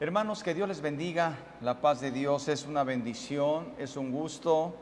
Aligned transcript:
Hermanos, 0.00 0.42
que 0.42 0.54
Dios 0.54 0.66
les 0.66 0.80
bendiga. 0.80 1.38
La 1.60 1.80
paz 1.80 2.00
de 2.00 2.10
Dios 2.10 2.48
es 2.48 2.66
una 2.66 2.82
bendición, 2.82 3.72
es 3.78 3.96
un 3.96 4.10
gusto 4.10 4.74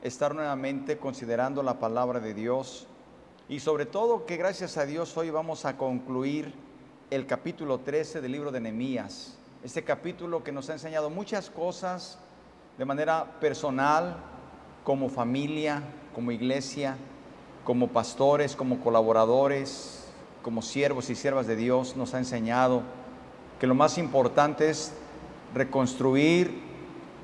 estar 0.00 0.32
nuevamente 0.32 0.96
considerando 0.96 1.64
la 1.64 1.80
palabra 1.80 2.20
de 2.20 2.34
Dios. 2.34 2.86
Y 3.48 3.58
sobre 3.58 3.84
todo 3.84 4.26
que 4.26 4.36
gracias 4.36 4.76
a 4.76 4.86
Dios 4.86 5.16
hoy 5.16 5.30
vamos 5.30 5.64
a 5.64 5.76
concluir 5.76 6.54
el 7.10 7.26
capítulo 7.26 7.80
13 7.80 8.20
del 8.20 8.30
libro 8.30 8.52
de 8.52 8.60
Nehemías. 8.60 9.36
Este 9.64 9.82
capítulo 9.82 10.44
que 10.44 10.52
nos 10.52 10.70
ha 10.70 10.74
enseñado 10.74 11.10
muchas 11.10 11.50
cosas 11.50 12.20
de 12.78 12.84
manera 12.84 13.40
personal, 13.40 14.18
como 14.84 15.08
familia, 15.08 15.82
como 16.14 16.30
iglesia, 16.30 16.96
como 17.64 17.88
pastores, 17.88 18.54
como 18.54 18.78
colaboradores, 18.78 20.04
como 20.42 20.62
siervos 20.62 21.10
y 21.10 21.16
siervas 21.16 21.48
de 21.48 21.56
Dios, 21.56 21.96
nos 21.96 22.14
ha 22.14 22.18
enseñado 22.18 22.84
que 23.60 23.66
lo 23.66 23.74
más 23.74 23.98
importante 23.98 24.70
es 24.70 24.92
reconstruir 25.54 26.62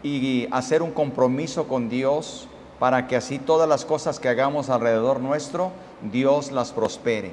y 0.02 0.46
hacer 0.52 0.82
un 0.82 0.92
compromiso 0.92 1.66
con 1.66 1.88
Dios 1.88 2.46
para 2.78 3.06
que 3.06 3.16
así 3.16 3.38
todas 3.38 3.68
las 3.68 3.84
cosas 3.84 4.20
que 4.20 4.28
hagamos 4.28 4.68
alrededor 4.68 5.18
nuestro, 5.18 5.72
Dios 6.12 6.52
las 6.52 6.72
prospere. 6.72 7.32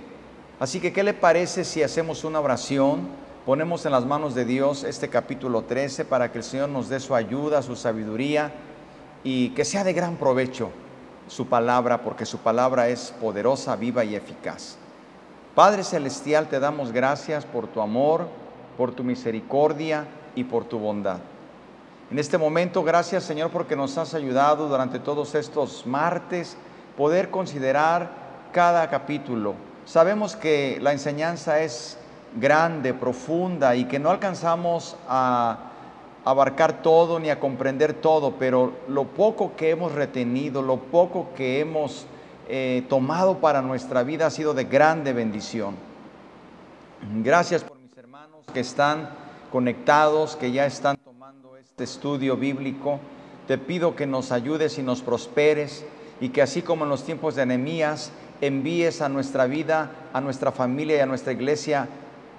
Así 0.59 0.79
que, 0.79 0.93
¿qué 0.93 1.03
le 1.03 1.13
parece 1.13 1.65
si 1.65 1.83
hacemos 1.83 2.23
una 2.23 2.39
oración? 2.39 3.01
Ponemos 3.45 3.85
en 3.85 3.91
las 3.91 4.05
manos 4.05 4.35
de 4.35 4.45
Dios 4.45 4.85
este 4.85 5.09
capítulo 5.09 5.63
13 5.63 6.05
para 6.05 6.31
que 6.31 6.37
el 6.37 6.43
Señor 6.45 6.69
nos 6.69 6.87
dé 6.87 7.01
su 7.01 7.13
ayuda, 7.13 7.61
su 7.61 7.75
sabiduría 7.75 8.53
y 9.25 9.49
que 9.49 9.65
sea 9.65 9.83
de 9.83 9.91
gran 9.91 10.15
provecho 10.15 10.69
su 11.27 11.47
palabra, 11.47 12.03
porque 12.03 12.25
su 12.25 12.37
palabra 12.37 12.87
es 12.87 13.13
poderosa, 13.19 13.75
viva 13.75 14.05
y 14.05 14.15
eficaz. 14.15 14.77
Padre 15.55 15.83
Celestial, 15.83 16.47
te 16.47 16.59
damos 16.59 16.91
gracias 16.91 17.45
por 17.45 17.67
tu 17.67 17.81
amor, 17.81 18.27
por 18.77 18.93
tu 18.93 19.03
misericordia 19.03 20.05
y 20.35 20.43
por 20.43 20.65
tu 20.65 20.79
bondad. 20.79 21.19
En 22.11 22.19
este 22.19 22.37
momento, 22.37 22.83
gracias 22.83 23.23
Señor 23.23 23.49
porque 23.49 23.75
nos 23.75 23.97
has 23.97 24.13
ayudado 24.13 24.67
durante 24.67 24.99
todos 24.99 25.35
estos 25.35 25.85
martes 25.85 26.57
poder 26.97 27.29
considerar 27.31 28.09
cada 28.51 28.89
capítulo. 28.89 29.55
Sabemos 29.85 30.35
que 30.35 30.77
la 30.81 30.91
enseñanza 30.91 31.61
es 31.61 31.97
grande, 32.35 32.93
profunda 32.93 33.75
y 33.75 33.85
que 33.85 33.99
no 33.99 34.09
alcanzamos 34.09 34.95
a 35.07 35.71
abarcar 36.25 36.81
todo 36.81 37.19
ni 37.19 37.29
a 37.29 37.39
comprender 37.39 37.93
todo, 37.93 38.35
pero 38.39 38.73
lo 38.87 39.05
poco 39.05 39.55
que 39.55 39.71
hemos 39.71 39.91
retenido, 39.91 40.61
lo 40.61 40.77
poco 40.77 41.29
que 41.35 41.59
hemos 41.59 42.05
eh, 42.47 42.85
tomado 42.89 43.39
para 43.39 43.61
nuestra 43.61 44.03
vida 44.03 44.27
ha 44.27 44.29
sido 44.29 44.53
de 44.53 44.65
grande 44.65 45.13
bendición. 45.13 45.75
Gracias 47.21 47.63
por 47.63 47.82
que 48.53 48.61
están 48.61 49.09
conectados, 49.51 50.35
que 50.35 50.51
ya 50.51 50.65
están 50.65 50.97
tomando 50.97 51.57
este 51.57 51.83
estudio 51.83 52.37
bíblico. 52.37 52.99
Te 53.47 53.57
pido 53.57 53.95
que 53.95 54.07
nos 54.07 54.31
ayudes 54.31 54.77
y 54.77 54.83
nos 54.83 55.01
prosperes 55.01 55.85
y 56.21 56.29
que 56.29 56.41
así 56.41 56.61
como 56.61 56.85
en 56.85 56.89
los 56.89 57.03
tiempos 57.03 57.35
de 57.35 57.45
Nehemías, 57.45 58.11
envíes 58.39 59.01
a 59.01 59.09
nuestra 59.09 59.45
vida, 59.45 59.91
a 60.13 60.21
nuestra 60.21 60.51
familia 60.51 60.97
y 60.97 60.99
a 60.99 61.05
nuestra 61.05 61.33
iglesia 61.33 61.87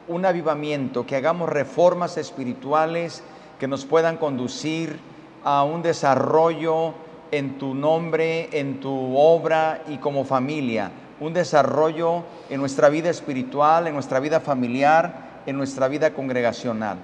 un 0.07 0.27
avivamiento, 0.27 1.07
que 1.07 1.17
hagamos 1.17 1.49
reformas 1.49 2.17
espirituales 2.19 3.23
que 3.59 3.69
nos 3.69 3.85
puedan 3.85 4.19
conducir 4.19 4.99
a 5.45 5.65
un 5.65 5.83
desarrollo 5.83 6.95
en 7.31 7.59
tu 7.59 7.75
nombre, 7.75 8.49
en 8.53 8.81
tu 8.81 9.17
obra 9.17 9.83
y 9.89 9.97
como 9.99 10.25
familia, 10.25 10.91
un 11.21 11.33
desarrollo 11.33 12.25
en 12.51 12.61
nuestra 12.61 12.89
vida 12.89 13.11
espiritual, 13.11 13.87
en 13.87 13.95
nuestra 13.95 14.21
vida 14.21 14.41
familiar, 14.41 15.24
en 15.47 15.57
nuestra 15.57 15.89
vida 15.89 16.13
congregacional. 16.13 16.99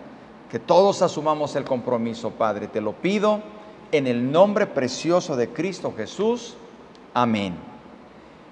Que 0.51 0.59
todos 0.59 1.03
asumamos 1.03 1.55
el 1.57 1.65
compromiso, 1.65 2.31
Padre. 2.31 2.69
Te 2.69 2.81
lo 2.81 2.93
pido 2.93 3.41
en 3.93 4.07
el 4.07 4.31
nombre 4.31 4.67
precioso 4.67 5.37
de 5.37 5.49
Cristo 5.49 5.93
Jesús. 5.97 6.57
Amén. 7.15 7.55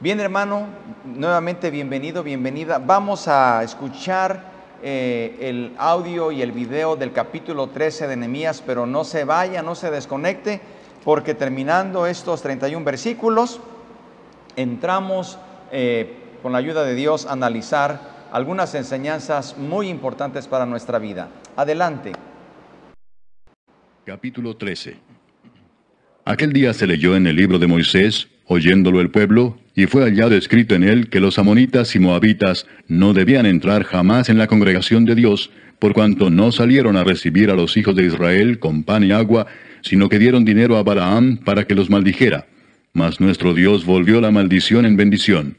Bien, 0.00 0.20
hermano, 0.20 0.66
nuevamente 1.04 1.70
bienvenido, 1.70 2.22
bienvenida. 2.22 2.78
Vamos 2.78 3.26
a 3.26 3.64
escuchar 3.64 4.44
eh, 4.80 5.36
el 5.40 5.74
audio 5.76 6.30
y 6.30 6.40
el 6.40 6.52
video 6.52 6.94
del 6.94 7.12
capítulo 7.12 7.66
13 7.68 8.06
de 8.06 8.16
Nehemías, 8.16 8.62
pero 8.64 8.86
no 8.86 9.02
se 9.02 9.24
vaya, 9.24 9.60
no 9.60 9.74
se 9.74 9.90
desconecte, 9.90 10.60
porque 11.04 11.34
terminando 11.34 12.06
estos 12.06 12.42
31 12.42 12.84
versículos, 12.84 13.58
entramos 14.54 15.38
eh, 15.72 16.14
con 16.44 16.52
la 16.52 16.58
ayuda 16.58 16.84
de 16.84 16.94
Dios 16.94 17.26
a 17.26 17.32
analizar 17.32 18.17
algunas 18.32 18.74
enseñanzas 18.74 19.56
muy 19.56 19.88
importantes 19.88 20.46
para 20.46 20.66
nuestra 20.66 20.98
vida. 20.98 21.28
Adelante. 21.56 22.12
Capítulo 24.04 24.56
13. 24.56 24.96
Aquel 26.24 26.52
día 26.52 26.74
se 26.74 26.86
leyó 26.86 27.16
en 27.16 27.26
el 27.26 27.36
libro 27.36 27.58
de 27.58 27.66
Moisés, 27.66 28.28
oyéndolo 28.46 29.00
el 29.00 29.10
pueblo, 29.10 29.58
y 29.74 29.86
fue 29.86 30.02
hallado 30.02 30.34
escrito 30.34 30.74
en 30.74 30.82
él 30.82 31.08
que 31.08 31.20
los 31.20 31.38
amonitas 31.38 31.94
y 31.94 31.98
moabitas 31.98 32.66
no 32.86 33.12
debían 33.12 33.46
entrar 33.46 33.84
jamás 33.84 34.28
en 34.28 34.38
la 34.38 34.46
congregación 34.46 35.04
de 35.04 35.14
Dios, 35.14 35.50
por 35.78 35.92
cuanto 35.94 36.28
no 36.30 36.50
salieron 36.50 36.96
a 36.96 37.04
recibir 37.04 37.50
a 37.50 37.54
los 37.54 37.76
hijos 37.76 37.94
de 37.94 38.04
Israel 38.04 38.58
con 38.58 38.82
pan 38.82 39.04
y 39.04 39.12
agua, 39.12 39.46
sino 39.82 40.08
que 40.08 40.18
dieron 40.18 40.44
dinero 40.44 40.76
a 40.76 40.82
Balaam 40.82 41.38
para 41.38 41.64
que 41.64 41.74
los 41.74 41.88
maldijera. 41.88 42.46
Mas 42.92 43.20
nuestro 43.20 43.54
Dios 43.54 43.84
volvió 43.84 44.20
la 44.20 44.30
maldición 44.30 44.84
en 44.84 44.96
bendición. 44.96 45.56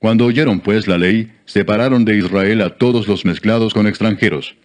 Cuando 0.00 0.24
oyeron 0.24 0.60
pues 0.60 0.88
la 0.88 0.96
ley, 0.96 1.30
separaron 1.44 2.06
de 2.06 2.16
Israel 2.16 2.62
a 2.62 2.70
todos 2.70 3.06
los 3.06 3.26
mezclados 3.26 3.74
con 3.74 3.86
extranjeros. 3.86 4.56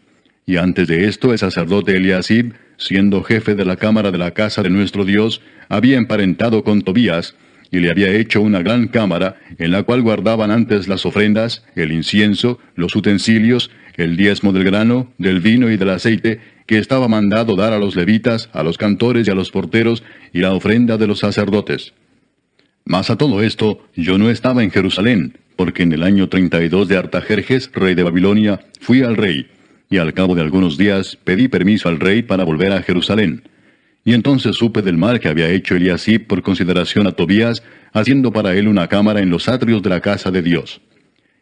Y 0.46 0.56
antes 0.56 0.88
de 0.88 1.10
esto 1.10 1.34
el 1.34 1.38
sacerdote 1.40 1.98
Eliasib, 1.98 2.54
siendo 2.78 3.22
jefe 3.22 3.54
de 3.54 3.66
la 3.66 3.76
cámara 3.76 4.12
de 4.12 4.18
la 4.18 4.32
casa 4.32 4.64
de 4.64 4.70
nuestro 4.70 5.04
Dios, 5.04 5.42
había 5.68 5.98
emparentado 5.98 6.64
con 6.64 6.84
Tobías, 6.84 7.36
y 7.70 7.80
le 7.80 7.92
había 7.92 8.14
hecho 8.14 8.40
una 8.40 8.62
gran 8.62 8.88
cámara, 8.88 9.36
en 9.58 9.72
la 9.72 9.84
cual 9.84 10.04
guardaban 10.04 10.52
antes 10.52 10.88
las 10.88 11.06
ofrendas, 11.06 11.66
el 11.76 11.92
incienso, 11.92 12.58
los 12.76 12.96
utensilios, 12.96 13.72
el 13.98 14.16
diezmo 14.16 14.54
del 14.54 14.64
grano, 14.64 15.12
del 15.18 15.42
vino 15.42 15.70
y 15.70 15.76
del 15.76 15.90
aceite, 15.90 16.40
que 16.66 16.78
estaba 16.78 17.10
mandado 17.10 17.58
dar 17.58 17.74
a 17.74 17.80
los 17.80 17.98
levitas, 17.98 18.50
a 18.54 18.64
los 18.64 18.78
cantores 18.78 19.28
y 19.28 19.32
a 19.32 19.36
los 19.36 19.52
porteros, 19.52 20.02
y 20.32 20.40
la 20.40 20.54
ofrenda 20.54 20.98
de 20.98 21.08
los 21.08 21.20
sacerdotes. 21.20 21.94
Mas 22.86 23.10
a 23.10 23.16
todo 23.16 23.42
esto, 23.42 23.80
yo 23.96 24.20
no 24.20 24.30
estaba 24.30 24.64
en 24.64 24.70
Jerusalén, 24.70 25.40
porque 25.56 25.82
en 25.82 25.92
el 25.92 26.04
año 26.04 26.30
32 26.30 26.88
de 26.88 26.98
Artajerjes, 26.98 27.72
rey 27.74 27.96
de 27.96 28.04
Babilonia, 28.04 28.60
fui 28.80 29.02
al 29.02 29.18
rey, 29.18 29.48
y 29.90 29.98
al 29.98 30.14
cabo 30.14 30.36
de 30.36 30.42
algunos 30.42 30.78
días 30.78 31.18
pedí 31.24 31.48
permiso 31.48 31.90
al 31.90 32.00
rey 32.00 32.22
para 32.22 32.44
volver 32.44 32.72
a 32.72 32.84
Jerusalén. 32.84 33.42
Y 34.04 34.14
entonces 34.14 34.56
supe 34.56 34.84
del 34.84 34.98
mal 34.98 35.20
que 35.20 35.30
había 35.30 35.50
hecho 35.50 35.76
Eliasib 35.76 36.28
por 36.28 36.44
consideración 36.44 37.08
a 37.08 37.14
Tobías, 37.14 37.64
haciendo 37.92 38.32
para 38.32 38.54
él 38.56 38.68
una 38.68 38.88
cámara 38.88 39.20
en 39.20 39.32
los 39.32 39.50
atrios 39.50 39.82
de 39.82 39.90
la 39.90 40.02
casa 40.02 40.30
de 40.30 40.44
Dios. 40.44 40.80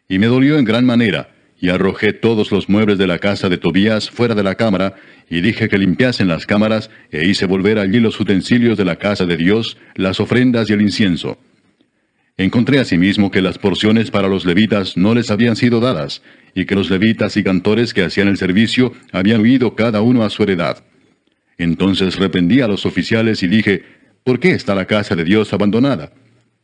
Y 0.07 0.19
me 0.19 0.27
dolió 0.27 0.57
en 0.57 0.63
gran 0.63 0.85
manera, 0.85 1.32
y 1.63 1.69
arrojé 1.69 2.12
todos 2.12 2.51
los 2.51 2.68
muebles 2.68 2.97
de 2.97 3.07
la 3.07 3.19
casa 3.19 3.47
de 3.47 3.57
Tobías 3.57 4.09
fuera 4.09 4.35
de 4.35 4.44
la 4.44 4.56
cámara, 4.56 4.96
y 5.29 5.40
dije 5.40 5.69
que 5.69 5.78
limpiasen 5.78 6.28
las 6.28 6.46
cámaras, 6.46 6.90
e 7.09 7.25
hice 7.25 7.46
volver 7.46 7.79
allí 7.79 8.01
los 8.01 8.19
utensilios 8.19 8.78
de 8.78 8.84
la 8.84 8.97
casa 8.97 9.25
de 9.25 9.38
Dios, 9.38 9.78
las 9.96 10.19
ofrendas 10.19 10.69
y 10.69 10.73
el 10.73 10.81
incienso. 10.81 11.38
Encontré 12.35 12.79
asimismo 12.79 13.31
que 13.31 13.41
las 13.41 13.59
porciones 13.59 14.12
para 14.12 14.28
los 14.28 14.44
levitas 14.44 14.97
no 14.97 15.16
les 15.16 15.31
habían 15.31 15.56
sido 15.56 15.79
dadas, 15.79 16.22
y 16.53 16.66
que 16.66 16.75
los 16.75 16.90
levitas 16.90 17.38
y 17.38 17.44
cantores 17.44 17.94
que 17.94 18.03
hacían 18.03 18.28
el 18.28 18.35
servicio 18.35 18.91
habían 19.13 19.40
huido 19.40 19.73
cada 19.73 20.02
uno 20.02 20.25
a 20.25 20.29
su 20.29 20.44
heredad. 20.44 20.84
Entonces 21.57 22.18
reprendí 22.18 22.59
a 22.59 22.68
los 22.68 22.85
oficiales 22.85 23.41
y 23.41 23.47
dije, 23.47 23.85
¿por 24.25 24.41
qué 24.41 24.52
está 24.52 24.75
la 24.75 24.84
casa 24.84 25.16
de 25.16 25.23
Dios 25.23 25.53
abandonada? 25.53 26.12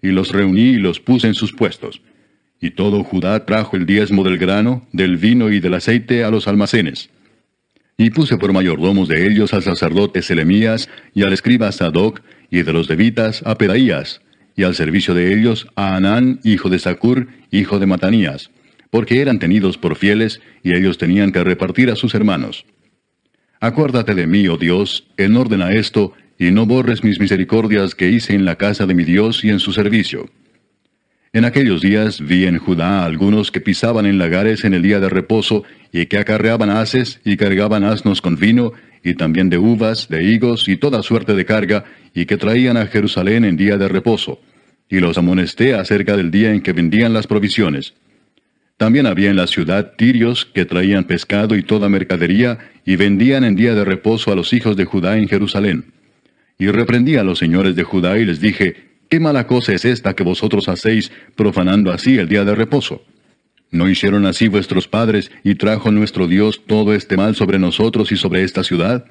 Y 0.01 0.09
los 0.09 0.33
reuní 0.33 0.71
y 0.71 0.77
los 0.77 0.99
puse 0.99 1.27
en 1.27 1.35
sus 1.35 1.53
puestos. 1.53 2.01
Y 2.61 2.71
todo 2.71 3.03
Judá 3.03 3.45
trajo 3.45 3.77
el 3.77 3.85
diezmo 3.85 4.23
del 4.23 4.37
grano, 4.37 4.85
del 4.91 5.17
vino 5.17 5.49
y 5.49 5.59
del 5.59 5.75
aceite 5.75 6.23
a 6.23 6.31
los 6.31 6.47
almacenes. 6.47 7.09
Y 7.97 8.09
puse 8.09 8.37
por 8.37 8.53
mayordomos 8.53 9.07
de 9.07 9.27
ellos 9.27 9.53
al 9.53 9.63
sacerdote 9.63 10.21
Selemías 10.21 10.89
y 11.13 11.23
al 11.23 11.33
escriba 11.33 11.71
Sadoc, 11.71 12.21
y 12.51 12.63
de 12.63 12.73
los 12.73 12.89
levitas 12.89 13.43
a 13.45 13.55
Pedaías, 13.55 14.21
y 14.55 14.63
al 14.63 14.75
servicio 14.75 15.13
de 15.13 15.33
ellos 15.33 15.67
a 15.75 15.95
Anán, 15.95 16.39
hijo 16.43 16.69
de 16.69 16.79
Sacur, 16.79 17.27
hijo 17.51 17.79
de 17.79 17.85
Matanías, 17.85 18.51
porque 18.89 19.21
eran 19.21 19.39
tenidos 19.39 19.77
por 19.77 19.95
fieles, 19.95 20.41
y 20.63 20.73
ellos 20.73 20.97
tenían 20.97 21.31
que 21.31 21.43
repartir 21.43 21.89
a 21.89 21.95
sus 21.95 22.15
hermanos. 22.15 22.65
Acuérdate 23.61 24.15
de 24.15 24.27
mí, 24.27 24.47
oh 24.47 24.57
Dios, 24.57 25.07
en 25.17 25.35
orden 25.37 25.61
a 25.61 25.73
esto, 25.73 26.13
y 26.37 26.51
no 26.51 26.65
borres 26.65 27.03
mis 27.03 27.19
misericordias 27.19 27.95
que 27.95 28.09
hice 28.09 28.33
en 28.33 28.45
la 28.45 28.55
casa 28.55 28.85
de 28.85 28.95
mi 28.95 29.03
Dios 29.03 29.43
y 29.43 29.49
en 29.49 29.59
su 29.59 29.73
servicio. 29.73 30.29
En 31.31 31.45
aquellos 31.45 31.81
días 31.81 32.21
vi 32.21 32.45
en 32.45 32.57
Judá 32.57 33.05
algunos 33.05 33.51
que 33.51 33.61
pisaban 33.61 34.07
en 34.07 34.17
lagares 34.17 34.63
en 34.63 34.73
el 34.73 34.81
día 34.81 34.99
de 34.99 35.09
reposo, 35.09 35.63
y 35.91 36.07
que 36.07 36.17
acarreaban 36.17 36.71
haces 36.71 37.21
y 37.23 37.37
cargaban 37.37 37.83
asnos 37.83 38.21
con 38.21 38.35
vino, 38.35 38.73
y 39.03 39.13
también 39.13 39.49
de 39.49 39.59
uvas, 39.59 40.09
de 40.09 40.23
higos 40.23 40.67
y 40.67 40.77
toda 40.77 41.03
suerte 41.03 41.35
de 41.35 41.45
carga, 41.45 41.85
y 42.15 42.25
que 42.25 42.37
traían 42.37 42.77
a 42.77 42.87
Jerusalén 42.87 43.45
en 43.45 43.57
día 43.57 43.77
de 43.77 43.87
reposo. 43.87 44.41
Y 44.89 44.99
los 44.99 45.19
amonesté 45.19 45.75
acerca 45.75 46.17
del 46.17 46.31
día 46.31 46.51
en 46.51 46.61
que 46.61 46.73
vendían 46.73 47.13
las 47.13 47.27
provisiones. 47.27 47.93
También 48.77 49.05
había 49.05 49.29
en 49.29 49.35
la 49.35 49.45
ciudad 49.45 49.93
tirios 49.97 50.45
que 50.45 50.65
traían 50.65 51.03
pescado 51.03 51.55
y 51.55 51.61
toda 51.61 51.89
mercadería 51.89 52.57
y 52.85 52.95
vendían 52.95 53.43
en 53.43 53.55
día 53.55 53.75
de 53.75 53.85
reposo 53.85 54.31
a 54.31 54.35
los 54.35 54.51
hijos 54.51 54.75
de 54.75 54.85
Judá 54.85 55.17
en 55.17 55.27
Jerusalén. 55.27 55.93
Y 56.57 56.69
reprendí 56.69 57.17
a 57.17 57.23
los 57.23 57.37
señores 57.37 57.75
de 57.75 57.83
Judá 57.83 58.17
y 58.17 58.25
les 58.25 58.39
dije, 58.39 58.88
¿qué 59.09 59.19
mala 59.19 59.47
cosa 59.47 59.73
es 59.73 59.85
esta 59.85 60.15
que 60.15 60.23
vosotros 60.23 60.69
hacéis 60.69 61.11
profanando 61.35 61.91
así 61.91 62.17
el 62.17 62.29
día 62.29 62.45
de 62.45 62.55
reposo? 62.55 63.03
¿No 63.71 63.89
hicieron 63.89 64.25
así 64.25 64.47
vuestros 64.47 64.87
padres 64.87 65.31
y 65.43 65.55
trajo 65.55 65.91
nuestro 65.91 66.27
Dios 66.27 66.63
todo 66.65 66.93
este 66.93 67.17
mal 67.17 67.35
sobre 67.35 67.59
nosotros 67.59 68.11
y 68.11 68.17
sobre 68.17 68.43
esta 68.43 68.63
ciudad? 68.63 69.05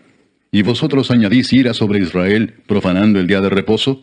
¿Y 0.50 0.62
vosotros 0.62 1.10
añadís 1.10 1.52
ira 1.52 1.74
sobre 1.74 2.00
Israel 2.00 2.54
profanando 2.66 3.20
el 3.20 3.26
día 3.26 3.40
de 3.40 3.50
reposo? 3.50 4.02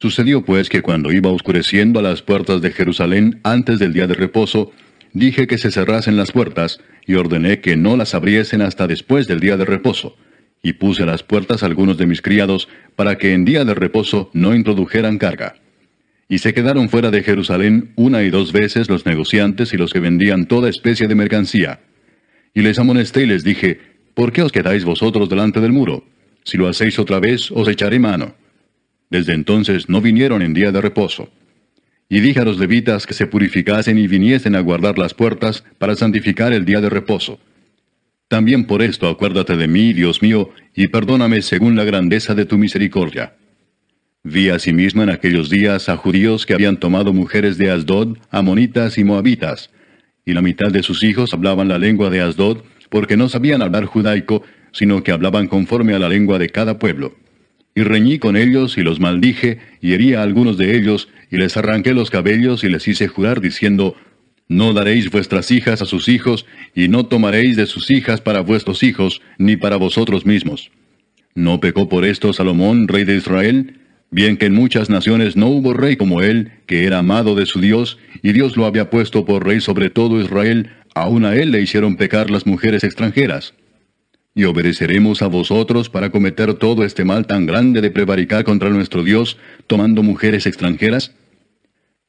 Sucedió 0.00 0.44
pues 0.44 0.68
que 0.68 0.80
cuando 0.82 1.12
iba 1.12 1.30
oscureciendo 1.30 1.98
a 1.98 2.02
las 2.02 2.22
puertas 2.22 2.62
de 2.62 2.70
Jerusalén 2.70 3.40
antes 3.42 3.78
del 3.78 3.92
día 3.92 4.06
de 4.06 4.14
reposo, 4.14 4.72
dije 5.12 5.46
que 5.46 5.58
se 5.58 5.70
cerrasen 5.70 6.16
las 6.16 6.32
puertas, 6.32 6.80
y 7.06 7.14
ordené 7.14 7.60
que 7.60 7.76
no 7.76 7.96
las 7.96 8.14
abriesen 8.14 8.60
hasta 8.60 8.86
después 8.86 9.26
del 9.26 9.40
día 9.40 9.56
de 9.56 9.64
reposo. 9.64 10.16
Y 10.62 10.74
puse 10.74 11.04
a 11.04 11.06
las 11.06 11.22
puertas 11.22 11.62
algunos 11.62 11.98
de 11.98 12.06
mis 12.06 12.22
criados, 12.22 12.68
para 12.96 13.16
que 13.18 13.32
en 13.32 13.44
día 13.44 13.64
de 13.64 13.74
reposo 13.74 14.30
no 14.32 14.54
introdujeran 14.54 15.18
carga. 15.18 15.56
Y 16.28 16.38
se 16.38 16.52
quedaron 16.52 16.88
fuera 16.88 17.10
de 17.10 17.22
Jerusalén 17.22 17.92
una 17.96 18.22
y 18.22 18.30
dos 18.30 18.52
veces 18.52 18.90
los 18.90 19.06
negociantes 19.06 19.72
y 19.72 19.76
los 19.76 19.92
que 19.92 20.00
vendían 20.00 20.46
toda 20.46 20.68
especie 20.68 21.08
de 21.08 21.14
mercancía. 21.14 21.80
Y 22.54 22.60
les 22.60 22.78
amonesté 22.78 23.22
y 23.22 23.26
les 23.26 23.44
dije, 23.44 23.80
¿por 24.14 24.32
qué 24.32 24.42
os 24.42 24.52
quedáis 24.52 24.84
vosotros 24.84 25.28
delante 25.28 25.60
del 25.60 25.72
muro? 25.72 26.04
Si 26.44 26.56
lo 26.56 26.68
hacéis 26.68 26.98
otra 26.98 27.20
vez, 27.20 27.50
os 27.50 27.68
echaré 27.68 27.98
mano. 27.98 28.34
Desde 29.10 29.32
entonces 29.32 29.88
no 29.88 30.00
vinieron 30.00 30.42
en 30.42 30.54
día 30.54 30.70
de 30.72 30.80
reposo. 30.80 31.30
Y 32.10 32.20
dije 32.20 32.40
a 32.40 32.44
los 32.44 32.58
levitas 32.58 33.06
que 33.06 33.14
se 33.14 33.26
purificasen 33.26 33.98
y 33.98 34.06
viniesen 34.06 34.54
a 34.54 34.60
guardar 34.60 34.98
las 34.98 35.14
puertas 35.14 35.64
para 35.78 35.94
santificar 35.94 36.52
el 36.52 36.64
día 36.64 36.80
de 36.80 36.88
reposo. 36.90 37.38
También 38.28 38.66
por 38.66 38.82
esto 38.82 39.08
acuérdate 39.08 39.56
de 39.56 39.68
mí, 39.68 39.94
Dios 39.94 40.20
mío, 40.20 40.50
y 40.74 40.88
perdóname 40.88 41.40
según 41.40 41.76
la 41.76 41.84
grandeza 41.84 42.34
de 42.34 42.44
tu 42.44 42.58
misericordia. 42.58 43.34
Vi 44.22 44.50
asimismo 44.50 45.02
en 45.02 45.08
aquellos 45.08 45.48
días 45.48 45.88
a 45.88 45.96
judíos 45.96 46.44
que 46.44 46.52
habían 46.52 46.78
tomado 46.78 47.14
mujeres 47.14 47.56
de 47.56 47.70
Asdod, 47.70 48.18
amonitas 48.30 48.98
y 48.98 49.04
moabitas, 49.04 49.70
y 50.26 50.34
la 50.34 50.42
mitad 50.42 50.70
de 50.70 50.82
sus 50.82 51.02
hijos 51.02 51.32
hablaban 51.32 51.68
la 51.68 51.78
lengua 51.78 52.10
de 52.10 52.20
Asdod, 52.20 52.58
porque 52.90 53.16
no 53.16 53.30
sabían 53.30 53.62
hablar 53.62 53.86
judaico, 53.86 54.42
sino 54.72 55.02
que 55.02 55.12
hablaban 55.12 55.46
conforme 55.46 55.94
a 55.94 55.98
la 55.98 56.10
lengua 56.10 56.38
de 56.38 56.50
cada 56.50 56.78
pueblo. 56.78 57.16
Y 57.74 57.82
reñí 57.82 58.18
con 58.18 58.36
ellos 58.36 58.76
y 58.76 58.82
los 58.82 59.00
maldije, 59.00 59.60
y 59.80 59.94
herí 59.94 60.12
a 60.12 60.22
algunos 60.22 60.58
de 60.58 60.76
ellos, 60.76 61.08
y 61.30 61.38
les 61.38 61.56
arranqué 61.56 61.94
los 61.94 62.10
cabellos 62.10 62.62
y 62.62 62.68
les 62.68 62.86
hice 62.88 63.08
jurar 63.08 63.40
diciendo, 63.40 63.96
No 64.48 64.72
daréis 64.72 65.10
vuestras 65.10 65.50
hijas 65.50 65.82
a 65.82 65.86
sus 65.86 66.08
hijos, 66.08 66.46
y 66.74 66.88
no 66.88 67.06
tomaréis 67.06 67.56
de 67.56 67.66
sus 67.66 67.90
hijas 67.90 68.20
para 68.20 68.40
vuestros 68.40 68.82
hijos, 68.82 69.20
ni 69.38 69.56
para 69.56 69.76
vosotros 69.76 70.24
mismos. 70.24 70.70
¿No 71.34 71.60
pecó 71.60 71.88
por 71.88 72.04
esto 72.04 72.32
Salomón, 72.32 72.88
rey 72.88 73.04
de 73.04 73.16
Israel? 73.16 73.80
Bien 74.10 74.38
que 74.38 74.46
en 74.46 74.54
muchas 74.54 74.88
naciones 74.88 75.36
no 75.36 75.48
hubo 75.48 75.74
rey 75.74 75.96
como 75.96 76.22
él, 76.22 76.52
que 76.66 76.84
era 76.84 76.98
amado 76.98 77.34
de 77.34 77.46
su 77.46 77.60
Dios, 77.60 77.98
y 78.22 78.32
Dios 78.32 78.56
lo 78.56 78.64
había 78.64 78.88
puesto 78.88 79.26
por 79.26 79.46
rey 79.46 79.60
sobre 79.60 79.90
todo 79.90 80.20
Israel, 80.20 80.70
aun 80.94 81.26
a 81.26 81.36
él 81.36 81.50
le 81.52 81.60
hicieron 81.60 81.96
pecar 81.96 82.30
las 82.30 82.46
mujeres 82.46 82.82
extranjeras 82.84 83.54
y 84.38 84.44
obedeceremos 84.44 85.20
a 85.20 85.26
vosotros 85.26 85.90
para 85.90 86.10
cometer 86.10 86.54
todo 86.54 86.84
este 86.84 87.04
mal 87.04 87.26
tan 87.26 87.44
grande 87.44 87.80
de 87.80 87.90
prevaricar 87.90 88.44
contra 88.44 88.70
nuestro 88.70 89.02
Dios, 89.02 89.36
tomando 89.66 90.04
mujeres 90.04 90.46
extranjeras? 90.46 91.12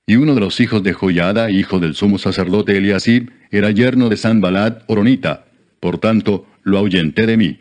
Y 0.09 0.15
uno 0.15 0.33
de 0.33 0.41
los 0.41 0.59
hijos 0.59 0.81
de 0.81 0.93
Joyada, 0.93 1.51
hijo 1.51 1.79
del 1.79 1.93
sumo 1.93 2.17
sacerdote 2.17 2.75
Eliasib, 2.75 3.29
era 3.51 3.69
yerno 3.69 4.09
de 4.09 4.17
Sanbalat 4.17 4.81
Oronita, 4.87 5.45
por 5.79 5.99
tanto, 5.99 6.47
lo 6.63 6.79
ahuyenté 6.79 7.27
de 7.27 7.37
mí. 7.37 7.59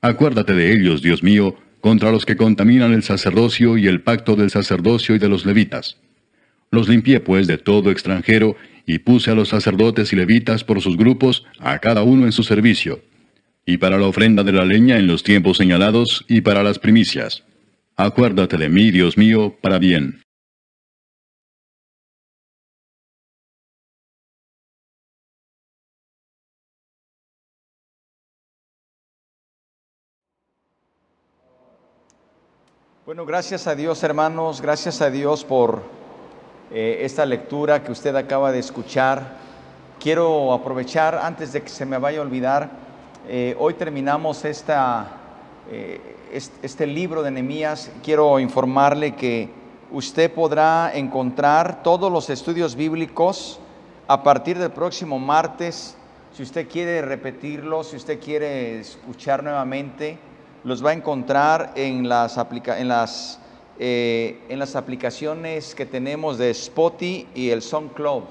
Acuérdate 0.00 0.54
de 0.54 0.72
ellos, 0.72 1.02
Dios 1.02 1.22
mío, 1.22 1.56
contra 1.82 2.10
los 2.10 2.24
que 2.24 2.38
contaminan 2.38 2.94
el 2.94 3.02
sacerdocio 3.02 3.76
y 3.76 3.86
el 3.86 4.00
pacto 4.00 4.34
del 4.34 4.48
sacerdocio 4.48 5.14
y 5.14 5.18
de 5.18 5.28
los 5.28 5.44
levitas. 5.44 5.98
Los 6.70 6.88
limpié 6.88 7.20
pues 7.20 7.46
de 7.46 7.58
todo 7.58 7.90
extranjero, 7.90 8.56
y 8.86 9.00
puse 9.00 9.32
a 9.32 9.34
los 9.34 9.50
sacerdotes 9.50 10.10
y 10.14 10.16
levitas 10.16 10.64
por 10.64 10.80
sus 10.80 10.96
grupos, 10.96 11.44
a 11.58 11.78
cada 11.80 12.02
uno 12.02 12.24
en 12.24 12.32
su 12.32 12.44
servicio 12.44 13.02
y 13.66 13.76
para 13.76 13.98
la 13.98 14.06
ofrenda 14.06 14.42
de 14.42 14.52
la 14.52 14.64
leña 14.64 14.96
en 14.96 15.06
los 15.06 15.22
tiempos 15.22 15.58
señalados, 15.58 16.24
y 16.28 16.40
para 16.40 16.62
las 16.62 16.78
primicias. 16.78 17.44
Acuérdate 17.94 18.56
de 18.56 18.70
mí, 18.70 18.90
Dios 18.90 19.18
mío, 19.18 19.54
para 19.60 19.78
bien. 19.78 20.23
Bueno, 33.06 33.26
gracias 33.26 33.66
a 33.66 33.74
Dios 33.74 34.02
hermanos, 34.02 34.62
gracias 34.62 35.02
a 35.02 35.10
Dios 35.10 35.44
por 35.44 35.82
eh, 36.72 37.00
esta 37.02 37.26
lectura 37.26 37.84
que 37.84 37.92
usted 37.92 38.16
acaba 38.16 38.50
de 38.50 38.60
escuchar. 38.60 39.36
Quiero 40.00 40.54
aprovechar, 40.54 41.16
antes 41.16 41.52
de 41.52 41.60
que 41.62 41.68
se 41.68 41.84
me 41.84 41.98
vaya 41.98 42.20
a 42.20 42.22
olvidar, 42.22 42.70
eh, 43.28 43.54
hoy 43.58 43.74
terminamos 43.74 44.46
esta, 44.46 45.18
eh, 45.70 46.00
este 46.62 46.86
libro 46.86 47.22
de 47.22 47.30
Nehemías. 47.30 47.92
Quiero 48.02 48.40
informarle 48.40 49.14
que 49.14 49.50
usted 49.92 50.32
podrá 50.32 50.90
encontrar 50.94 51.82
todos 51.82 52.10
los 52.10 52.30
estudios 52.30 52.74
bíblicos 52.74 53.60
a 54.08 54.22
partir 54.22 54.58
del 54.58 54.70
próximo 54.70 55.18
martes. 55.18 55.94
Si 56.32 56.42
usted 56.42 56.66
quiere 56.66 57.02
repetirlo, 57.02 57.84
si 57.84 57.96
usted 57.96 58.18
quiere 58.18 58.80
escuchar 58.80 59.44
nuevamente, 59.44 60.18
los 60.64 60.84
va 60.84 60.90
a 60.90 60.94
encontrar 60.94 61.72
en 61.76 62.08
las, 62.08 63.38
eh, 63.78 64.40
en 64.48 64.58
las 64.58 64.76
aplicaciones 64.76 65.74
que 65.74 65.84
tenemos 65.84 66.38
de 66.38 66.50
Spotify 66.50 67.28
y 67.34 67.50
el 67.50 67.60
SoundCloud. 67.60 68.24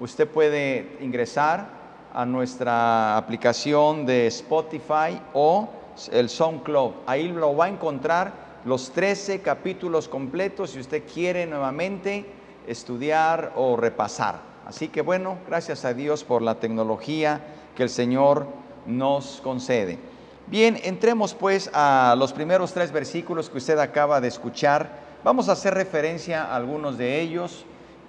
Usted 0.00 0.26
puede 0.26 0.96
ingresar 1.00 1.68
a 2.12 2.24
nuestra 2.24 3.16
aplicación 3.16 4.06
de 4.06 4.26
Spotify 4.28 5.20
o 5.34 5.68
el 6.10 6.28
SoundCloud. 6.28 6.92
Ahí 7.06 7.28
lo 7.28 7.54
va 7.54 7.66
a 7.66 7.68
encontrar 7.68 8.32
los 8.64 8.90
13 8.92 9.42
capítulos 9.42 10.08
completos 10.08 10.70
si 10.70 10.80
usted 10.80 11.02
quiere 11.12 11.46
nuevamente 11.46 12.24
estudiar 12.66 13.52
o 13.56 13.76
repasar. 13.76 14.40
Así 14.66 14.88
que 14.88 15.02
bueno, 15.02 15.36
gracias 15.46 15.84
a 15.84 15.92
Dios 15.92 16.24
por 16.24 16.40
la 16.40 16.54
tecnología 16.54 17.42
que 17.76 17.82
el 17.82 17.90
Señor 17.90 18.46
nos 18.86 19.40
concede. 19.42 20.13
Bien, 20.46 20.78
entremos 20.84 21.34
pues 21.34 21.70
a 21.72 22.14
los 22.18 22.32
primeros 22.32 22.72
tres 22.72 22.92
versículos 22.92 23.48
que 23.48 23.58
usted 23.58 23.78
acaba 23.78 24.20
de 24.20 24.28
escuchar. 24.28 24.90
Vamos 25.24 25.48
a 25.48 25.52
hacer 25.52 25.74
referencia 25.74 26.44
a 26.44 26.56
algunos 26.56 26.98
de 26.98 27.20
ellos, 27.20 27.64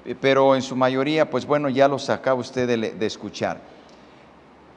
eh, 0.06 0.16
pero 0.20 0.56
en 0.56 0.62
su 0.62 0.76
mayoría, 0.76 1.30
pues 1.30 1.46
bueno, 1.46 1.70
ya 1.70 1.88
los 1.88 2.10
acaba 2.10 2.40
usted 2.40 2.68
de 2.68 3.06
escuchar. 3.06 3.60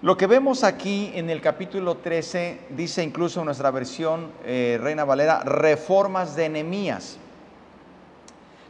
Lo 0.01 0.17
que 0.17 0.29
vemos 0.29 0.63
aquí 0.63 1.11
en 1.17 1.29
el 1.29 1.41
capítulo 1.41 1.97
13, 1.97 2.61
dice 2.71 3.03
incluso 3.03 3.45
nuestra 3.45 3.73
versión 3.73 4.31
eh, 4.45 4.79
Reina 4.81 5.05
Valera, 5.05 5.41
reformas 5.41 6.37
de 6.37 6.45
enemías. 6.45 7.17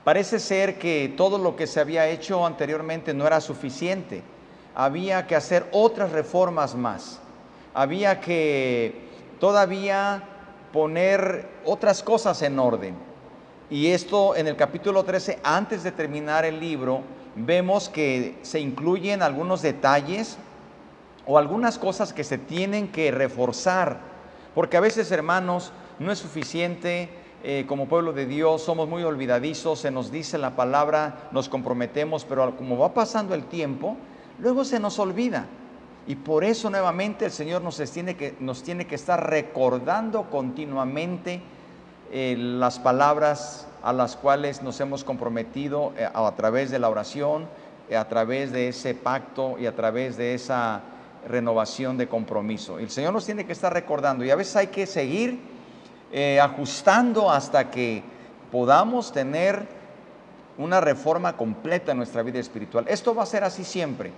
Parece 0.04 0.38
ser 0.38 0.78
que 0.78 1.12
todo 1.14 1.36
lo 1.36 1.54
que 1.54 1.66
se 1.66 1.80
había 1.80 2.08
hecho 2.08 2.46
anteriormente 2.46 3.12
no 3.12 3.26
era 3.26 3.42
suficiente. 3.42 4.22
Había 4.74 5.26
que 5.26 5.36
hacer 5.36 5.66
otras 5.70 6.12
reformas 6.12 6.74
más. 6.74 7.20
Había 7.78 8.20
que 8.20 8.92
todavía 9.38 10.24
poner 10.72 11.48
otras 11.64 12.02
cosas 12.02 12.42
en 12.42 12.58
orden. 12.58 12.96
Y 13.70 13.92
esto 13.92 14.34
en 14.34 14.48
el 14.48 14.56
capítulo 14.56 15.04
13, 15.04 15.38
antes 15.44 15.84
de 15.84 15.92
terminar 15.92 16.44
el 16.44 16.58
libro, 16.58 17.02
vemos 17.36 17.88
que 17.88 18.36
se 18.42 18.58
incluyen 18.58 19.22
algunos 19.22 19.62
detalles 19.62 20.38
o 21.24 21.38
algunas 21.38 21.78
cosas 21.78 22.12
que 22.12 22.24
se 22.24 22.36
tienen 22.36 22.88
que 22.88 23.12
reforzar, 23.12 24.00
porque 24.56 24.76
a 24.76 24.80
veces, 24.80 25.12
hermanos, 25.12 25.70
no 26.00 26.10
es 26.10 26.18
suficiente 26.18 27.08
eh, 27.44 27.64
como 27.68 27.86
pueblo 27.86 28.12
de 28.12 28.26
Dios, 28.26 28.60
somos 28.60 28.88
muy 28.88 29.04
olvidadizos, 29.04 29.78
se 29.78 29.92
nos 29.92 30.10
dice 30.10 30.36
la 30.36 30.56
palabra, 30.56 31.28
nos 31.30 31.48
comprometemos, 31.48 32.24
pero 32.24 32.56
como 32.56 32.76
va 32.76 32.92
pasando 32.92 33.36
el 33.36 33.44
tiempo, 33.44 33.96
luego 34.40 34.64
se 34.64 34.80
nos 34.80 34.98
olvida. 34.98 35.46
Y 36.08 36.16
por 36.16 36.42
eso 36.42 36.70
nuevamente 36.70 37.26
el 37.26 37.30
Señor 37.30 37.60
nos 37.60 37.76
tiene 37.92 38.16
que, 38.16 38.34
nos 38.40 38.62
tiene 38.62 38.86
que 38.86 38.94
estar 38.94 39.28
recordando 39.28 40.30
continuamente 40.30 41.42
eh, 42.10 42.34
las 42.38 42.78
palabras 42.78 43.66
a 43.82 43.92
las 43.92 44.16
cuales 44.16 44.62
nos 44.62 44.80
hemos 44.80 45.04
comprometido 45.04 45.92
eh, 45.98 46.08
a 46.10 46.32
través 46.34 46.70
de 46.70 46.78
la 46.78 46.88
oración, 46.88 47.46
a 47.94 48.08
través 48.08 48.52
de 48.52 48.68
ese 48.68 48.94
pacto 48.94 49.58
y 49.58 49.66
a 49.66 49.76
través 49.76 50.16
de 50.16 50.32
esa 50.32 50.80
renovación 51.28 51.98
de 51.98 52.08
compromiso. 52.08 52.78
El 52.78 52.88
Señor 52.88 53.12
nos 53.12 53.26
tiene 53.26 53.44
que 53.44 53.52
estar 53.52 53.70
recordando 53.70 54.24
y 54.24 54.30
a 54.30 54.36
veces 54.36 54.56
hay 54.56 54.68
que 54.68 54.86
seguir 54.86 55.38
eh, 56.10 56.40
ajustando 56.40 57.30
hasta 57.30 57.70
que 57.70 58.02
podamos 58.50 59.12
tener 59.12 59.68
una 60.56 60.80
reforma 60.80 61.36
completa 61.36 61.92
en 61.92 61.98
nuestra 61.98 62.22
vida 62.22 62.38
espiritual. 62.38 62.86
Esto 62.88 63.14
va 63.14 63.24
a 63.24 63.26
ser 63.26 63.44
así 63.44 63.62
siempre. 63.62 64.10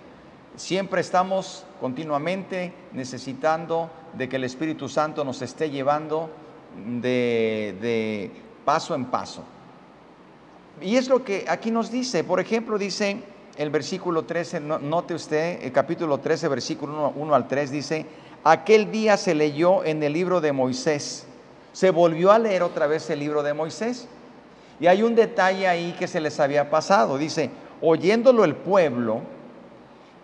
Siempre 0.56 1.00
estamos 1.00 1.64
continuamente 1.80 2.72
necesitando 2.92 3.90
de 4.12 4.28
que 4.28 4.36
el 4.36 4.44
Espíritu 4.44 4.88
Santo 4.88 5.24
nos 5.24 5.40
esté 5.42 5.70
llevando 5.70 6.28
de, 7.00 8.30
paso 8.64 8.94
en 8.94 9.06
paso. 9.06 9.44
Y 10.82 10.96
es 10.96 11.08
lo 11.08 11.24
que 11.24 11.44
aquí 11.48 11.70
nos 11.70 11.90
dice. 11.90 12.24
Por 12.24 12.40
ejemplo, 12.40 12.78
dice 12.78 13.22
el 13.56 13.70
versículo 13.70 14.24
13, 14.24 14.60
note 14.60 15.14
usted, 15.14 15.62
el 15.62 15.72
capítulo 15.72 16.18
13, 16.18 16.48
versículo 16.48 17.12
1, 17.14 17.34
al 17.34 17.46
3, 17.46 17.70
dice, 17.70 18.06
aquel 18.42 18.90
día 18.90 19.16
se 19.16 19.34
leyó 19.34 19.84
en 19.84 20.02
el 20.02 20.12
libro 20.12 20.40
de 20.40 20.52
Moisés. 20.52 21.26
Se 21.72 21.90
volvió 21.90 22.32
a 22.32 22.38
leer 22.38 22.62
otra 22.62 22.86
vez 22.86 23.08
el 23.10 23.20
libro 23.20 23.42
de 23.42 23.54
Moisés. 23.54 24.08
Y 24.80 24.86
hay 24.86 25.02
un 25.02 25.14
detalle 25.14 25.68
ahí 25.68 25.94
que 25.98 26.08
se 26.08 26.20
les 26.20 26.40
había 26.40 26.70
pasado. 26.70 27.18
Dice, 27.18 27.50
oyéndolo 27.82 28.44
el 28.44 28.56
pueblo, 28.56 29.20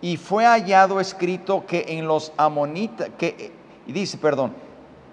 y 0.01 0.17
fue 0.17 0.45
hallado 0.45 0.99
escrito 0.99 1.65
que 1.65 1.85
en 1.89 2.07
los 2.07 2.31
amonitas, 2.37 3.09
que, 3.17 3.51
dice, 3.87 4.17
perdón, 4.17 4.53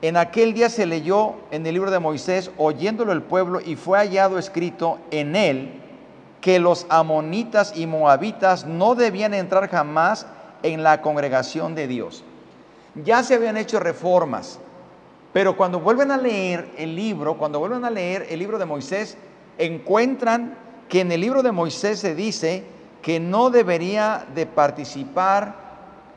en 0.02 0.16
aquel 0.16 0.52
día 0.52 0.68
se 0.68 0.84
leyó 0.84 1.34
en 1.50 1.66
el 1.66 1.74
libro 1.74 1.90
de 1.90 1.98
Moisés, 1.98 2.50
oyéndolo 2.58 3.12
el 3.12 3.22
pueblo, 3.22 3.60
y 3.60 3.76
fue 3.76 3.98
hallado 3.98 4.38
escrito 4.38 4.98
en 5.10 5.34
él 5.34 5.80
que 6.42 6.58
los 6.58 6.84
amonitas 6.90 7.72
y 7.74 7.86
moabitas 7.86 8.66
no 8.66 8.94
debían 8.94 9.32
entrar 9.32 9.70
jamás 9.70 10.26
en 10.62 10.82
la 10.82 11.00
congregación 11.00 11.74
de 11.74 11.86
Dios. 11.86 12.22
Ya 13.02 13.22
se 13.22 13.34
habían 13.34 13.56
hecho 13.56 13.80
reformas, 13.80 14.58
pero 15.32 15.56
cuando 15.56 15.80
vuelven 15.80 16.10
a 16.10 16.18
leer 16.18 16.70
el 16.76 16.94
libro, 16.94 17.38
cuando 17.38 17.58
vuelven 17.58 17.84
a 17.86 17.90
leer 17.90 18.26
el 18.28 18.38
libro 18.38 18.58
de 18.58 18.66
Moisés, 18.66 19.16
encuentran 19.56 20.56
que 20.88 21.00
en 21.00 21.12
el 21.12 21.22
libro 21.22 21.42
de 21.42 21.50
Moisés 21.50 21.98
se 21.98 22.14
dice 22.14 22.64
que 23.04 23.20
no 23.20 23.50
debería 23.50 24.26
de 24.34 24.46
participar 24.46 25.56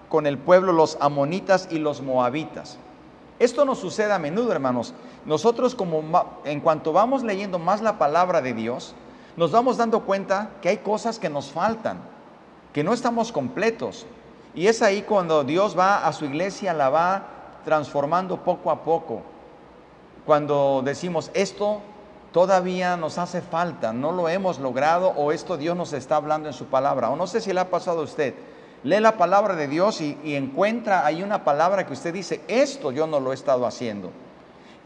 con 0.08 0.26
el 0.26 0.38
pueblo 0.38 0.72
los 0.72 0.98
amonitas 1.02 1.68
y 1.70 1.80
los 1.80 2.02
moabitas. 2.02 2.78
Esto 3.40 3.66
nos 3.66 3.80
sucede 3.80 4.14
a 4.14 4.20
menudo, 4.20 4.54
hermanos. 4.54 4.94
Nosotros 5.26 5.76
como 5.76 6.02
en 6.46 6.62
cuanto 6.62 6.94
vamos 6.94 7.24
leyendo 7.24 7.60
más 7.60 7.82
la 7.82 7.98
palabra 7.98 8.42
de 8.42 8.54
Dios, 8.54 8.96
nos 9.36 9.52
vamos 9.52 9.76
dando 9.76 10.06
cuenta 10.06 10.52
que 10.62 10.70
hay 10.70 10.78
cosas 10.78 11.20
que 11.20 11.30
nos 11.30 11.52
faltan, 11.52 11.98
que 12.72 12.86
no 12.86 12.94
estamos 12.94 13.34
completos. 13.34 14.06
Y 14.56 14.68
es 14.68 14.82
ahí 14.82 15.02
cuando 15.02 15.44
Dios 15.44 15.78
va 15.78 16.08
a 16.08 16.14
su 16.14 16.24
iglesia, 16.24 16.74
la 16.74 16.90
va 16.90 17.28
transformando 17.66 18.46
poco 18.46 18.72
a 18.72 18.86
poco. 18.86 19.24
Cuando 20.26 20.82
decimos, 20.86 21.32
esto 21.34 21.82
todavía 22.38 22.98
nos 22.98 23.18
hace 23.18 23.42
falta, 23.42 23.94
no 23.94 24.12
lo 24.12 24.30
hemos 24.30 24.60
logrado 24.60 25.10
o 25.10 25.32
esto 25.32 25.58
Dios 25.58 25.76
nos 25.76 25.92
está 25.94 26.18
hablando 26.18 26.48
en 26.48 26.54
su 26.54 26.66
palabra. 26.66 27.10
O 27.10 27.16
no 27.16 27.26
sé 27.26 27.42
si 27.42 27.52
le 27.52 27.62
ha 27.62 27.72
pasado 27.72 28.02
a 28.02 28.04
usted 28.04 28.36
lee 28.84 29.00
la 29.00 29.18
palabra 29.18 29.56
de 29.56 29.68
Dios 29.68 30.02
y, 30.02 30.36
encuentra 30.36 31.04
ahí 31.04 31.24
una 31.24 31.44
palabra 31.44 31.88
que 31.88 31.94
usted 31.94 32.14
dice, 32.14 32.42
esto 32.48 32.92
yo 32.92 33.08
no 33.08 33.20
lo 33.20 33.32
he 33.32 33.34
estado 33.34 33.66
haciendo, 33.66 34.12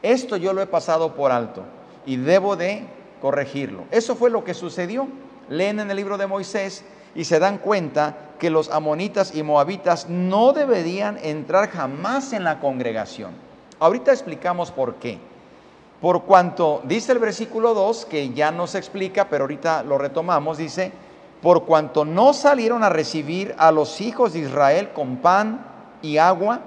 esto 0.01 0.38
yo 0.38 0.53
lo 0.53 0.62
he 0.62 0.65
pasado 0.65 1.13
por 1.13 1.34
alto 1.34 1.65
y 2.05 2.15
debo 2.15 2.55
de 2.55 2.86
corregirlo. 3.22 3.84
Eso 3.91 4.15
fue 4.15 4.29
lo 4.29 4.46
que 4.46 4.53
sucedió. 4.53 5.10
Leen 5.50 5.81
en 5.81 5.91
el 5.91 5.98
libro 5.98 6.17
de 6.17 6.27
Moisés 6.27 6.86
y 7.15 7.25
se 7.25 7.38
dan 7.38 7.58
cuenta 7.58 8.15
que 8.39 8.50
los 8.50 8.70
amonitas 8.70 9.36
y 9.36 9.43
moabitas 9.43 10.08
no 10.08 10.53
deberían 10.53 11.17
entrar 11.22 11.70
jamás 11.70 12.31
en 12.31 12.46
la 12.46 12.62
congregación. 12.62 13.34
Ahorita 13.77 14.13
explicamos 14.13 14.72
por 14.72 14.96
qué. 14.96 15.20
Por 16.01 16.24
cuanto 16.24 16.81
dice 16.84 17.12
el 17.12 17.20
versículo 17.20 17.75
2, 17.75 18.05
que 18.05 18.31
ya 18.31 18.51
no 18.51 18.65
se 18.65 18.79
explica, 18.79 19.29
pero 19.29 19.43
ahorita 19.43 19.84
lo 19.84 20.00
retomamos, 20.00 20.58
dice, 20.58 20.91
por 21.43 21.65
cuanto 21.65 22.05
no 22.05 22.34
salieron 22.34 22.84
a 22.84 22.89
recibir 22.89 23.53
a 23.60 23.72
los 23.72 24.01
hijos 24.01 24.34
de 24.34 24.39
Israel 24.39 24.89
con 24.93 25.17
pan 25.17 25.63
y 26.01 26.17
agua, 26.17 26.62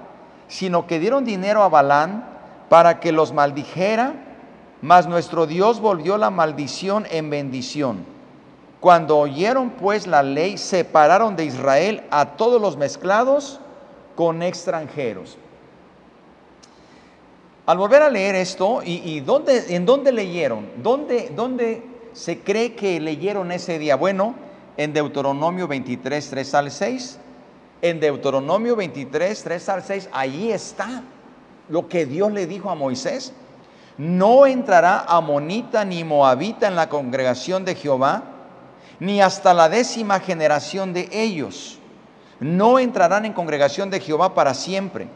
sino 0.47 0.87
que 0.87 0.99
dieron 0.99 1.25
dinero 1.25 1.63
a 1.63 1.69
Balán 1.69 2.25
para 2.69 3.01
que 3.01 3.11
los 3.11 3.33
maldijera, 3.33 4.13
mas 4.81 5.05
nuestro 5.07 5.47
Dios 5.47 5.81
volvió 5.81 6.17
la 6.17 6.29
maldición 6.29 7.05
en 7.11 7.29
bendición. 7.29 8.05
Cuando 8.79 9.17
oyeron 9.17 9.71
pues 9.71 10.07
la 10.07 10.23
ley, 10.23 10.57
separaron 10.57 11.35
de 11.35 11.43
Israel 11.43 12.03
a 12.09 12.37
todos 12.37 12.61
los 12.61 12.77
mezclados 12.77 13.59
con 14.15 14.43
extranjeros. 14.43 15.37
Al 17.65 17.79
volver 17.79 18.03
a 18.03 18.09
leer 18.09 18.35
esto, 18.35 18.81
¿y, 18.83 19.19
dónde, 19.21 19.75
en 19.75 19.87
dónde 19.87 20.11
leyeron? 20.11 20.69
¿Dónde, 20.83 21.31
¿Dónde 21.35 21.83
se 22.13 22.39
cree 22.39 22.75
que 22.75 22.99
leyeron 22.99 23.51
ese 23.51 23.79
día? 23.79 23.95
Bueno, 23.95 24.35
en 24.77 24.93
Deuteronomio 24.93 25.67
23, 25.67 26.29
3 26.29 26.53
al 26.53 26.71
6. 26.71 27.19
En 27.81 27.99
Deuteronomio 27.99 28.75
23, 28.75 29.43
3 29.43 29.69
al 29.69 29.83
6, 29.83 30.09
ahí 30.11 30.51
está 30.51 31.03
lo 31.67 31.89
que 31.89 32.05
Dios 32.05 32.31
le 32.31 32.45
dijo 32.45 32.69
a 32.69 32.75
Moisés. 32.75 33.33
No 33.97 34.45
entrará 34.45 34.99
amonita 35.07 35.85
ni 35.85 36.03
moabita 36.03 36.67
en 36.67 36.75
la 36.75 36.87
congregación 36.87 37.65
de 37.65 37.73
Jehová, 37.73 38.23
ni 38.99 39.21
hasta 39.21 39.55
la 39.55 39.69
décima 39.69 40.19
generación 40.19 40.93
de 40.93 41.09
ellos. 41.11 41.79
No 42.39 42.77
entrarán 42.77 43.25
en 43.25 43.33
congregación 43.33 43.89
de 43.89 43.99
Jehová 43.99 44.35
para 44.35 44.53
siempre, 44.53 45.07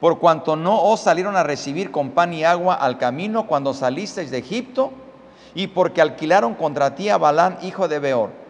por 0.00 0.18
cuanto 0.18 0.56
no 0.56 0.82
os 0.82 1.00
salieron 1.00 1.36
a 1.36 1.42
recibir 1.42 1.90
con 1.90 2.10
pan 2.10 2.32
y 2.32 2.44
agua 2.44 2.74
al 2.74 2.98
camino 2.98 3.46
cuando 3.46 3.74
salisteis 3.74 4.30
de 4.30 4.38
Egipto, 4.38 4.92
y 5.54 5.66
porque 5.66 6.00
alquilaron 6.00 6.54
contra 6.54 6.94
ti 6.94 7.08
a 7.08 7.18
Balán, 7.18 7.58
hijo 7.62 7.88
de 7.88 7.98
Beor 7.98 8.40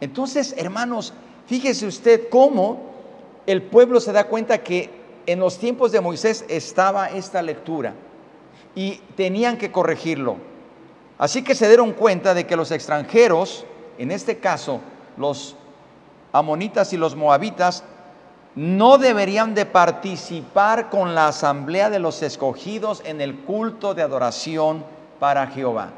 entonces, 0.00 0.54
hermanos, 0.56 1.12
fíjese 1.46 1.86
usted 1.86 2.28
cómo 2.30 2.80
el 3.46 3.62
pueblo 3.62 4.00
se 4.00 4.12
da 4.12 4.24
cuenta 4.24 4.58
que 4.58 4.90
en 5.26 5.38
los 5.38 5.58
tiempos 5.58 5.92
de 5.92 6.00
Moisés 6.00 6.44
estaba 6.48 7.10
esta 7.10 7.42
lectura 7.42 7.94
y 8.74 9.00
tenían 9.16 9.58
que 9.58 9.70
corregirlo. 9.70 10.36
Así 11.18 11.44
que 11.44 11.54
se 11.54 11.68
dieron 11.68 11.92
cuenta 11.92 12.32
de 12.32 12.46
que 12.46 12.56
los 12.56 12.70
extranjeros, 12.70 13.66
en 13.98 14.10
este 14.10 14.38
caso 14.38 14.80
los 15.18 15.54
amonitas 16.32 16.92
y 16.94 16.96
los 16.96 17.14
moabitas, 17.14 17.84
no 18.54 18.98
deberían 18.98 19.54
de 19.54 19.66
participar 19.66 20.90
con 20.90 21.14
la 21.14 21.28
asamblea 21.28 21.90
de 21.90 21.98
los 21.98 22.22
escogidos 22.22 23.02
en 23.04 23.20
el 23.20 23.36
culto 23.36 23.94
de 23.94 24.02
adoración 24.02 24.84
para 25.18 25.46
Jehová. 25.46 25.90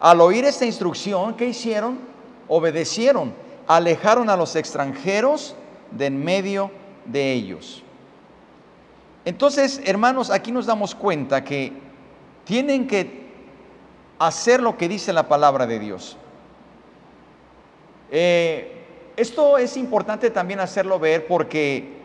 Al 0.00 0.20
oír 0.20 0.44
esta 0.44 0.66
instrucción, 0.66 1.34
¿qué 1.34 1.46
hicieron? 1.46 2.16
obedecieron, 2.48 3.32
alejaron 3.66 4.30
a 4.30 4.36
los 4.36 4.56
extranjeros 4.56 5.54
de 5.90 6.06
en 6.06 6.24
medio 6.24 6.70
de 7.04 7.32
ellos. 7.32 7.82
Entonces, 9.24 9.80
hermanos, 9.84 10.30
aquí 10.30 10.52
nos 10.52 10.66
damos 10.66 10.94
cuenta 10.94 11.42
que 11.42 11.72
tienen 12.44 12.86
que 12.86 13.26
hacer 14.18 14.62
lo 14.62 14.76
que 14.76 14.88
dice 14.88 15.12
la 15.12 15.28
palabra 15.28 15.66
de 15.66 15.78
Dios. 15.78 16.16
Eh, 18.10 18.75
esto 19.16 19.58
es 19.58 19.76
importante 19.76 20.30
también 20.30 20.60
hacerlo 20.60 20.98
ver 20.98 21.26
porque 21.26 21.96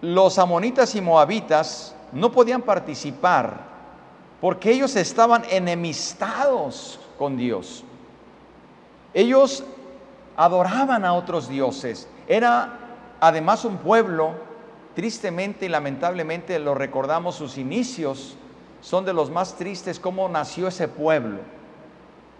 los 0.00 0.38
amonitas 0.38 0.94
y 0.94 1.00
moabitas 1.00 1.94
no 2.12 2.30
podían 2.30 2.62
participar 2.62 3.66
porque 4.40 4.70
ellos 4.70 4.94
estaban 4.96 5.42
enemistados 5.50 7.00
con 7.18 7.36
Dios. 7.36 7.84
Ellos 9.12 9.64
adoraban 10.36 11.04
a 11.04 11.14
otros 11.14 11.48
dioses. 11.48 12.08
Era 12.28 12.78
además 13.20 13.64
un 13.64 13.78
pueblo, 13.78 14.34
tristemente 14.94 15.66
y 15.66 15.68
lamentablemente 15.68 16.58
lo 16.58 16.74
recordamos, 16.74 17.34
sus 17.34 17.58
inicios 17.58 18.36
son 18.80 19.04
de 19.04 19.12
los 19.12 19.30
más 19.30 19.56
tristes, 19.56 19.98
cómo 19.98 20.28
nació 20.28 20.68
ese 20.68 20.86
pueblo, 20.86 21.40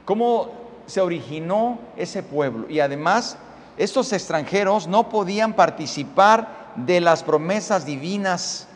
cómo 0.04 0.50
se 0.86 1.00
originó 1.00 1.78
ese 1.96 2.22
pueblo. 2.22 2.70
Y 2.70 2.78
además, 2.78 3.36
estos 3.78 4.12
extranjeros 4.12 4.88
no 4.88 5.08
podían 5.08 5.54
participar 5.54 6.72
de 6.74 7.00
las 7.00 7.22
promesas 7.22 7.86
divinas 7.86 8.66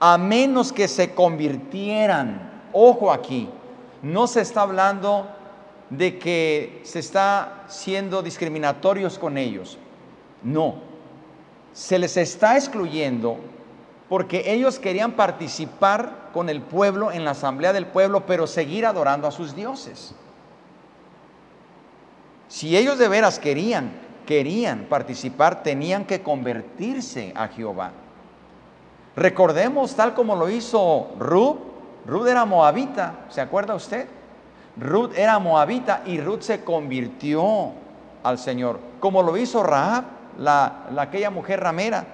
a 0.00 0.18
menos 0.18 0.72
que 0.72 0.88
se 0.88 1.14
convirtieran. 1.14 2.62
Ojo 2.72 3.12
aquí, 3.12 3.48
no 4.02 4.26
se 4.26 4.40
está 4.40 4.62
hablando 4.62 5.28
de 5.90 6.18
que 6.18 6.82
se 6.84 6.98
está 6.98 7.64
siendo 7.68 8.20
discriminatorios 8.20 9.16
con 9.16 9.38
ellos. 9.38 9.78
No, 10.42 10.74
se 11.72 11.98
les 11.98 12.16
está 12.16 12.56
excluyendo 12.56 13.38
porque 14.08 14.52
ellos 14.52 14.80
querían 14.80 15.12
participar 15.12 16.30
con 16.32 16.48
el 16.48 16.60
pueblo 16.60 17.12
en 17.12 17.24
la 17.24 17.30
asamblea 17.30 17.72
del 17.72 17.86
pueblo, 17.86 18.26
pero 18.26 18.48
seguir 18.48 18.86
adorando 18.86 19.28
a 19.28 19.30
sus 19.30 19.54
dioses. 19.54 20.14
Si 22.54 22.76
ellos 22.76 22.98
de 22.98 23.08
veras 23.08 23.40
querían, 23.40 23.90
querían 24.26 24.84
participar, 24.84 25.64
tenían 25.64 26.04
que 26.04 26.22
convertirse 26.22 27.32
a 27.34 27.48
Jehová. 27.48 27.90
Recordemos 29.16 29.96
tal 29.96 30.14
como 30.14 30.36
lo 30.36 30.48
hizo 30.48 31.16
Rub, 31.18 31.58
Rub 32.06 32.28
era 32.28 32.44
moabita, 32.44 33.24
¿se 33.28 33.40
acuerda 33.40 33.74
usted? 33.74 34.06
Ruth 34.76 35.10
era 35.16 35.40
moabita 35.40 36.04
y 36.06 36.20
Ruth 36.20 36.42
se 36.42 36.62
convirtió 36.62 37.72
al 38.22 38.38
Señor, 38.38 38.78
como 39.00 39.24
lo 39.24 39.36
hizo 39.36 39.64
Rahab, 39.64 40.04
la, 40.38 40.86
aquella 40.96 41.30
mujer 41.30 41.58
ramera. 41.58 42.06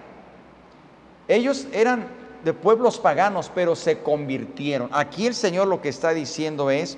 Ellos 1.29 1.67
eran 1.71 2.09
de 2.43 2.55
pueblos 2.55 2.99
paganos, 2.99 3.53
pero 3.55 3.77
se 3.77 3.99
convirtieron. 3.99 4.89
Aquí 4.91 5.27
el 5.27 5.35
Señor 5.35 5.69
lo 5.69 5.83
que 5.83 5.91
está 5.91 6.15
diciendo 6.15 6.71
es 6.71 6.97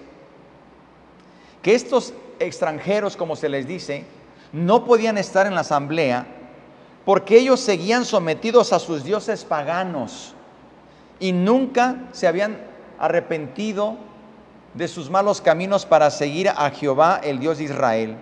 que 1.60 1.74
estos 1.74 2.14
extranjeros, 2.42 3.16
como 3.16 3.36
se 3.36 3.48
les 3.48 3.66
dice, 3.66 4.04
no 4.52 4.84
podían 4.84 5.18
estar 5.18 5.46
en 5.46 5.54
la 5.54 5.62
asamblea 5.62 6.26
porque 7.04 7.38
ellos 7.38 7.60
seguían 7.60 8.04
sometidos 8.04 8.72
a 8.72 8.78
sus 8.78 9.02
dioses 9.02 9.44
paganos 9.44 10.34
y 11.18 11.32
nunca 11.32 11.96
se 12.12 12.26
habían 12.26 12.58
arrepentido 12.98 13.96
de 14.74 14.88
sus 14.88 15.10
malos 15.10 15.40
caminos 15.40 15.84
para 15.84 16.10
seguir 16.10 16.48
a 16.48 16.70
Jehová, 16.70 17.20
el 17.22 17.40
Dios 17.40 17.58
de 17.58 17.64
Israel. 17.64 18.16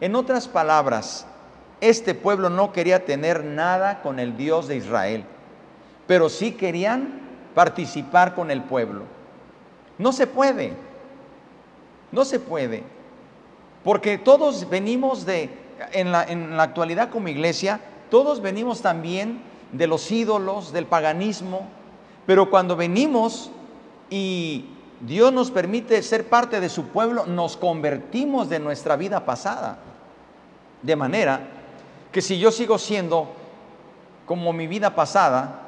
En 0.00 0.16
otras 0.16 0.48
palabras, 0.48 1.26
este 1.80 2.14
pueblo 2.14 2.50
no 2.50 2.72
quería 2.72 3.04
tener 3.04 3.44
nada 3.44 4.00
con 4.02 4.18
el 4.18 4.36
Dios 4.36 4.68
de 4.68 4.76
Israel, 4.76 5.24
pero 6.06 6.28
sí 6.28 6.52
querían 6.52 7.20
participar 7.54 8.34
con 8.34 8.50
el 8.50 8.62
pueblo. 8.62 9.04
No 9.98 10.12
se 10.12 10.26
puede, 10.26 10.72
no 12.10 12.24
se 12.24 12.40
puede, 12.40 12.82
porque 13.84 14.18
todos 14.18 14.68
venimos 14.68 15.26
de, 15.26 15.50
en 15.92 16.10
la, 16.10 16.24
en 16.24 16.56
la 16.56 16.62
actualidad 16.64 17.10
como 17.10 17.28
iglesia, 17.28 17.80
todos 18.10 18.40
venimos 18.40 18.80
también 18.80 19.42
de 19.72 19.86
los 19.86 20.10
ídolos, 20.10 20.72
del 20.72 20.86
paganismo, 20.86 21.68
pero 22.26 22.48
cuando 22.48 22.76
venimos 22.76 23.50
y 24.08 24.64
Dios 25.00 25.32
nos 25.32 25.50
permite 25.50 26.02
ser 26.02 26.28
parte 26.28 26.60
de 26.60 26.68
su 26.68 26.84
pueblo, 26.86 27.26
nos 27.26 27.56
convertimos 27.56 28.48
de 28.48 28.58
nuestra 28.58 28.96
vida 28.96 29.24
pasada. 29.24 29.78
De 30.82 30.96
manera 30.96 31.40
que 32.12 32.22
si 32.22 32.38
yo 32.38 32.50
sigo 32.50 32.78
siendo 32.78 33.28
como 34.26 34.52
mi 34.52 34.66
vida 34.66 34.94
pasada 34.94 35.60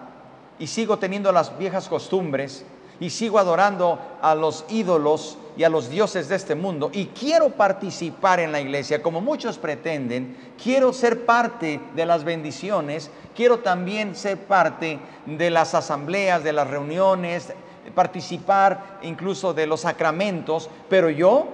y 0.59 0.69
sigo 0.69 0.99
teniendo 0.99 1.33
las 1.33 1.59
viejas 1.59 1.89
costumbres 1.89 2.65
y 3.01 3.11
sigo 3.11 3.39
adorando 3.39 3.99
a 4.23 4.35
los 4.35 4.65
ídolos 4.69 5.37
y 5.57 5.65
a 5.65 5.69
los 5.69 5.89
dioses 5.89 6.29
de 6.29 6.37
este 6.37 6.55
mundo 6.55 6.91
y 6.93 7.07
quiero 7.07 7.51
participar 7.51 8.41
en 8.41 8.53
la 8.53 8.61
iglesia 8.61 9.03
como 9.03 9.21
muchos 9.21 9.59
pretenden, 9.59 10.37
quiero 10.63 10.93
ser 10.93 11.25
parte 11.25 11.81
de 11.95 12.07
las 12.07 12.25
bendiciones, 12.25 13.11
quiero 13.35 13.61
también 13.61 14.15
ser 14.15 14.39
parte 14.39 14.99
de 15.25 15.51
las 15.51 15.75
asambleas, 15.75 16.45
de 16.45 16.53
las 16.53 16.69
reuniones, 16.69 17.53
participar 17.95 18.99
incluso 19.03 19.55
de 19.55 19.67
los 19.67 19.81
sacramentos, 19.81 20.69
pero 20.89 21.09
yo 21.09 21.49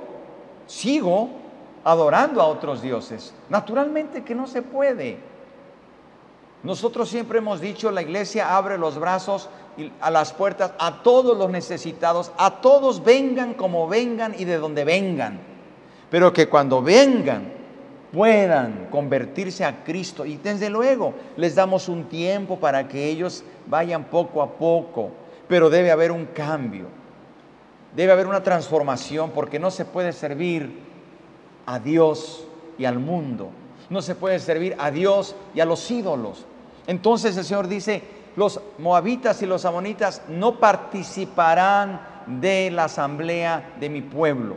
sigo 0.66 1.28
adorando 1.84 2.40
a 2.40 2.46
otros 2.46 2.82
dioses. 2.82 3.34
Naturalmente 3.48 4.22
que 4.22 4.34
no 4.34 4.46
se 4.46 4.62
puede. 4.62 5.18
Nosotros 6.62 7.08
siempre 7.08 7.38
hemos 7.38 7.60
dicho, 7.60 7.90
la 7.90 8.02
iglesia 8.02 8.56
abre 8.56 8.78
los 8.78 8.98
brazos 8.98 9.48
a 10.00 10.10
las 10.10 10.32
puertas 10.32 10.72
a 10.78 11.02
todos 11.02 11.36
los 11.36 11.50
necesitados, 11.50 12.32
a 12.36 12.60
todos 12.60 13.02
vengan 13.02 13.54
como 13.54 13.88
vengan 13.88 14.34
y 14.38 14.44
de 14.44 14.58
donde 14.58 14.84
vengan, 14.84 15.40
pero 16.10 16.32
que 16.32 16.48
cuando 16.48 16.82
vengan 16.82 17.52
puedan 18.12 18.88
convertirse 18.90 19.64
a 19.64 19.82
Cristo 19.84 20.26
y 20.26 20.36
desde 20.36 20.68
luego 20.68 21.14
les 21.36 21.54
damos 21.54 21.88
un 21.88 22.04
tiempo 22.04 22.58
para 22.60 22.86
que 22.86 23.08
ellos 23.08 23.42
vayan 23.66 24.04
poco 24.04 24.42
a 24.42 24.50
poco 24.50 25.22
pero 25.52 25.68
debe 25.68 25.90
haber 25.90 26.12
un 26.12 26.24
cambio, 26.24 26.86
debe 27.94 28.10
haber 28.10 28.26
una 28.26 28.42
transformación, 28.42 29.32
porque 29.32 29.58
no 29.58 29.70
se 29.70 29.84
puede 29.84 30.14
servir 30.14 30.78
a 31.66 31.78
Dios 31.78 32.46
y 32.78 32.86
al 32.86 32.98
mundo, 32.98 33.50
no 33.90 34.00
se 34.00 34.14
puede 34.14 34.38
servir 34.38 34.74
a 34.78 34.90
Dios 34.90 35.36
y 35.54 35.60
a 35.60 35.66
los 35.66 35.90
ídolos. 35.90 36.46
Entonces 36.86 37.36
el 37.36 37.44
Señor 37.44 37.68
dice, 37.68 38.02
los 38.36 38.60
moabitas 38.78 39.42
y 39.42 39.46
los 39.46 39.64
amonitas 39.64 40.22
no 40.28 40.58
participarán 40.58 42.00
de 42.26 42.70
la 42.70 42.84
asamblea 42.84 43.74
de 43.78 43.88
mi 43.88 44.02
pueblo. 44.02 44.56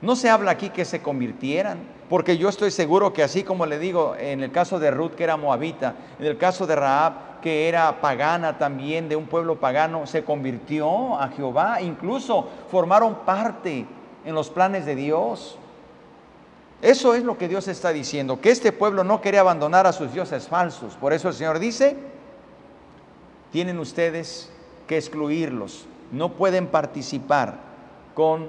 No 0.00 0.16
se 0.16 0.30
habla 0.30 0.50
aquí 0.52 0.70
que 0.70 0.84
se 0.84 1.02
convirtieran, 1.02 1.78
porque 2.08 2.38
yo 2.38 2.48
estoy 2.48 2.70
seguro 2.70 3.12
que 3.12 3.22
así 3.22 3.42
como 3.42 3.66
le 3.66 3.78
digo 3.78 4.14
en 4.18 4.42
el 4.42 4.52
caso 4.52 4.78
de 4.78 4.90
Ruth 4.90 5.12
que 5.12 5.24
era 5.24 5.36
moabita, 5.36 5.94
en 6.18 6.26
el 6.26 6.38
caso 6.38 6.66
de 6.66 6.76
Raab 6.76 7.40
que 7.40 7.68
era 7.68 8.00
pagana 8.00 8.58
también, 8.58 9.08
de 9.08 9.16
un 9.16 9.26
pueblo 9.26 9.60
pagano, 9.60 10.06
se 10.06 10.24
convirtió 10.24 11.16
a 11.16 11.28
Jehová, 11.28 11.80
incluso 11.80 12.48
formaron 12.70 13.14
parte 13.24 13.86
en 14.24 14.34
los 14.34 14.50
planes 14.50 14.84
de 14.84 14.96
Dios. 14.96 15.56
Eso 16.82 17.14
es 17.14 17.22
lo 17.22 17.38
que 17.38 17.48
Dios 17.48 17.68
está 17.68 17.90
diciendo, 17.90 18.40
que 18.40 18.50
este 18.50 18.72
pueblo 18.72 19.04
no 19.04 19.20
quería 19.20 19.40
abandonar 19.40 19.86
a 19.86 19.92
sus 19.92 20.12
dioses 20.12 20.48
falsos. 20.48 20.94
Por 20.96 21.12
eso 21.12 21.28
el 21.28 21.34
Señor 21.34 21.58
dice, 21.58 21.96
tienen 23.52 23.78
ustedes 23.78 24.50
que 24.86 24.96
excluirlos, 24.96 25.86
no 26.12 26.32
pueden 26.32 26.68
participar 26.68 27.58
con 28.14 28.48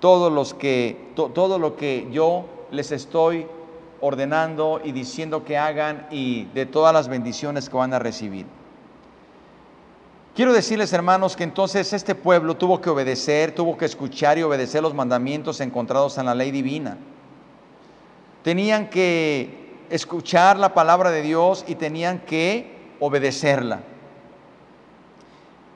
todos 0.00 0.32
los 0.32 0.54
que, 0.54 1.12
todo 1.14 1.58
lo 1.58 1.76
que 1.76 2.08
yo 2.12 2.44
les 2.70 2.92
estoy 2.92 3.46
ordenando 4.00 4.80
y 4.84 4.92
diciendo 4.92 5.44
que 5.44 5.56
hagan 5.56 6.06
y 6.10 6.44
de 6.46 6.66
todas 6.66 6.92
las 6.92 7.08
bendiciones 7.08 7.70
que 7.70 7.76
van 7.76 7.94
a 7.94 7.98
recibir. 7.98 8.46
Quiero 10.34 10.52
decirles, 10.52 10.92
hermanos, 10.92 11.36
que 11.36 11.44
entonces 11.44 11.92
este 11.92 12.14
pueblo 12.14 12.56
tuvo 12.56 12.80
que 12.80 12.90
obedecer, 12.90 13.54
tuvo 13.54 13.78
que 13.78 13.84
escuchar 13.84 14.36
y 14.36 14.42
obedecer 14.42 14.82
los 14.82 14.92
mandamientos 14.92 15.60
encontrados 15.60 16.18
en 16.18 16.26
la 16.26 16.34
ley 16.34 16.50
divina. 16.50 16.98
Tenían 18.42 18.90
que 18.90 19.76
escuchar 19.90 20.58
la 20.58 20.74
palabra 20.74 21.12
de 21.12 21.22
Dios 21.22 21.64
y 21.68 21.76
tenían 21.76 22.18
que 22.18 22.73
obedecerla. 23.04 23.80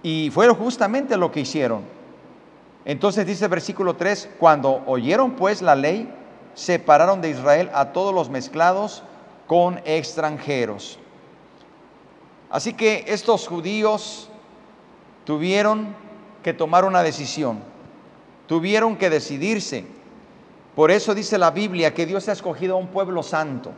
Y 0.02 0.30
fue 0.32 0.48
justamente 0.48 1.16
lo 1.16 1.30
que 1.30 1.40
hicieron. 1.40 1.82
Entonces 2.84 3.26
dice 3.26 3.44
el 3.44 3.50
versículo 3.50 3.96
3, 3.96 4.30
cuando 4.38 4.82
oyeron 4.86 5.32
pues 5.32 5.60
la 5.60 5.74
ley, 5.74 6.10
separaron 6.54 7.20
de 7.20 7.30
Israel 7.30 7.70
a 7.74 7.92
todos 7.92 8.14
los 8.14 8.30
mezclados 8.30 9.02
con 9.46 9.80
extranjeros. 9.84 10.98
Así 12.50 12.72
que 12.72 13.04
estos 13.08 13.46
judíos 13.46 14.30
tuvieron 15.24 15.94
que 16.42 16.54
tomar 16.54 16.86
una 16.86 17.02
decisión, 17.02 17.58
tuvieron 18.46 18.96
que 18.96 19.10
decidirse. 19.10 19.84
Por 20.74 20.90
eso 20.90 21.14
dice 21.14 21.36
la 21.36 21.50
Biblia 21.50 21.92
que 21.92 22.06
Dios 22.06 22.28
ha 22.28 22.32
escogido 22.32 22.76
a 22.76 22.78
un 22.78 22.88
pueblo 22.88 23.22
santo, 23.22 23.72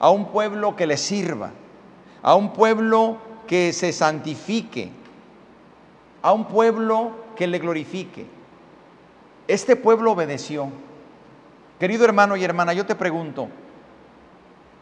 a 0.00 0.10
un 0.10 0.26
pueblo 0.32 0.74
que 0.74 0.88
le 0.88 0.96
sirva, 0.96 1.52
a 2.26 2.34
un 2.34 2.52
pueblo 2.52 3.18
que 3.46 3.72
se 3.72 3.92
santifique, 3.92 4.90
a 6.22 6.32
un 6.32 6.46
pueblo 6.48 7.12
que 7.36 7.46
le 7.46 7.60
glorifique. 7.60 8.26
Este 9.46 9.76
pueblo 9.76 10.10
obedeció. 10.10 10.68
Querido 11.78 12.04
hermano 12.04 12.36
y 12.36 12.42
hermana, 12.42 12.72
yo 12.72 12.84
te 12.84 12.96
pregunto, 12.96 13.46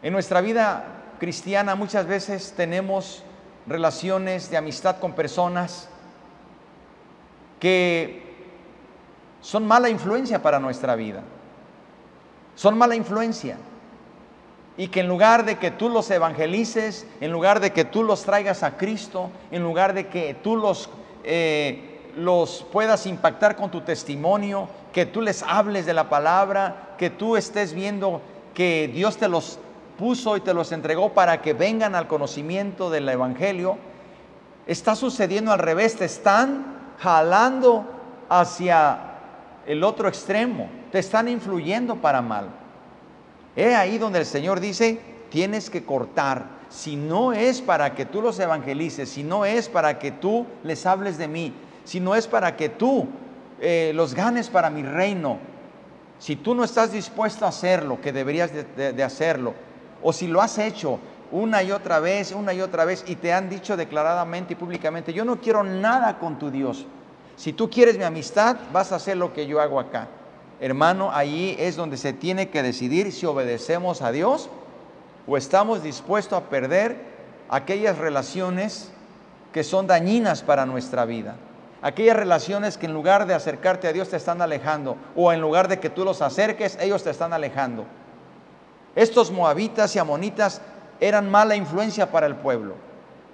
en 0.02 0.14
nuestra 0.14 0.40
vida 0.40 0.87
cristiana 1.20 1.74
muchas 1.74 2.07
veces 2.07 2.54
tenemos 2.57 3.22
relaciones 3.66 4.48
de 4.48 4.57
amistad 4.57 4.98
con 4.98 5.12
personas 5.12 5.90
que 7.61 8.22
son 9.42 9.66
mala 9.66 9.90
influencia 9.90 10.40
para 10.40 10.59
nuestra 10.59 10.96
vida. 10.96 11.22
Son 12.54 12.78
mala 12.78 12.96
influencia. 12.96 13.59
Y 14.76 14.88
que 14.88 15.00
en 15.00 15.08
lugar 15.08 15.44
de 15.44 15.56
que 15.58 15.70
tú 15.70 15.88
los 15.88 16.10
evangelices, 16.10 17.06
en 17.20 17.30
lugar 17.30 17.60
de 17.60 17.72
que 17.72 17.84
tú 17.84 18.02
los 18.02 18.24
traigas 18.24 18.62
a 18.62 18.76
Cristo, 18.76 19.30
en 19.50 19.62
lugar 19.62 19.94
de 19.94 20.08
que 20.08 20.34
tú 20.34 20.56
los, 20.56 20.90
eh, 21.22 22.00
los 22.16 22.66
puedas 22.72 23.06
impactar 23.06 23.54
con 23.54 23.70
tu 23.70 23.82
testimonio, 23.82 24.68
que 24.92 25.06
tú 25.06 25.20
les 25.20 25.42
hables 25.42 25.87
de 25.87 25.94
la 25.94 26.08
palabra, 26.08 26.94
que 26.98 27.10
tú 27.10 27.37
estés 27.37 27.72
viendo 27.72 28.20
que 28.54 28.88
Dios 28.92 29.16
te 29.16 29.28
los 29.28 29.58
puso 29.98 30.37
y 30.37 30.40
te 30.40 30.54
los 30.54 30.72
entregó 30.72 31.12
para 31.12 31.42
que 31.42 31.52
vengan 31.52 31.94
al 31.94 32.06
conocimiento 32.08 32.90
del 32.90 33.08
Evangelio, 33.08 33.76
está 34.66 34.94
sucediendo 34.94 35.52
al 35.52 35.58
revés, 35.58 35.96
te 35.96 36.04
están 36.04 36.94
jalando 36.98 37.84
hacia 38.28 38.98
el 39.66 39.84
otro 39.84 40.08
extremo, 40.08 40.68
te 40.90 40.98
están 40.98 41.28
influyendo 41.28 41.96
para 41.96 42.22
mal. 42.22 42.48
He 43.56 43.74
ahí 43.74 43.98
donde 43.98 44.20
el 44.20 44.26
Señor 44.26 44.60
dice, 44.60 45.00
tienes 45.30 45.70
que 45.70 45.84
cortar. 45.84 46.46
Si 46.68 46.96
no 46.96 47.32
es 47.32 47.60
para 47.60 47.94
que 47.94 48.04
tú 48.04 48.20
los 48.20 48.38
evangelices, 48.40 49.08
si 49.08 49.22
no 49.22 49.44
es 49.44 49.68
para 49.68 49.98
que 49.98 50.10
tú 50.10 50.46
les 50.64 50.86
hables 50.86 51.18
de 51.18 51.28
mí, 51.28 51.52
si 51.84 52.00
no 52.00 52.14
es 52.14 52.26
para 52.26 52.56
que 52.56 52.68
tú 52.68 53.08
eh, 53.60 53.92
los 53.94 54.14
ganes 54.14 54.48
para 54.50 54.70
mi 54.70 54.82
reino. 54.82 55.38
Si 56.18 56.36
tú 56.36 56.54
no 56.54 56.64
estás 56.64 56.92
dispuesto 56.92 57.44
a 57.44 57.48
hacerlo, 57.48 58.00
que 58.00 58.12
deberías 58.12 58.50
de, 58.76 59.02
hacerlo, 59.02 59.54
o 60.02 60.12
si 60.12 60.26
lo 60.26 60.40
has 60.40 60.58
hecho 60.58 60.98
una 61.30 61.62
y 61.62 61.72
otra 61.72 61.98
vez, 61.98 62.32
una 62.32 62.52
y 62.52 62.60
otra 62.60 62.84
vez, 62.84 63.04
y 63.06 63.16
te 63.16 63.32
han 63.32 63.48
dicho 63.48 63.76
declaradamente 63.76 64.52
y 64.52 64.56
públicamente, 64.56 65.12
yo 65.12 65.24
no 65.24 65.40
quiero 65.40 65.64
nada 65.64 66.18
con 66.18 66.38
tu 66.38 66.50
Dios, 66.50 66.86
Si 67.36 67.52
tú 67.52 67.68
quieres 67.68 67.98
mi 67.98 68.04
amistad, 68.04 68.56
vas 68.72 68.92
a 68.92 68.96
hacer 68.96 69.16
lo 69.16 69.32
que 69.32 69.46
yo 69.46 69.60
hago 69.60 69.80
acá. 69.80 70.08
Hermano, 70.64 71.11
ahí 71.12 71.55
es 71.59 71.77
donde 71.77 71.98
se 71.98 72.14
tiene 72.14 72.48
que 72.48 72.62
decidir 72.62 73.12
si 73.12 73.27
obedecemos 73.27 74.00
a 74.00 74.12
Dios 74.12 74.48
o 75.27 75.37
estamos 75.37 75.83
dispuestos 75.83 76.38
a 76.38 76.48
perder 76.48 76.96
aquellas 77.50 77.98
relaciones 77.98 78.88
que 79.53 79.62
son 79.62 79.87
dañinas 79.87 80.40
para 80.42 80.64
nuestra 80.64 81.05
vida. 81.05 81.37
Aquellas 81.83 82.16
relaciones 82.16 82.79
que 82.79 82.87
en 82.87 82.94
lugar 82.94 83.27
de 83.27 83.35
acercarte 83.35 83.88
a 83.88 83.92
Dios 83.92 84.09
te 84.09 84.16
están 84.16 84.40
alejando 84.40 84.96
o 85.14 85.35
en 85.35 85.42
lugar 85.42 85.68
de 85.68 85.81
que 85.81 85.90
tú 85.90 86.03
los 86.03 86.22
acerques, 86.22 86.79
ellos 86.81 87.05
te 87.05 87.11
están 87.11 87.35
alejando. 87.35 87.85
Estos 88.96 89.31
moabitas 89.31 89.94
y 89.94 89.98
amonitas 89.98 90.62
eran 90.98 91.31
mala 91.31 91.57
influencia 91.57 92.11
para 92.11 92.27
el 92.27 92.37
pueblo. 92.37 92.77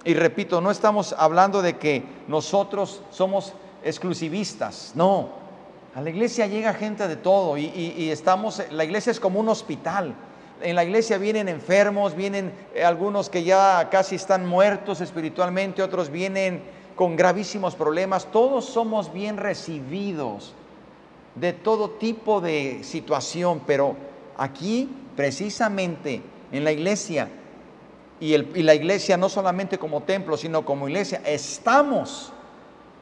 Y 0.03 0.15
repito, 0.15 0.59
no 0.59 0.69
estamos 0.69 1.15
hablando 1.17 1.61
de 1.61 1.77
que 1.77 2.03
nosotros 2.27 3.01
somos 3.09 3.53
exclusivistas, 3.85 4.91
no. 4.95 5.39
A 5.93 6.01
la 6.01 6.09
iglesia 6.09 6.47
llega 6.47 6.73
gente 6.73 7.05
de 7.07 7.17
todo 7.17 7.57
y, 7.57 8.09
estamos, 8.11 8.63
la 8.71 8.85
iglesia 8.85 9.11
es 9.11 9.19
como 9.19 9.41
un 9.41 9.49
hospital. 9.49 10.15
En 10.61 10.75
la 10.75 10.85
iglesia 10.85 11.17
vienen 11.17 11.49
enfermos, 11.49 12.15
vienen 12.15 12.53
eh, 12.73 12.83
algunos 12.83 13.29
que 13.29 13.43
ya 13.43 13.89
casi 13.89 14.15
están 14.15 14.45
muertos 14.45 15.01
espiritualmente, 15.01 15.81
otros 15.81 16.09
vienen 16.09 16.61
con 16.95 17.15
gravísimos 17.17 17.75
problemas. 17.75 18.27
Todos 18.31 18.65
somos 18.65 19.11
bien 19.11 19.35
recibidos 19.35 20.53
de 21.35 21.51
todo 21.51 21.89
tipo 21.89 22.39
de 22.39 22.83
situación, 22.83 23.61
pero 23.65 23.95
aquí 24.37 24.87
precisamente 25.17 26.21
en 26.53 26.63
la 26.63 26.71
iglesia 26.71 27.27
y, 28.19 28.35
y 28.35 28.63
la 28.63 28.75
iglesia 28.75 29.17
no 29.17 29.27
solamente 29.27 29.77
como 29.77 30.03
templo, 30.03 30.37
sino 30.37 30.63
como 30.63 30.87
iglesia, 30.87 31.21
estamos 31.25 32.31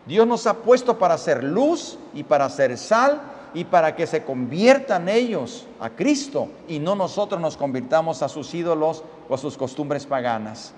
Dios 0.10 0.26
nos 0.26 0.48
ha 0.48 0.56
puesto 0.56 0.98
para 0.98 1.14
hacer 1.14 1.44
luz 1.44 2.00
y 2.16 2.24
para 2.24 2.46
hacer 2.46 2.76
sal 2.80 3.22
y 3.54 3.64
para 3.64 3.96
que 3.96 4.08
se 4.08 4.24
conviertan 4.24 5.08
ellos 5.08 5.68
a 5.80 5.92
Cristo 5.92 6.50
y 6.68 6.80
no 6.80 6.96
nosotros 6.96 7.40
nos 7.40 7.56
convirtamos 7.56 8.24
a 8.24 8.28
sus 8.28 8.52
ídolos 8.56 9.04
o 9.30 9.36
a 9.36 9.38
sus 9.38 9.56
costumbres 9.56 10.08
paganas. 10.08 10.74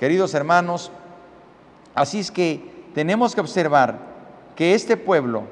Queridos 0.00 0.34
hermanos, 0.34 0.90
así 1.94 2.18
es 2.18 2.32
que 2.32 2.88
tenemos 2.96 3.32
que 3.36 3.40
observar 3.40 3.96
que 4.56 4.74
este 4.74 4.96
pueblo 4.96 5.44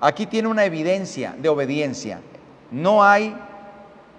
aquí 0.00 0.26
tiene 0.26 0.48
una 0.48 0.64
evidencia 0.64 1.36
de 1.38 1.48
obediencia. 1.48 2.20
No 2.72 3.04
hay 3.04 3.36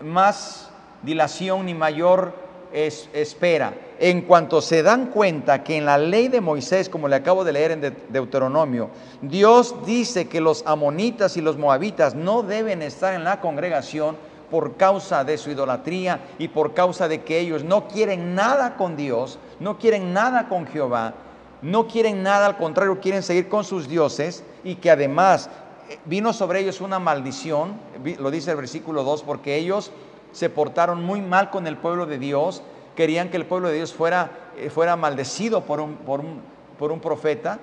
más 0.02 0.70
dilación 1.04 1.66
ni 1.66 1.74
mayor 1.74 2.34
espera 2.72 3.74
en 4.00 4.22
cuanto 4.22 4.62
se 4.62 4.82
dan 4.82 5.08
cuenta 5.08 5.62
que 5.62 5.76
en 5.76 5.86
la 5.86 5.98
ley 5.98 6.30
de 6.30 6.40
Moisés, 6.40 6.88
como 6.88 7.10
le 7.10 7.18
acabo 7.18 7.44
de 7.44 7.52
leer 7.52 7.72
en 7.72 7.96
Deuteronomio, 8.10 8.90
Dios 9.22 9.76
dice 9.86 10.30
que 10.30 10.40
los 10.40 10.64
amonitas 10.66 11.36
y 11.36 11.42
los 11.42 11.58
moabitas 11.58 12.16
no 12.16 12.42
deben 12.42 12.82
estar 12.82 13.14
en 13.14 13.26
la 13.26 13.42
congregación 13.42 14.16
por 14.50 14.78
causa 14.78 15.24
de 15.24 15.38
su 15.38 15.52
idolatría 15.52 16.22
y 16.40 16.48
por 16.48 16.74
causa 16.74 17.08
de 17.08 17.24
que 17.24 17.40
ellos 17.40 17.64
no 17.64 17.88
quieren 17.88 18.36
nada 18.36 18.78
con 18.78 18.96
Dios, 18.96 19.38
no 19.60 19.78
quieren 19.78 20.14
nada 20.14 20.48
con 20.48 20.66
Jehová, 20.66 21.14
no 21.62 21.88
quieren 21.88 22.24
nada, 22.24 22.46
al 22.46 22.58
contrario, 22.58 23.02
quieren 23.02 23.22
seguir 23.22 23.50
con 23.50 23.66
sus 23.66 23.90
dioses 23.90 24.44
y 24.64 24.76
que 24.76 24.92
además 24.92 25.50
eh, 25.90 26.00
vino 26.06 26.32
sobre 26.32 26.62
ellos 26.62 26.80
una 26.80 27.00
maldición, 27.00 27.74
lo 28.18 28.32
dice 28.32 28.52
el 28.52 28.58
versículo 28.58 29.04
2, 29.04 29.24
porque 29.24 29.58
ellos 29.58 29.92
se 30.32 30.50
portaron 30.50 31.04
muy 31.04 31.22
mal 31.22 31.50
con 31.50 31.68
el 31.68 31.76
pueblo 31.76 32.06
de 32.06 32.18
Dios, 32.18 32.64
querían 33.00 33.30
que 33.30 33.38
el 33.38 33.46
pueblo 33.46 33.70
de 33.70 33.76
Dios 33.76 33.94
fuera, 33.94 34.30
eh, 34.58 34.70
fuera 34.70 34.98
maldecido 34.98 35.64
por 35.64 35.80
un, 35.80 35.96
por, 35.96 36.20
un, 36.20 36.42
por 36.78 36.92
un 36.92 37.00
profeta. 37.00 37.58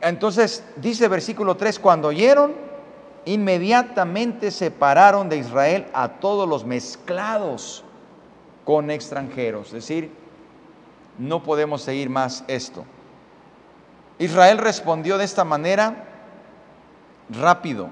Entonces 0.00 0.64
dice 0.76 1.08
versículo 1.08 1.58
3, 1.58 1.78
cuando 1.78 2.08
oyeron, 2.08 2.54
inmediatamente 3.26 4.50
separaron 4.50 5.28
de 5.28 5.36
Israel 5.36 5.88
a 5.92 6.08
todos 6.08 6.48
los 6.48 6.64
mezclados 6.64 7.84
con 8.64 8.90
extranjeros. 8.90 9.66
Es 9.66 9.72
decir, 9.74 10.10
no 11.18 11.42
podemos 11.42 11.82
seguir 11.82 12.08
más 12.08 12.42
esto. 12.48 12.86
Israel 14.18 14.56
respondió 14.56 15.18
de 15.18 15.24
esta 15.26 15.44
manera 15.44 16.06
rápido, 17.28 17.90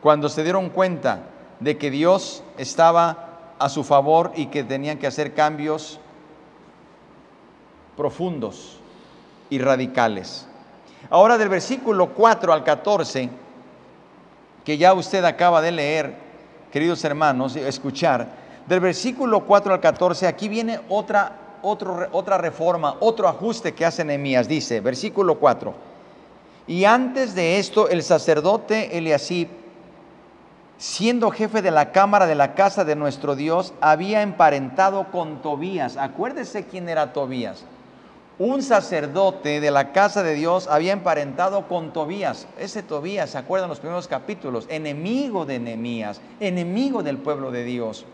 cuando 0.00 0.30
se 0.30 0.42
dieron 0.42 0.70
cuenta 0.70 1.24
de 1.60 1.76
que 1.76 1.90
Dios 1.90 2.42
estaba 2.56 3.23
a 3.58 3.68
su 3.68 3.84
favor 3.84 4.32
y 4.34 4.46
que 4.46 4.64
tenían 4.64 4.98
que 4.98 5.06
hacer 5.06 5.34
cambios 5.34 5.98
profundos 7.96 8.78
y 9.50 9.58
radicales. 9.58 10.46
Ahora 11.10 11.38
del 11.38 11.48
versículo 11.48 12.10
4 12.14 12.52
al 12.52 12.64
14, 12.64 13.28
que 14.64 14.78
ya 14.78 14.94
usted 14.94 15.24
acaba 15.24 15.60
de 15.60 15.72
leer, 15.72 16.14
queridos 16.72 17.04
hermanos, 17.04 17.54
escuchar, 17.56 18.28
del 18.66 18.80
versículo 18.80 19.44
4 19.44 19.74
al 19.74 19.80
14, 19.80 20.26
aquí 20.26 20.48
viene 20.48 20.80
otra, 20.88 21.58
otra 21.62 22.38
reforma, 22.38 22.96
otro 23.00 23.28
ajuste 23.28 23.74
que 23.74 23.84
hace 23.84 24.04
Nehemías. 24.04 24.48
Dice, 24.48 24.80
versículo 24.80 25.38
4, 25.38 25.74
y 26.66 26.84
antes 26.84 27.34
de 27.34 27.58
esto 27.58 27.88
el 27.88 28.02
sacerdote 28.02 28.96
Eliasib 28.96 29.48
siendo 30.78 31.30
jefe 31.30 31.62
de 31.62 31.70
la 31.70 31.92
cámara 31.92 32.26
de 32.26 32.34
la 32.34 32.54
casa 32.54 32.84
de 32.84 32.96
nuestro 32.96 33.36
Dios, 33.36 33.72
había 33.80 34.22
emparentado 34.22 35.10
con 35.10 35.42
Tobías. 35.42 35.96
Acuérdese 35.96 36.64
quién 36.64 36.88
era 36.88 37.12
Tobías. 37.12 37.64
Un 38.38 38.62
sacerdote 38.62 39.60
de 39.60 39.70
la 39.70 39.92
casa 39.92 40.24
de 40.24 40.34
Dios 40.34 40.66
había 40.66 40.92
emparentado 40.92 41.68
con 41.68 41.92
Tobías. 41.92 42.48
Ese 42.58 42.82
Tobías, 42.82 43.30
¿se 43.30 43.38
acuerdan 43.38 43.68
los 43.68 43.78
primeros 43.78 44.08
capítulos? 44.08 44.66
Enemigo 44.68 45.46
de 45.46 45.60
Nehemías, 45.60 46.20
enemigo 46.40 47.04
del 47.04 47.18
pueblo 47.18 47.52
de 47.52 47.62
Dios. 47.62 48.04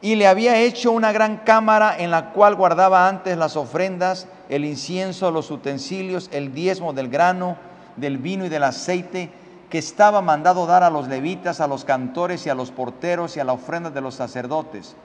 Y 0.00 0.14
le 0.14 0.28
había 0.28 0.58
hecho 0.60 0.92
una 0.92 1.12
gran 1.12 1.38
cámara 1.38 1.96
en 1.98 2.12
la 2.12 2.30
cual 2.30 2.54
guardaba 2.54 3.08
antes 3.08 3.36
las 3.36 3.56
ofrendas, 3.56 4.28
el 4.48 4.64
incienso, 4.64 5.30
los 5.32 5.50
utensilios, 5.50 6.30
el 6.32 6.54
diezmo 6.54 6.92
del 6.92 7.08
grano, 7.08 7.56
del 7.96 8.16
vino 8.16 8.46
y 8.46 8.48
del 8.48 8.62
aceite 8.62 9.30
que 9.70 9.78
estaba 9.78 10.20
mandado 10.20 10.66
dar 10.66 10.82
a 10.82 10.90
los 10.90 11.06
levitas, 11.06 11.60
a 11.60 11.68
los 11.68 11.84
cantores 11.84 12.44
y 12.44 12.50
a 12.50 12.54
los 12.54 12.72
porteros 12.72 13.36
y 13.36 13.40
a 13.40 13.44
la 13.44 13.52
ofrenda 13.52 13.88
de 13.90 14.00
los 14.00 14.16
sacerdotes. 14.16 14.96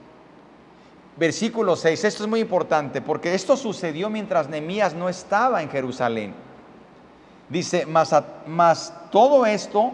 Versículo 1.16 1.76
6, 1.76 2.04
esto 2.04 2.24
es 2.24 2.28
muy 2.28 2.40
importante 2.40 3.00
porque 3.00 3.32
esto 3.34 3.56
sucedió 3.56 4.10
mientras 4.10 4.48
Nehemías 4.48 4.92
no 4.92 5.08
estaba 5.08 5.62
en 5.62 5.70
Jerusalén. 5.70 6.34
Dice, 7.48 7.86
más, 7.86 8.92
todo 9.12 9.46
esto, 9.46 9.92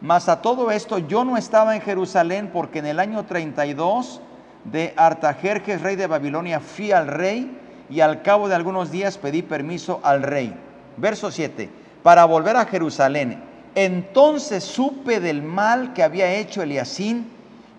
más 0.00 0.28
a 0.28 0.40
todo 0.40 0.70
esto 0.70 0.98
yo 0.98 1.24
no 1.24 1.36
estaba 1.36 1.74
en 1.74 1.82
Jerusalén 1.82 2.50
porque 2.52 2.78
en 2.78 2.86
el 2.86 3.00
año 3.00 3.26
32 3.26 4.20
de 4.64 4.94
Artajerjes, 4.96 5.82
rey 5.82 5.96
de 5.96 6.06
Babilonia, 6.06 6.60
fui 6.60 6.92
al 6.92 7.08
rey 7.08 7.58
y 7.90 8.00
al 8.00 8.22
cabo 8.22 8.48
de 8.48 8.54
algunos 8.54 8.92
días 8.92 9.18
pedí 9.18 9.42
permiso 9.42 10.00
al 10.04 10.22
rey. 10.22 10.54
Verso 10.96 11.32
7, 11.32 11.68
para 12.04 12.24
volver 12.24 12.56
a 12.56 12.66
Jerusalén 12.66 13.49
entonces 13.74 14.64
supe 14.64 15.20
del 15.20 15.42
mal 15.42 15.92
que 15.92 16.02
había 16.02 16.32
hecho 16.34 16.62
Eliasín 16.62 17.30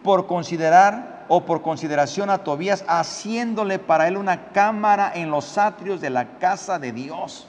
por 0.03 0.27
considerar 0.27 1.25
o 1.27 1.45
por 1.45 1.61
consideración 1.61 2.29
a 2.29 2.39
Tobías, 2.39 2.83
haciéndole 2.87 3.79
para 3.79 4.07
él 4.07 4.17
una 4.17 4.47
cámara 4.51 5.11
en 5.15 5.31
los 5.31 5.57
atrios 5.57 6.01
de 6.01 6.09
la 6.09 6.37
casa 6.39 6.77
de 6.77 6.91
Dios. 6.91 7.47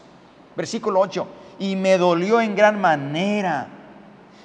Versículo 0.56 1.00
8. 1.00 1.26
Y 1.58 1.76
me 1.76 1.98
dolió 1.98 2.40
en 2.40 2.54
gran 2.54 2.80
manera. 2.80 3.68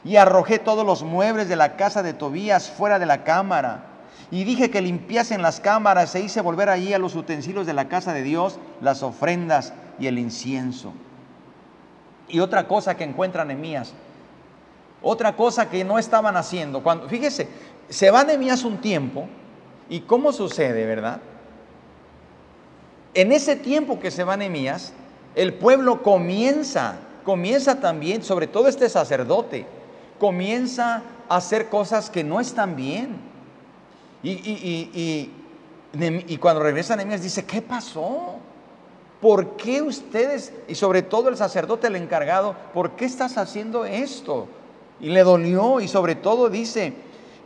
Y 0.04 0.16
arrojé 0.16 0.58
todos 0.58 0.86
los 0.86 1.04
muebles 1.04 1.50
de 1.50 1.56
la 1.56 1.76
casa 1.76 2.02
de 2.02 2.14
Tobías 2.14 2.70
fuera 2.70 2.98
de 2.98 3.06
la 3.06 3.24
cámara. 3.24 3.84
Y 4.32 4.44
dije 4.44 4.70
que 4.72 4.82
limpiasen 4.82 5.42
las 5.42 5.60
cámaras 5.60 6.16
e 6.16 6.22
hice 6.22 6.42
volver 6.42 6.70
allí 6.70 6.94
a 6.94 7.00
los 7.00 7.16
utensilios 7.16 7.66
de 7.66 7.74
la 7.74 7.88
casa 7.88 8.14
de 8.14 8.24
Dios, 8.24 8.60
las 8.82 9.04
ofrendas 9.04 9.74
y 10.00 10.08
el 10.08 10.18
incienso. 10.18 10.94
Y 12.28 12.40
otra 12.40 12.68
cosa 12.68 12.96
que 12.98 13.04
encuentran 13.04 13.48
Nehemías, 13.48 13.94
otra 15.02 15.36
cosa 15.36 15.70
que 15.70 15.84
no 15.84 15.98
estaban 16.00 16.36
haciendo, 16.36 16.84
cuando, 16.84 17.08
fíjese, 17.08 17.48
se 17.90 18.12
va 18.12 18.24
Nehemías 18.24 18.64
un 18.64 18.78
tiempo, 18.78 19.28
y 19.90 20.02
cómo 20.02 20.34
sucede, 20.34 20.86
¿verdad? 20.86 21.20
En 23.14 23.32
ese 23.32 23.56
tiempo 23.56 24.00
que 24.00 24.12
se 24.12 24.24
va 24.24 24.38
Nehemías, 24.38 24.94
el 25.36 25.54
pueblo 25.54 26.04
comienza, 26.04 26.98
comienza 27.24 27.80
también, 27.80 28.24
sobre 28.24 28.48
todo 28.48 28.68
este 28.68 28.90
sacerdote, 28.90 29.66
comienza 30.20 31.04
a 31.30 31.38
hacer 31.38 31.70
cosas 31.70 32.10
que 32.10 32.24
no 32.24 32.40
están 32.40 32.76
bien. 32.76 33.18
Y, 34.24 34.32
y, 34.32 35.32
y, 35.94 36.24
y 36.28 36.38
cuando 36.38 36.62
regresa 36.62 36.96
Nehemías 36.96 37.22
dice, 37.22 37.46
¿qué 37.46 37.62
pasó? 37.62 38.40
¿Por 39.22 39.58
qué 39.58 39.82
ustedes, 39.82 40.54
y 40.68 40.76
sobre 40.76 41.02
todo 41.02 41.30
el 41.30 41.38
sacerdote, 41.38 41.88
el 41.88 41.96
encargado, 41.96 42.56
por 42.74 42.92
qué 42.92 43.06
estás 43.06 43.38
haciendo 43.38 43.86
esto? 43.86 44.48
Y 45.00 45.10
le 45.10 45.24
dolió, 45.24 45.80
y 45.80 45.88
sobre 45.88 46.16
todo 46.16 46.50
dice, 46.50 46.94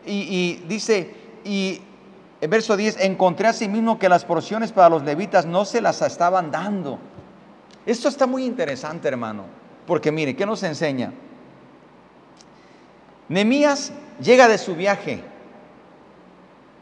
y, 0.05 0.55
dice, 0.67 1.13
y 1.45 1.81
en 2.41 2.49
verso 2.49 2.75
10, 2.75 2.99
encontré 3.01 3.47
a 3.47 3.53
sí 3.53 3.69
mismo 3.69 3.99
que 3.99 4.09
las 4.09 4.25
porciones 4.25 4.71
para 4.73 4.89
los 4.89 5.03
levitas 5.03 5.45
no 5.45 5.63
se 5.63 5.79
las 5.79 6.01
estaban 6.01 6.51
dando. 6.51 6.99
Esto 7.85 8.09
está 8.09 8.27
muy 8.27 8.43
interesante, 8.45 9.07
hermano, 9.07 9.45
porque 9.87 10.11
mire, 10.11 10.35
¿qué 10.35 10.45
nos 10.45 10.63
enseña? 10.63 11.13
Nemías 13.29 13.93
llega 14.21 14.49
de 14.49 14.57
su 14.57 14.75
viaje 14.75 15.23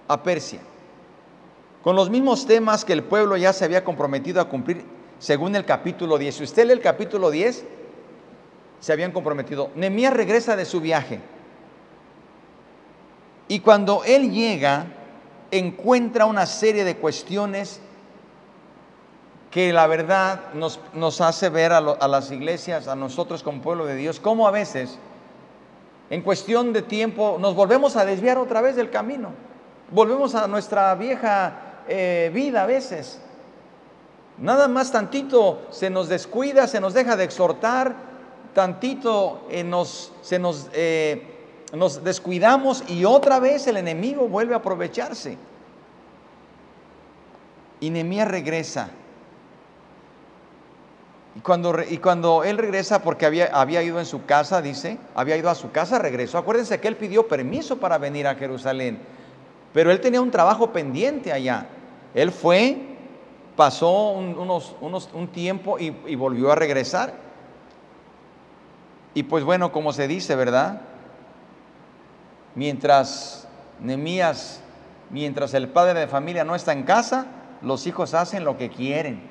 a 0.08 0.23
Persia 0.23 0.62
con 1.83 1.95
los 1.95 2.09
mismos 2.09 2.45
temas 2.45 2.83
que 2.83 2.93
el 2.93 3.03
pueblo 3.03 3.37
ya 3.37 3.53
se 3.53 3.65
había 3.65 3.83
comprometido 3.83 4.41
a 4.41 4.49
cumplir 4.49 4.83
según 5.19 5.55
el 5.55 5.65
capítulo 5.65 6.17
10. 6.17 6.35
Si 6.35 6.43
usted 6.43 6.65
lee 6.65 6.73
el 6.73 6.81
capítulo 6.81 7.29
10, 7.29 7.63
se 8.79 8.93
habían 8.93 9.11
comprometido. 9.11 9.69
Nemías 9.75 10.13
regresa 10.13 10.55
de 10.55 10.65
su 10.65 10.81
viaje. 10.81 11.21
Y 13.47 13.59
cuando 13.61 14.03
él 14.05 14.31
llega, 14.31 14.87
encuentra 15.51 16.25
una 16.25 16.45
serie 16.45 16.83
de 16.83 16.97
cuestiones 16.97 17.81
que 19.51 19.73
la 19.73 19.87
verdad 19.87 20.53
nos, 20.53 20.79
nos 20.93 21.21
hace 21.21 21.49
ver 21.49 21.73
a, 21.73 21.77
a, 21.77 22.07
las 22.07 22.31
iglesias, 22.31 22.87
a 22.87 22.95
nosotros 22.95 23.41
como 23.41 23.61
pueblo 23.61 23.85
de 23.85 23.95
Dios, 23.95 24.19
cómo 24.19 24.47
a 24.47 24.51
veces, 24.51 24.99
en 26.09 26.21
cuestión 26.21 26.71
de 26.71 26.83
tiempo, 26.83 27.37
nos 27.39 27.55
volvemos 27.55 27.95
a 27.95 28.05
desviar 28.05 28.37
otra 28.37 28.61
vez 28.61 28.75
del 28.75 28.91
camino. 28.91 29.31
Volvemos 29.91 30.35
a 30.35 30.47
nuestra 30.47 30.93
vieja 30.93 31.68
eh, 31.89 32.32
vida 32.34 32.63
a 32.63 32.65
veces. 32.65 33.19
Nada 34.38 34.69
más 34.69 34.91
tantito 34.91 35.67
se 35.69 35.89
nos 35.89 36.08
descuida, 36.08 36.67
se 36.67 36.80
nos 36.80 36.93
deja 36.93 37.17
de 37.17 37.25
exhortar, 37.25 37.93
tantito 38.54 39.45
eh, 39.49 39.63
nos, 39.63 40.13
se 40.21 40.39
nos, 40.39 40.69
eh, 40.73 41.23
nos 41.73 42.04
descuidamos 42.04 42.84
y 42.88 43.04
otra 43.04 43.39
vez 43.39 43.67
el 43.67 43.78
enemigo 43.78 44.28
vuelve 44.28 44.54
a 44.54 44.58
aprovecharse. 44.58 45.38
Y 47.82 47.89
Nehemías 47.89 48.28
regresa. 48.28 48.91
Y 51.36 51.41
cuando, 51.41 51.75
y 51.88 51.97
cuando 51.97 52.43
él 52.43 52.58
regresa, 52.58 53.02
porque 53.02 53.25
había, 53.25 53.45
había 53.54 53.84
ido 53.84 53.99
en 53.99 54.06
su 54.06 54.25
casa, 54.25 54.62
dice, 54.62 54.97
había 55.15 55.38
ido 55.38 55.49
a 55.49 55.56
su 55.56 55.71
casa, 55.71 55.99
regresó. 55.99 56.38
Acuérdense 56.38 56.80
que 56.80 56.88
él 56.88 56.95
pidió 56.95 57.28
permiso 57.28 57.78
para 57.78 57.97
venir 57.97 58.28
a 58.28 58.36
Jerusalén, 58.36 58.99
pero 59.73 59.91
él 59.91 60.02
tenía 60.02 60.21
un 60.21 60.32
trabajo 60.32 60.71
pendiente 60.71 61.32
allá. 61.32 61.67
Él 62.13 62.32
fue, 62.32 62.78
pasó 63.56 64.12
un, 64.12 64.38
unos, 64.38 64.76
unos, 64.82 65.10
un 65.13 65.28
tiempo 65.28 65.78
y, 65.80 66.15
volvió 66.15 66.52
a 66.52 66.56
regresar. 66.56 67.13
Y 69.13 69.24
pues 69.24 69.43
bueno, 69.43 69.72
como 69.72 69.93
se 69.93 70.08
dice, 70.08 70.36
¿verdad? 70.36 70.82
Mientras 72.56 73.48
Nemías, 73.80 74.62
mientras 75.10 75.54
el 75.54 75.69
padre 75.69 76.00
de 76.00 76.08
familia 76.08 76.43
no 76.43 76.56
está 76.56 76.74
en 76.74 76.84
casa, 76.84 77.28
los 77.62 77.86
hijos 77.86 78.13
hacen 78.13 78.43
lo 78.43 78.58
que 78.58 78.69
quieren. 78.69 79.30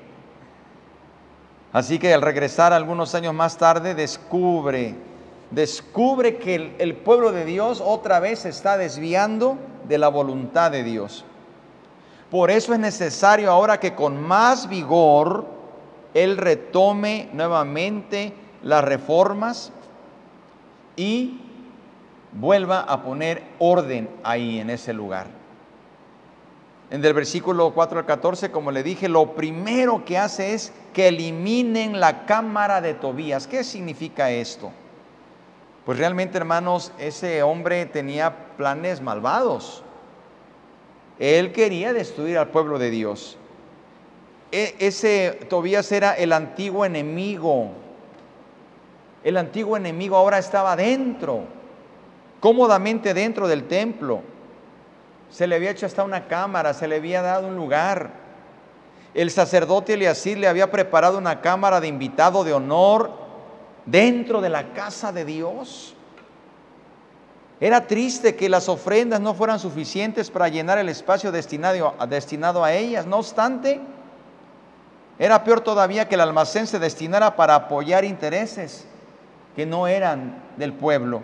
Así 1.73 1.99
que 1.99 2.14
al 2.14 2.23
regresar 2.23 2.73
algunos 2.73 3.14
años 3.14 3.35
más 3.35 3.59
tarde 3.59 3.95
descubre, 3.95 4.95
descubre 5.51 6.37
que 6.38 6.55
el, 6.55 6.75
el, 6.79 6.97
pueblo 6.97 7.33
de 7.33 7.45
Dios 7.45 7.83
otra 7.85 8.21
vez 8.21 8.41
se 8.41 8.49
está 8.49 8.79
desviando 8.79 9.59
de 9.87 9.99
la 9.99 10.09
voluntad 10.09 10.71
de 10.71 10.83
Dios. 10.83 11.25
Por 12.31 12.51
eso 12.51 12.75
es 12.75 12.79
necesario 12.79 13.51
ahora 13.51 13.81
que 13.81 13.95
con 13.95 14.21
más 14.21 14.69
vigor 14.69 15.47
Él 16.12 16.37
retome 16.37 17.31
nuevamente 17.33 18.35
las 18.62 18.85
reformas 18.85 19.73
y 20.97 21.41
vuelva 22.33 22.81
a 22.81 23.03
poner 23.03 23.43
orden 23.59 24.11
ahí 24.23 24.59
en 24.59 24.69
ese 24.71 24.93
lugar. 24.93 25.27
En 26.91 27.05
el 27.05 27.12
versículo 27.12 27.73
4 27.73 28.01
al 28.01 28.07
14, 28.07 28.51
como 28.51 28.71
le 28.71 28.83
dije, 28.83 29.09
lo 29.09 29.35
primero 29.35 30.05
que 30.05 30.17
hace 30.17 30.55
es 30.55 30.73
que 30.95 31.09
eliminen 31.09 32.01
la 32.01 32.25
cámara 32.25 32.81
de 32.81 32.95
Tobías. 32.95 33.47
¿Qué 33.47 33.62
significa 33.62 34.31
esto? 34.31 34.71
Pues 35.85 35.99
realmente, 35.99 36.38
hermanos, 36.38 36.93
ese 36.99 37.43
hombre 37.43 37.85
tenía 37.87 38.55
planes 38.57 39.01
malvados. 39.01 39.85
Él 41.18 41.52
quería 41.52 41.92
destruir 41.92 42.38
al 42.38 42.48
pueblo 42.48 42.78
de 42.78 42.90
Dios. 42.90 43.37
E 44.50 44.76
ese 44.78 45.38
Tobías 45.48 45.90
era 45.92 46.14
el 46.14 46.33
antiguo 46.33 46.85
enemigo. 46.85 47.70
El 49.24 49.37
antiguo 49.37 49.76
enemigo 49.76 50.16
ahora 50.16 50.38
estaba 50.38 50.76
dentro, 50.76 51.42
cómodamente 52.40 53.14
dentro 53.14 53.48
del 53.48 53.64
templo 53.64 54.22
se 55.31 55.46
le 55.46 55.57
había 55.57 55.70
hecho 55.70 55.87
hasta 55.87 56.04
una 56.04 56.26
cámara, 56.26 56.72
se 56.74 56.88
le 56.88 56.96
había 56.96 57.22
dado 57.22 57.48
un 57.48 57.57
lugar. 57.57 58.12
El 59.14 59.31
sacerdote 59.31 59.94
Eliasir 59.94 60.38
le 60.38 60.48
había 60.48 60.70
preparado 60.70 61.18
una 61.18 61.40
cámara 61.40 61.81
de 61.81 61.88
invitado 61.88 62.44
de 62.44 62.52
honor 62.52 63.11
dentro 63.85 64.40
de 64.40 64.48
la 64.48 64.72
casa 64.72 65.12
de 65.12 65.24
Dios. 65.24 65.94
Era 67.61 67.87
triste 67.87 68.37
que 68.37 68.49
las 68.49 68.68
ofrendas 68.68 69.21
no 69.21 69.35
fueran 69.35 69.59
suficientes 69.59 70.31
para 70.31 70.49
llenar 70.49 70.79
el 70.79 70.88
espacio 70.88 71.33
destinado, 71.33 71.94
destinado 72.09 72.62
a 72.62 72.73
ellas. 72.73 73.05
No 73.05 73.16
obstante, 73.16 73.81
era 75.18 75.42
peor 75.42 75.61
todavía 75.61 76.09
que 76.09 76.14
el 76.14 76.21
almacén 76.21 76.68
se 76.68 76.79
destinara 76.79 77.35
para 77.35 77.57
apoyar 77.57 78.05
intereses 78.05 78.87
que 79.57 79.66
no 79.66 79.88
eran 79.88 80.40
del 80.57 80.73
pueblo. 80.73 81.23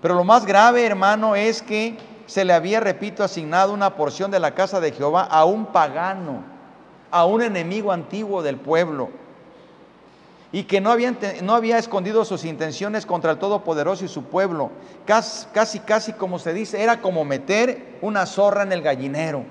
Pero 0.00 0.14
lo 0.14 0.24
más 0.24 0.46
grave, 0.46 0.86
hermano, 0.86 1.36
es 1.36 1.60
que 1.60 1.98
se 2.24 2.46
le 2.46 2.54
había, 2.54 2.80
repito, 2.80 3.22
asignado 3.22 3.74
una 3.74 3.96
porción 3.96 4.30
de 4.30 4.40
la 4.40 4.54
casa 4.54 4.80
de 4.80 4.92
Jehová 4.92 5.24
a 5.24 5.44
un 5.44 5.66
pagano, 5.66 6.42
a 7.10 7.26
un 7.26 7.42
enemigo 7.42 7.92
antiguo 7.92 8.42
del 8.42 8.56
pueblo, 8.56 9.10
y 10.52 10.64
que 10.64 10.80
no 10.80 10.90
había, 10.90 11.14
no 11.42 11.54
había 11.54 11.78
escondido 11.78 12.24
sus 12.24 12.44
intenciones 12.44 13.04
contra 13.04 13.32
el 13.32 13.38
Todopoderoso 13.38 14.04
y 14.04 14.08
su 14.08 14.24
pueblo. 14.24 14.70
Casi, 15.04 15.46
casi, 15.52 15.80
casi 15.80 16.12
como 16.12 16.38
se 16.38 16.54
dice, 16.54 16.82
era 16.82 17.00
como 17.00 17.24
meter 17.24 17.98
una 18.00 18.26
zorra 18.26 18.62
en 18.62 18.72
el 18.72 18.82
gallinero. 18.82 19.44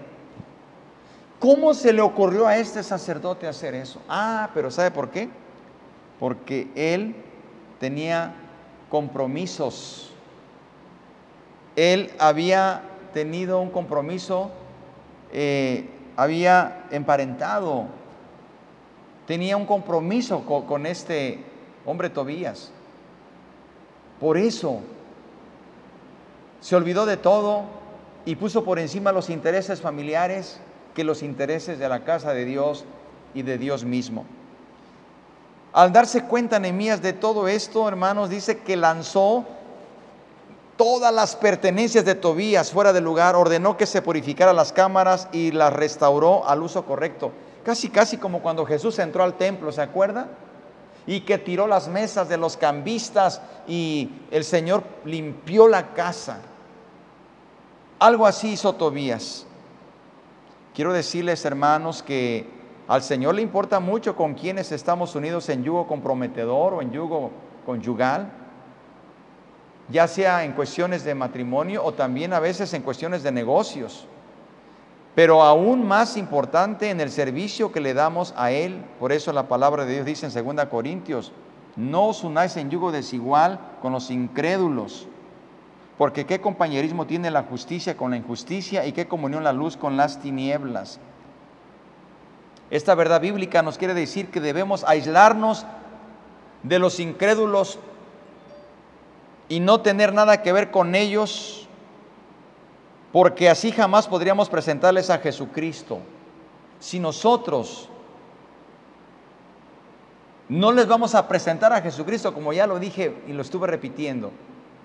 ¿Cómo 1.40 1.74
se 1.74 1.94
le 1.94 2.02
ocurrió 2.02 2.48
a 2.48 2.58
este 2.58 2.82
sacerdote 2.82 3.48
hacer 3.48 3.76
eso? 3.76 4.02
Ah, 4.08 4.50
pero 4.54 4.72
¿sabe 4.72 4.92
por 4.92 5.10
qué? 5.10 5.30
Porque 6.20 6.70
él 6.76 7.16
tenía 7.80 8.34
compromisos 8.90 10.16
él 11.76 12.12
había 12.20 12.82
tenido 13.14 13.60
un 13.60 13.70
compromiso, 13.70 14.52
eh, 15.34 15.90
había 16.16 16.86
emparentado, 16.92 17.88
tenía 19.28 19.58
un 19.58 19.66
compromiso 19.66 20.46
con, 20.46 20.86
este 20.86 21.40
hombre 21.86 22.10
Tobías. 22.10 22.72
Por 24.20 24.38
eso 24.38 24.80
se 26.62 26.76
olvidó 26.76 27.06
de 27.06 27.18
todo 27.18 27.64
y 28.26 28.36
puso 28.36 28.64
por 28.64 28.80
encima 28.80 29.12
los 29.12 29.30
intereses 29.30 29.82
familiares 29.82 30.60
que 30.94 31.04
los 31.04 31.24
intereses 31.24 31.78
de 31.80 31.90
la 31.90 32.04
casa 32.04 32.34
de 32.34 32.46
Dios 32.46 32.86
y 33.34 33.42
de 33.42 33.58
Dios 33.58 33.84
mismo. 33.84 34.26
Al 35.74 35.92
darse 35.92 36.24
cuenta 36.24 36.58
Nehemías 36.58 37.02
de 37.02 37.12
todo 37.12 37.50
esto, 37.50 37.88
hermanos, 37.88 38.30
dice 38.30 38.60
que 38.60 38.78
lanzó 38.78 39.44
todas 40.78 41.14
las 41.14 41.36
pertenencias 41.36 42.06
de 42.06 42.16
Tobías 42.16 42.72
fuera 42.72 42.94
del 42.94 43.04
lugar, 43.04 43.36
ordenó 43.36 43.76
que 43.76 43.86
se 43.86 44.02
purificara 44.02 44.54
las 44.54 44.72
cámaras 44.72 45.28
y 45.34 45.52
las 45.52 45.74
restauró 45.74 46.48
al 46.48 46.62
uso 46.64 46.86
correcto. 46.86 47.32
Casi, 47.66 47.90
casi 47.90 48.18
como 48.18 48.42
cuando 48.42 48.66
Jesús 48.66 49.00
entró 49.00 49.24
al 49.24 49.34
templo, 49.34 49.72
¿se 49.72 49.82
acuerda? 49.82 50.28
Y 51.08 51.22
que 51.22 51.38
tiró 51.38 51.68
las 51.68 51.88
mesas 51.88 52.30
de 52.30 52.38
los 52.38 52.56
cambistas 52.58 53.42
y 53.68 54.10
el 54.32 54.44
Señor 54.44 54.84
limpió 55.04 55.68
la 55.68 55.94
casa. 55.94 56.40
Algo 58.00 58.28
así 58.28 58.54
hizo 58.54 58.74
Tobías. 58.74 59.46
Quiero 60.74 60.94
decirles, 60.94 61.44
hermanos, 61.46 62.04
que 62.04 62.48
al 62.88 63.02
Señor 63.02 63.36
le 63.36 63.42
importa 63.42 63.80
mucho 63.80 64.16
con 64.16 64.36
quienes 64.36 64.72
estamos 64.72 65.16
unidos 65.16 65.50
en 65.50 65.64
yugo 65.64 65.88
comprometedor 65.88 66.76
o 66.76 66.82
en 66.82 66.92
yugo 66.92 67.32
conyugal 67.66 68.32
ya 69.90 70.08
sea 70.08 70.44
en 70.44 70.54
cuestiones 70.54 71.04
de 71.04 71.14
matrimonio 71.14 71.84
o 71.84 71.94
también 71.94 72.34
a 72.34 72.40
veces 72.40 72.74
en 72.74 72.82
cuestiones 72.82 73.24
de 73.24 73.32
negocios. 73.32 74.08
Pero 75.16 75.42
aún 75.44 75.88
más 75.88 76.18
importante 76.18 76.90
en 76.90 77.00
el 77.00 77.10
servicio 77.10 77.72
que 77.72 77.80
le 77.80 77.94
damos 77.94 78.34
a 78.38 78.52
Él. 78.52 78.84
Por 79.00 79.14
eso 79.14 79.32
la 79.32 79.48
palabra 79.48 79.86
de 79.86 79.94
Dios 79.94 80.06
dice 80.06 80.28
en 80.28 80.56
2 80.56 80.66
Corintios, 80.66 81.32
no 81.78 82.08
os 82.08 82.24
unáis 82.24 82.58
en 82.58 82.70
yugo 82.70 82.92
desigual 82.92 83.60
con 83.82 83.94
los 83.94 84.12
incrédulos. 84.12 85.08
Porque 85.98 86.26
qué 86.26 86.42
compañerismo 86.42 87.08
tiene 87.08 87.32
la 87.32 87.44
justicia 87.44 87.96
con 87.96 88.12
la 88.12 88.18
injusticia 88.18 88.86
y 88.86 88.92
qué 88.92 89.08
comunión 89.08 89.46
la 89.46 89.54
luz 89.54 89.78
con 89.78 89.96
las 89.96 90.20
tinieblas. 90.20 91.00
Esta 92.70 92.96
verdad 92.96 93.22
bíblica 93.22 93.62
nos 93.62 93.78
quiere 93.78 93.94
decir 93.94 94.30
que 94.30 94.42
debemos 94.42 94.84
aislarnos 94.84 95.66
de 96.64 96.80
los 96.80 97.00
incrédulos 97.00 97.80
y 99.48 99.60
no 99.60 99.82
tener 99.82 100.14
nada 100.14 100.42
que 100.42 100.52
ver 100.52 100.72
con 100.72 100.96
ellos, 100.96 101.65
porque 103.16 103.50
así 103.50 103.72
jamás 103.72 104.10
podríamos 104.10 104.50
presentarles 104.50 105.10
a 105.10 105.20
Jesucristo. 105.20 106.00
Si 106.82 107.00
nosotros 107.00 107.88
no 110.50 110.74
les 110.74 110.86
vamos 110.86 111.16
a 111.16 111.26
presentar 111.26 111.72
a 111.72 111.80
Jesucristo, 111.80 112.34
como 112.34 112.52
ya 112.52 112.68
lo 112.68 112.78
dije 112.78 113.24
y 113.26 113.32
lo 113.32 113.42
estuve 113.42 113.68
repitiendo, 113.68 114.32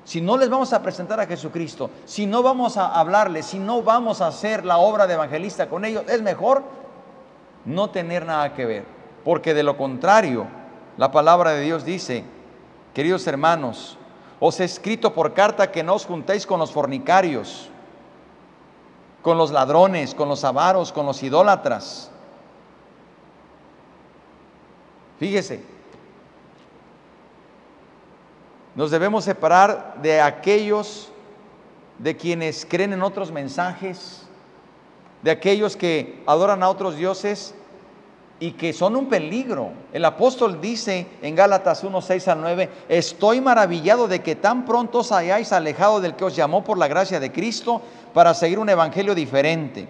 si 0.04 0.20
no 0.20 0.36
les 0.36 0.48
vamos 0.48 0.72
a 0.72 0.80
presentar 0.80 1.18
a 1.18 1.26
Jesucristo, 1.26 1.90
si 2.04 2.24
no 2.24 2.40
vamos 2.44 2.76
a 2.76 3.00
hablarles, 3.00 3.46
si 3.46 3.58
no 3.58 3.82
vamos 3.82 4.20
a 4.20 4.28
hacer 4.28 4.64
la 4.64 4.78
obra 4.78 5.08
de 5.08 5.14
evangelista 5.14 5.68
con 5.68 5.84
ellos, 5.84 6.04
es 6.06 6.22
mejor 6.22 6.62
no 7.64 7.90
tener 7.90 8.26
nada 8.26 8.54
que 8.54 8.64
ver. 8.64 8.84
Porque 9.24 9.54
de 9.54 9.64
lo 9.64 9.76
contrario, 9.76 10.46
la 10.98 11.10
palabra 11.10 11.50
de 11.50 11.62
Dios 11.62 11.84
dice, 11.84 12.22
queridos 12.94 13.26
hermanos, 13.26 13.98
os 14.38 14.60
he 14.60 14.64
escrito 14.64 15.14
por 15.14 15.34
carta 15.34 15.72
que 15.72 15.82
no 15.82 15.94
os 15.94 16.06
juntéis 16.06 16.46
con 16.46 16.60
los 16.60 16.70
fornicarios, 16.70 17.69
con 19.22 19.36
los 19.36 19.50
ladrones, 19.50 20.14
con 20.14 20.28
los 20.28 20.44
avaros, 20.44 20.92
con 20.92 21.06
los 21.06 21.22
idólatras. 21.22 22.10
Fíjese, 25.18 25.62
nos 28.74 28.90
debemos 28.90 29.24
separar 29.24 29.96
de 30.00 30.20
aquellos 30.20 31.10
de 31.98 32.16
quienes 32.16 32.64
creen 32.64 32.94
en 32.94 33.02
otros 33.02 33.30
mensajes, 33.30 34.22
de 35.22 35.30
aquellos 35.30 35.76
que 35.76 36.22
adoran 36.26 36.62
a 36.62 36.70
otros 36.70 36.96
dioses 36.96 37.54
y 38.40 38.52
que 38.52 38.72
son 38.72 38.96
un 38.96 39.06
peligro. 39.06 39.70
El 39.92 40.04
apóstol 40.06 40.60
dice 40.60 41.06
en 41.20 41.36
Gálatas 41.36 41.84
1, 41.84 42.00
6 42.00 42.28
al 42.28 42.40
9, 42.40 42.70
estoy 42.88 43.42
maravillado 43.42 44.08
de 44.08 44.22
que 44.22 44.34
tan 44.34 44.64
pronto 44.64 45.00
os 45.00 45.12
hayáis 45.12 45.52
alejado 45.52 46.00
del 46.00 46.16
que 46.16 46.24
os 46.24 46.34
llamó 46.34 46.64
por 46.64 46.78
la 46.78 46.88
gracia 46.88 47.20
de 47.20 47.30
Cristo 47.30 47.82
para 48.14 48.32
seguir 48.32 48.58
un 48.58 48.70
evangelio 48.70 49.14
diferente. 49.14 49.86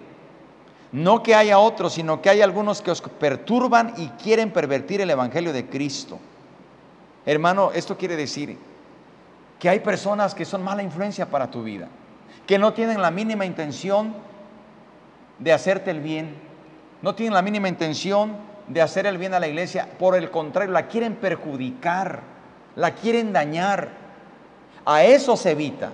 No 0.91 1.23
que 1.23 1.33
haya 1.33 1.57
otros, 1.57 1.93
sino 1.93 2.21
que 2.21 2.29
hay 2.29 2.41
algunos 2.41 2.81
que 2.81 2.91
os 2.91 3.01
perturban 3.01 3.93
y 3.95 4.07
quieren 4.21 4.51
pervertir 4.51 4.99
el 4.99 5.09
evangelio 5.09 5.53
de 5.53 5.67
Cristo. 5.67 6.19
Hermano, 7.25 7.71
esto 7.73 7.97
quiere 7.97 8.17
decir 8.17 8.57
que 9.57 9.69
hay 9.69 9.79
personas 9.79 10.35
que 10.35 10.43
son 10.43 10.61
mala 10.61 10.83
influencia 10.83 11.29
para 11.29 11.49
tu 11.49 11.63
vida, 11.63 11.87
que 12.45 12.59
no 12.59 12.73
tienen 12.73 13.01
la 13.01 13.11
mínima 13.11 13.45
intención 13.45 14.13
de 15.39 15.53
hacerte 15.53 15.91
el 15.91 16.01
bien, 16.01 16.50
no 17.01 17.15
tienen 17.15 17.33
la 17.33 17.41
mínima 17.41 17.67
intención 17.67 18.35
de 18.67 18.81
hacer 18.81 19.05
el 19.05 19.17
bien 19.17 19.33
a 19.33 19.39
la 19.39 19.47
iglesia, 19.47 19.87
por 19.97 20.15
el 20.15 20.29
contrario, 20.29 20.71
la 20.71 20.87
quieren 20.87 21.15
perjudicar, 21.15 22.21
la 22.75 22.95
quieren 22.95 23.33
dañar. 23.33 23.89
A 24.85 25.03
eso 25.03 25.35
se 25.37 25.51
evita. 25.51 25.91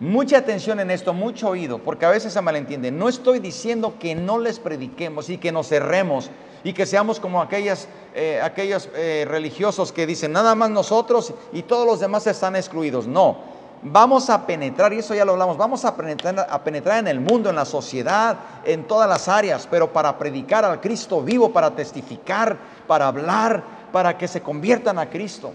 Mucha 0.00 0.38
atención 0.38 0.80
en 0.80 0.90
esto, 0.90 1.14
mucho 1.14 1.48
oído, 1.48 1.78
porque 1.78 2.04
a 2.04 2.10
veces 2.10 2.32
se 2.32 2.40
malentiende. 2.40 2.90
No 2.90 3.08
estoy 3.08 3.38
diciendo 3.38 3.94
que 3.98 4.14
no 4.14 4.38
les 4.38 4.58
prediquemos 4.58 5.30
y 5.30 5.38
que 5.38 5.52
nos 5.52 5.68
cerremos 5.68 6.30
y 6.64 6.72
que 6.72 6.84
seamos 6.84 7.20
como 7.20 7.40
aquellas, 7.40 7.88
eh, 8.14 8.40
aquellos 8.42 8.88
eh, 8.94 9.24
religiosos 9.28 9.92
que 9.92 10.06
dicen 10.06 10.32
nada 10.32 10.54
más 10.54 10.70
nosotros 10.70 11.32
y 11.52 11.62
todos 11.62 11.86
los 11.86 12.00
demás 12.00 12.26
están 12.26 12.56
excluidos. 12.56 13.06
No, 13.06 13.38
vamos 13.84 14.30
a 14.30 14.46
penetrar, 14.46 14.92
y 14.92 14.98
eso 14.98 15.14
ya 15.14 15.24
lo 15.24 15.32
hablamos, 15.32 15.56
vamos 15.56 15.84
a 15.84 15.94
penetrar, 15.94 16.46
a 16.48 16.64
penetrar 16.64 16.98
en 16.98 17.08
el 17.08 17.20
mundo, 17.20 17.50
en 17.50 17.56
la 17.56 17.64
sociedad, 17.64 18.36
en 18.64 18.84
todas 18.84 19.08
las 19.08 19.28
áreas, 19.28 19.68
pero 19.70 19.92
para 19.92 20.18
predicar 20.18 20.64
al 20.64 20.80
Cristo 20.80 21.22
vivo, 21.22 21.52
para 21.52 21.70
testificar, 21.70 22.56
para 22.86 23.06
hablar, 23.06 23.62
para 23.92 24.16
que 24.18 24.26
se 24.26 24.40
conviertan 24.40 24.98
a 24.98 25.10
Cristo. 25.10 25.52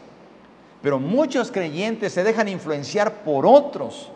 Pero 0.82 1.00
muchos 1.00 1.52
creyentes 1.52 2.13
se 2.13 2.24
dejan 2.24 2.48
influenciar 2.48 3.24
por 3.24 3.46
otros 3.46 4.12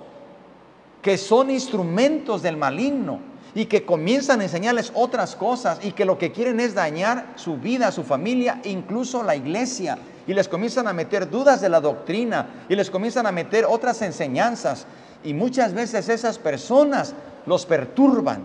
que 1.01 1.17
son 1.17 1.51
instrumentos 1.51 2.41
del 2.41 2.55
maligno 2.55 3.32
y 3.55 3.65
que 3.65 3.85
comienzan 3.85 4.41
a 4.41 4.43
enseñarles 4.43 4.91
otras 4.95 5.35
cosas 5.35 5.79
y 5.83 5.91
que 5.91 6.05
lo 6.05 6.17
que 6.17 6.31
quieren 6.31 6.59
es 6.59 6.73
dañar 6.73 7.33
su 7.35 7.57
vida, 7.57 7.91
su 7.91 8.03
familia, 8.03 8.59
incluso 8.63 9.21
la 9.23 9.35
iglesia. 9.35 9.97
Y 10.25 10.33
les 10.33 10.47
comienzan 10.47 10.87
a 10.87 10.93
meter 10.93 11.29
dudas 11.29 11.61
de 11.61 11.69
la 11.69 11.81
doctrina 11.81 12.65
y 12.69 12.75
les 12.75 12.89
comienzan 12.89 13.27
a 13.27 13.31
meter 13.31 13.65
otras 13.65 14.01
enseñanzas. 14.01 14.85
Y 15.23 15.33
muchas 15.33 15.73
veces 15.73 16.09
esas 16.09 16.39
personas 16.39 17.13
los 17.45 17.65
perturban. 17.65 18.43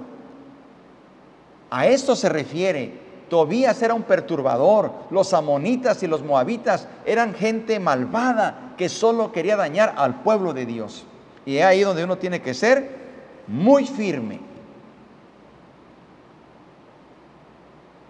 A 1.71 1.87
esto 1.87 2.15
se 2.15 2.29
refiere. 2.29 3.09
Tobías 3.31 3.81
era 3.81 3.95
un 3.95 4.03
perturbador. 4.03 4.93
Los 5.11 5.33
amonitas 5.33 6.03
y 6.03 6.07
los 6.07 6.23
moabitas 6.23 6.87
eran 7.07 7.35
gente 7.35 7.79
malvada 7.79 8.75
que 8.77 8.89
solo 8.89 9.33
quería 9.33 9.57
dañar 9.57 9.95
al 9.97 10.23
pueblo 10.23 10.53
de 10.53 10.67
Dios. 10.67 11.05
Y 11.47 11.59
ahí 11.59 11.81
donde 11.81 12.05
uno 12.05 12.19
tiene 12.19 12.43
que 12.43 12.55
ser 12.55 12.91
muy 13.47 13.87
firme. 13.87 14.48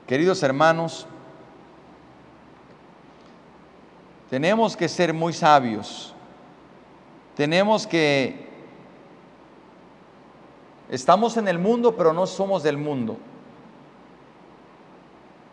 Queridos 0.08 0.42
hermanos, 0.42 1.06
tenemos 4.30 4.74
que 4.74 4.88
ser 4.88 5.12
muy 5.12 5.34
sabios. 5.34 6.14
Tenemos 7.36 7.86
que... 7.86 8.48
Estamos 10.88 11.36
en 11.36 11.46
el 11.46 11.58
mundo, 11.58 11.94
pero 11.94 12.14
no 12.14 12.26
somos 12.26 12.62
del 12.62 12.78
mundo. 12.78 13.18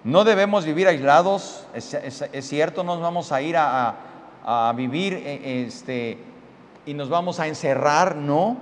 No 0.06 0.24
debemos 0.24 0.64
vivir 0.64 0.88
aislados, 0.88 1.68
es, 1.74 2.48
cierto, 2.48 2.86
no 2.86 2.94
nos 2.94 3.02
vamos 3.02 3.34
a 3.34 3.42
ir 3.42 3.58
a, 3.58 3.98
a 4.46 4.74
vivir 4.74 5.16
eh, 5.16 5.66
este, 5.68 6.18
y 6.86 6.94
nos 6.94 7.10
vamos 7.10 7.42
a 7.42 7.48
encerrar, 7.48 8.16
no. 8.16 8.56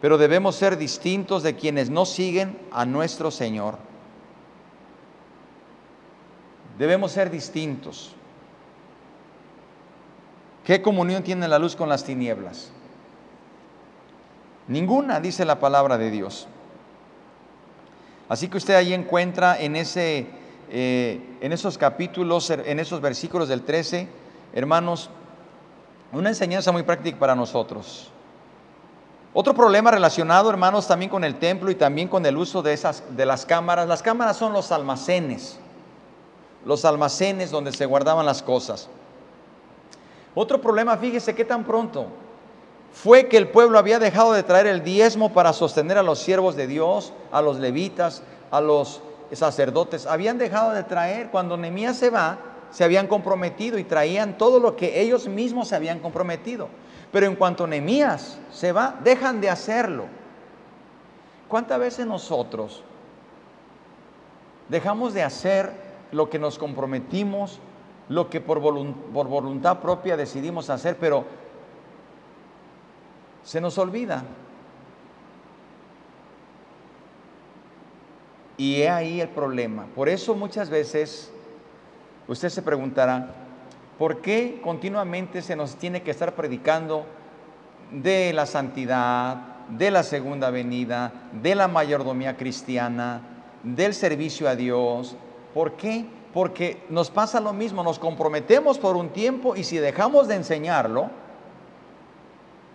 Pero 0.00 0.16
debemos 0.16 0.56
ser 0.56 0.78
distintos 0.78 1.42
de 1.42 1.56
quienes 1.56 1.90
no 1.90 2.06
siguen 2.06 2.58
a 2.72 2.86
nuestro 2.86 3.30
Señor. 3.30 3.84
Debemos 6.78 7.12
ser 7.12 7.30
distintos. 7.30 8.12
¿Qué 10.64 10.82
comunión 10.82 11.22
tiene 11.22 11.46
la 11.48 11.58
luz 11.58 11.76
con 11.76 11.88
las 11.88 12.04
tinieblas? 12.04 12.70
Ninguna, 14.68 15.20
dice 15.20 15.44
la 15.44 15.60
palabra 15.60 15.96
de 15.96 16.10
Dios. 16.10 16.48
Así 18.28 18.48
que 18.48 18.56
usted 18.56 18.74
ahí 18.74 18.92
encuentra 18.92 19.58
en, 19.60 19.76
ese, 19.76 20.26
eh, 20.70 21.36
en 21.40 21.52
esos 21.52 21.78
capítulos, 21.78 22.50
en 22.50 22.80
esos 22.80 23.00
versículos 23.00 23.48
del 23.48 23.62
13, 23.62 24.08
hermanos, 24.52 25.10
una 26.12 26.30
enseñanza 26.30 26.72
muy 26.72 26.82
práctica 26.82 27.18
para 27.18 27.36
nosotros. 27.36 28.10
Otro 29.32 29.54
problema 29.54 29.90
relacionado, 29.90 30.50
hermanos, 30.50 30.88
también 30.88 31.10
con 31.10 31.22
el 31.22 31.38
templo 31.38 31.70
y 31.70 31.74
también 31.74 32.08
con 32.08 32.24
el 32.26 32.36
uso 32.36 32.62
de, 32.62 32.72
esas, 32.72 33.04
de 33.16 33.26
las 33.26 33.46
cámaras. 33.46 33.86
Las 33.86 34.02
cámaras 34.02 34.36
son 34.36 34.52
los 34.52 34.72
almacenes, 34.72 35.60
los 36.66 36.84
almacenes 36.84 37.50
donde 37.50 37.72
se 37.72 37.86
guardaban 37.86 38.26
las 38.26 38.42
cosas. 38.42 38.88
Otro 40.34 40.60
problema, 40.60 40.98
fíjese 40.98 41.34
qué 41.34 41.44
tan 41.44 41.64
pronto 41.64 42.08
fue 42.92 43.28
que 43.28 43.36
el 43.36 43.48
pueblo 43.48 43.78
había 43.78 43.98
dejado 43.98 44.32
de 44.32 44.42
traer 44.42 44.66
el 44.66 44.82
diezmo 44.82 45.32
para 45.32 45.52
sostener 45.52 45.96
a 45.96 46.02
los 46.02 46.18
siervos 46.18 46.56
de 46.56 46.66
Dios, 46.66 47.12
a 47.30 47.40
los 47.40 47.58
levitas, 47.58 48.22
a 48.50 48.60
los 48.60 49.00
sacerdotes. 49.32 50.06
Habían 50.06 50.38
dejado 50.38 50.72
de 50.72 50.82
traer. 50.82 51.30
Cuando 51.30 51.56
Nehemías 51.56 51.96
se 51.96 52.10
va, 52.10 52.38
se 52.70 52.84
habían 52.84 53.06
comprometido 53.06 53.78
y 53.78 53.84
traían 53.84 54.36
todo 54.36 54.58
lo 54.58 54.76
que 54.76 55.00
ellos 55.00 55.28
mismos 55.28 55.68
se 55.68 55.76
habían 55.76 56.00
comprometido. 56.00 56.68
Pero 57.12 57.26
en 57.26 57.36
cuanto 57.36 57.66
Nehemías 57.66 58.38
se 58.50 58.72
va, 58.72 58.96
dejan 59.04 59.40
de 59.40 59.50
hacerlo. 59.50 60.06
¿Cuántas 61.48 61.78
veces 61.78 62.06
nosotros 62.06 62.82
dejamos 64.68 65.14
de 65.14 65.22
hacer 65.22 65.85
lo 66.12 66.30
que 66.30 66.38
nos 66.38 66.58
comprometimos, 66.58 67.60
lo 68.08 68.30
que 68.30 68.40
por, 68.40 68.60
voluntad 68.60 69.80
propia 69.80 70.16
decidimos 70.16 70.70
hacer, 70.70 70.96
pero 70.98 71.24
se 73.42 73.60
nos 73.60 73.78
olvida? 73.78 74.24
Y 78.58 78.82
he 78.82 78.88
ahí 78.88 79.20
el 79.20 79.28
problema. 79.28 79.86
Por 79.94 80.08
eso 80.08 80.34
muchas 80.34 80.70
veces 80.70 81.32
Usted 82.28 82.48
se 82.48 82.62
preguntará, 82.62 83.28
¿por 83.98 84.20
qué 84.20 84.60
continuamente 84.62 85.42
se 85.42 85.54
nos 85.54 85.76
tiene 85.76 86.02
que 86.02 86.10
estar 86.10 86.34
predicando 86.34 87.06
de 87.92 88.32
la 88.32 88.46
santidad, 88.46 89.36
de 89.68 89.92
la 89.92 90.02
segunda 90.02 90.50
venida, 90.50 91.12
de 91.32 91.54
la 91.54 91.68
mayordomía 91.68 92.36
cristiana, 92.36 93.20
del 93.62 93.94
servicio 93.94 94.48
a 94.48 94.56
Dios? 94.56 95.14
¿Por 95.56 95.72
qué? 95.72 96.04
Porque 96.34 96.82
nos 96.90 97.10
pasa 97.10 97.40
lo 97.40 97.54
mismo, 97.54 97.82
nos 97.82 97.98
comprometemos 97.98 98.76
por 98.76 98.94
un 98.94 99.08
tiempo 99.08 99.56
y 99.56 99.64
si 99.64 99.78
dejamos 99.78 100.28
de 100.28 100.34
enseñarlo, 100.34 101.08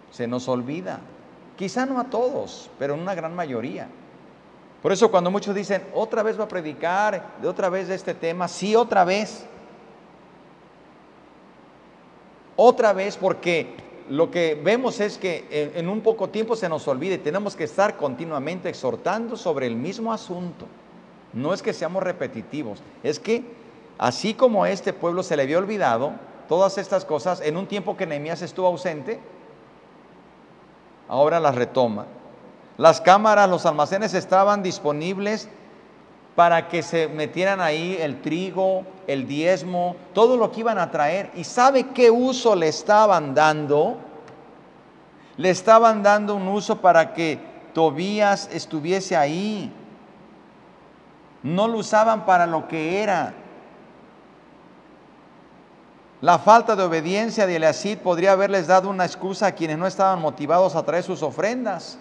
se 0.09 0.25
nos 0.25 0.47
olvida. 0.47 0.99
Quizá 1.55 1.85
no 1.85 1.99
a 1.99 2.05
todos, 2.05 2.71
pero 2.79 2.95
en 2.95 3.01
una 3.01 3.13
gran 3.13 3.35
mayoría. 3.35 3.87
Por 4.81 4.91
eso 4.91 5.11
cuando 5.11 5.29
muchos 5.29 5.53
dicen, 5.53 5.83
otra 5.93 6.23
vez 6.23 6.39
va 6.39 6.45
a 6.45 6.47
predicar, 6.47 7.37
de 7.39 7.47
otra 7.47 7.69
vez 7.69 7.87
este 7.87 8.15
tema, 8.15 8.47
sí, 8.47 8.75
otra 8.75 9.03
vez. 9.03 9.45
Otra 12.55 12.93
vez 12.93 13.15
porque 13.15 13.75
lo 14.09 14.31
que 14.31 14.59
vemos 14.59 14.99
es 14.99 15.19
que 15.19 15.71
en 15.75 15.87
un 15.87 16.01
poco 16.01 16.29
tiempo 16.29 16.55
se 16.55 16.67
nos 16.67 16.87
olvide, 16.87 17.19
tenemos 17.19 17.55
que 17.55 17.65
estar 17.65 17.95
continuamente 17.95 18.69
exhortando 18.69 19.37
sobre 19.37 19.67
el 19.67 19.75
mismo 19.75 20.11
asunto. 20.11 20.65
No 21.33 21.53
es 21.53 21.61
que 21.61 21.73
seamos 21.73 22.03
repetitivos, 22.03 22.79
es 23.03 23.19
que 23.19 23.43
así 23.97 24.33
como 24.33 24.63
a 24.63 24.69
este 24.69 24.93
pueblo 24.93 25.23
se 25.23 25.35
le 25.37 25.43
había 25.43 25.57
olvidado 25.57 26.13
todas 26.49 26.77
estas 26.77 27.05
cosas 27.05 27.39
en 27.41 27.55
un 27.55 27.67
tiempo 27.67 27.95
que 27.95 28.05
Nehemías 28.05 28.41
estuvo 28.41 28.67
ausente, 28.67 29.19
ahora 31.07 31.39
las 31.39 31.55
retoma. 31.55 32.05
Las 32.77 32.99
cámaras, 32.99 33.49
los 33.49 33.65
almacenes 33.65 34.13
estaban 34.13 34.63
disponibles 34.63 35.47
para 36.35 36.69
que 36.69 36.81
se 36.81 37.07
metieran 37.07 37.59
ahí 37.59 37.97
el 37.99 38.21
trigo, 38.21 38.83
el 39.07 39.27
diezmo, 39.27 39.95
todo 40.13 40.37
lo 40.37 40.51
que 40.51 40.61
iban 40.61 40.79
a 40.79 40.89
traer. 40.89 41.29
¿Y 41.35 41.43
sabe 41.43 41.89
qué 41.89 42.09
uso 42.09 42.55
le 42.55 42.69
estaban 42.69 43.35
dando? 43.35 43.97
Le 45.37 45.49
estaban 45.49 46.01
dando 46.01 46.35
un 46.35 46.47
uso 46.47 46.81
para 46.81 47.13
que 47.13 47.39
Tobías 47.73 48.49
estuviese 48.51 49.15
ahí. 49.15 49.71
No 51.43 51.67
lo 51.67 51.79
usaban 51.79 52.25
para 52.25 52.45
lo 52.45 52.67
que 52.67 53.01
era. 53.01 53.33
La 56.21 56.37
falta 56.37 56.75
de 56.75 56.83
obediencia 56.83 57.47
de 57.47 57.55
Eliasid 57.55 57.97
podría 57.97 58.33
haberles 58.33 58.67
dado 58.67 58.89
una 58.89 59.05
excusa 59.05 59.47
a 59.47 59.51
quienes 59.53 59.77
no 59.79 59.87
estaban 59.87 60.21
motivados 60.21 60.75
a 60.75 60.85
traer 60.85 61.03
sus 61.03 61.23
ofrendas. 61.23 61.97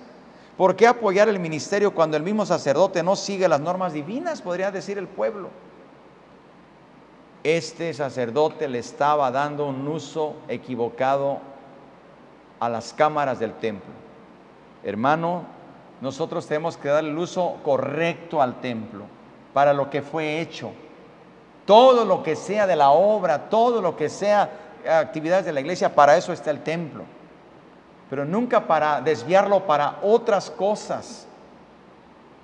¿Por 0.59 0.77
qué 0.77 0.87
apoyar 0.87 1.31
el 1.31 1.39
ministerio 1.39 1.95
cuando 1.95 2.19
el 2.19 2.23
mismo 2.23 2.45
sacerdote 2.45 3.03
no 3.03 3.17
sigue 3.17 3.49
las 3.49 3.61
normas 3.61 3.95
divinas? 3.95 4.43
Podría 4.43 4.71
decir 4.71 4.99
el 4.99 5.09
pueblo. 5.09 5.49
Este 7.43 7.95
sacerdote 7.95 8.69
le 8.69 8.81
estaba 8.81 9.31
dando 9.31 9.67
un 9.67 9.89
uso 9.89 10.35
equivocado 10.49 11.39
a 12.59 12.69
las 12.69 12.93
cámaras 12.93 13.39
del 13.39 13.55
templo. 13.55 13.91
Hermano, 14.85 15.45
nosotros 16.03 16.47
tenemos 16.47 16.77
que 16.77 16.89
dar 16.89 17.05
el 17.05 17.17
uso 17.17 17.57
correcto 17.65 18.43
al 18.43 18.61
templo 18.61 19.07
para 19.53 19.73
lo 19.73 19.91
que 19.91 20.03
fue 20.03 20.41
hecho. 20.41 20.73
Todo 21.65 22.05
lo 22.05 22.23
que 22.23 22.37
sea 22.37 22.67
de 22.67 22.77
la 22.77 22.91
obra, 22.91 23.51
todo 23.51 23.81
lo 23.81 23.97
que 23.97 24.09
sea 24.09 24.51
actividades 24.89 25.45
de 25.45 25.53
la 25.53 25.61
iglesia, 25.61 25.95
para 25.95 26.17
eso 26.17 26.33
está 26.33 26.51
el 26.51 26.63
templo 26.63 27.05
pero 28.11 28.25
nunca 28.25 28.67
para 28.67 29.01
desviarlo 29.01 29.67
para 29.67 30.01
otras 30.03 30.51
cosas. 30.51 31.29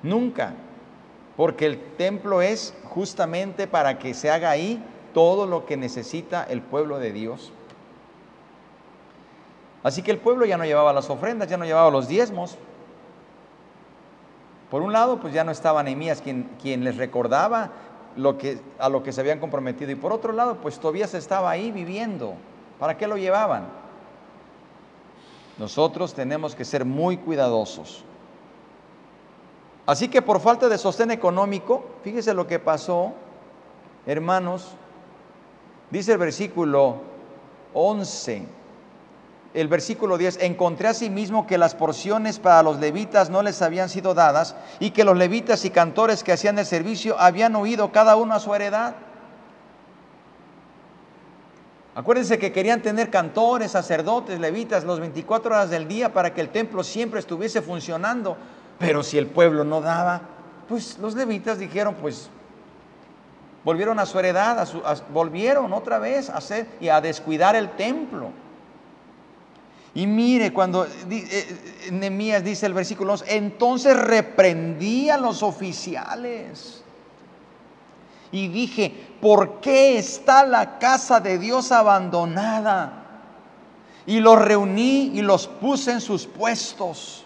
Nunca. 0.00 0.54
Porque 1.36 1.66
el 1.66 1.96
templo 1.96 2.40
es 2.40 2.72
justamente 2.84 3.66
para 3.66 3.98
que 3.98 4.14
se 4.14 4.30
haga 4.30 4.48
ahí 4.48 4.82
todo 5.12 5.44
lo 5.44 5.66
que 5.66 5.76
necesita 5.76 6.44
el 6.44 6.62
pueblo 6.62 7.00
de 7.00 7.10
Dios. 7.12 7.52
Así 9.82 10.02
que 10.02 10.12
el 10.12 10.18
pueblo 10.18 10.46
ya 10.46 10.56
no 10.56 10.64
llevaba 10.64 10.92
las 10.92 11.10
ofrendas, 11.10 11.48
ya 11.48 11.56
no 11.56 11.64
llevaba 11.64 11.90
los 11.90 12.06
diezmos. 12.06 12.56
Por 14.70 14.82
un 14.82 14.92
lado, 14.92 15.20
pues 15.20 15.32
ya 15.32 15.44
no 15.44 15.52
estaba 15.52 15.82
Nehemías 15.82 16.20
quien, 16.20 16.50
quien 16.60 16.84
les 16.84 16.96
recordaba 16.96 17.70
lo 18.16 18.36
que, 18.38 18.60
a 18.78 18.88
lo 18.88 19.02
que 19.02 19.12
se 19.12 19.20
habían 19.20 19.38
comprometido. 19.38 19.90
Y 19.90 19.94
por 19.94 20.12
otro 20.12 20.32
lado, 20.32 20.56
pues 20.56 20.78
todavía 20.78 21.06
se 21.06 21.18
estaba 21.18 21.50
ahí 21.50 21.70
viviendo. 21.70 22.34
¿Para 22.78 22.96
qué 22.96 23.06
lo 23.06 23.16
llevaban? 23.16 23.68
Nosotros 25.58 26.14
tenemos 26.14 26.54
que 26.54 26.64
ser 26.64 26.84
muy 26.84 27.16
cuidadosos. 27.16 28.04
Así 29.86 30.08
que 30.08 30.20
por 30.20 30.40
falta 30.40 30.68
de 30.68 30.78
sostén 30.78 31.12
económico, 31.12 31.84
fíjese 32.02 32.34
lo 32.34 32.46
que 32.46 32.58
pasó, 32.58 33.12
hermanos, 34.04 34.72
dice 35.90 36.12
el 36.12 36.18
versículo 36.18 36.96
11, 37.72 38.46
el 39.56 39.68
versículo 39.68 40.18
10, 40.18 40.40
encontré 40.42 40.88
a 40.88 40.94
sí 40.94 41.08
mismo 41.08 41.46
que 41.46 41.56
las 41.56 41.74
porciones 41.74 42.38
para 42.38 42.62
los 42.62 42.78
levitas 42.78 43.30
no 43.30 43.42
les 43.42 43.62
habían 43.62 43.88
sido 43.88 44.12
dadas 44.12 44.54
y 44.80 44.90
que 44.90 45.02
los 45.02 45.16
levitas 45.16 45.64
y 45.64 45.70
cantores 45.70 46.22
que 46.22 46.32
hacían 46.32 46.58
el 46.58 46.66
servicio 46.66 47.18
habían 47.18 47.56
huido 47.56 47.90
cada 47.90 48.16
uno 48.16 48.34
a 48.34 48.38
su 48.38 48.54
heredad. 48.54 48.94
Acuérdense 51.94 52.38
que 52.38 52.52
querían 52.52 52.82
tener 52.82 53.08
cantores, 53.08 53.70
sacerdotes, 53.70 54.38
levitas 54.38 54.84
los 54.84 55.00
24 55.00 55.54
horas 55.54 55.70
del 55.70 55.88
día 55.88 56.12
para 56.12 56.34
que 56.34 56.42
el 56.42 56.50
templo 56.50 56.84
siempre 56.84 57.18
estuviese 57.18 57.62
funcionando. 57.62 58.36
Pero 58.78 59.02
si 59.02 59.16
el 59.16 59.26
pueblo 59.26 59.64
no 59.64 59.80
daba, 59.80 60.20
pues 60.68 60.98
los 60.98 61.14
levitas 61.14 61.58
dijeron, 61.58 61.94
pues 61.94 62.28
volvieron 63.64 63.98
a 63.98 64.04
su 64.04 64.18
heredad, 64.18 64.68
volvieron 65.14 65.72
otra 65.72 65.98
vez 65.98 66.28
a 66.28 66.36
hacer 66.36 66.66
y 66.78 66.90
a 66.90 67.00
descuidar 67.00 67.56
el 67.56 67.70
templo. 67.70 68.32
Y 69.96 70.06
mire, 70.06 70.52
cuando 70.52 70.84
eh, 70.84 70.90
eh, 71.10 71.88
Nehemías 71.90 72.44
dice 72.44 72.66
el 72.66 72.74
versículo 72.74 73.14
11, 73.14 73.34
entonces 73.34 73.96
reprendí 73.96 75.08
a 75.08 75.16
los 75.16 75.42
oficiales 75.42 76.84
y 78.30 78.48
dije, 78.48 78.92
¿por 79.22 79.62
qué 79.62 79.96
está 79.96 80.44
la 80.44 80.78
casa 80.78 81.18
de 81.20 81.38
Dios 81.38 81.72
abandonada? 81.72 83.04
Y 84.04 84.20
los 84.20 84.38
reuní 84.38 85.12
y 85.14 85.22
los 85.22 85.46
puse 85.46 85.92
en 85.92 86.02
sus 86.02 86.26
puestos. 86.26 87.24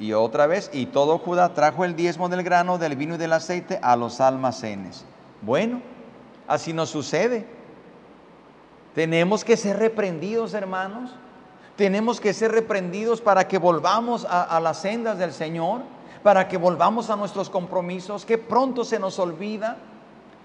Y 0.00 0.12
otra 0.12 0.48
vez, 0.48 0.70
y 0.72 0.86
todo 0.86 1.18
Judá 1.18 1.54
trajo 1.54 1.84
el 1.84 1.94
diezmo 1.94 2.28
del 2.28 2.42
grano, 2.42 2.78
del 2.78 2.96
vino 2.96 3.14
y 3.14 3.18
del 3.18 3.32
aceite 3.32 3.78
a 3.80 3.94
los 3.94 4.20
almacenes. 4.20 5.04
Bueno, 5.40 5.80
así 6.48 6.72
nos 6.72 6.90
sucede. 6.90 7.59
Tenemos 8.94 9.44
que 9.44 9.56
ser 9.56 9.78
reprendidos, 9.78 10.54
hermanos. 10.54 11.10
Tenemos 11.76 12.20
que 12.20 12.34
ser 12.34 12.52
reprendidos 12.52 13.20
para 13.20 13.48
que 13.48 13.58
volvamos 13.58 14.26
a, 14.28 14.60
las 14.60 14.82
sendas 14.82 15.18
del 15.18 15.32
Señor 15.32 15.82
para 16.22 16.48
que 16.48 16.56
volvamos 16.56 17.10
a 17.10 17.16
nuestros 17.16 17.48
compromisos, 17.48 18.24
que 18.24 18.38
pronto 18.38 18.84
se 18.84 18.98
nos 18.98 19.18
olvida, 19.18 19.78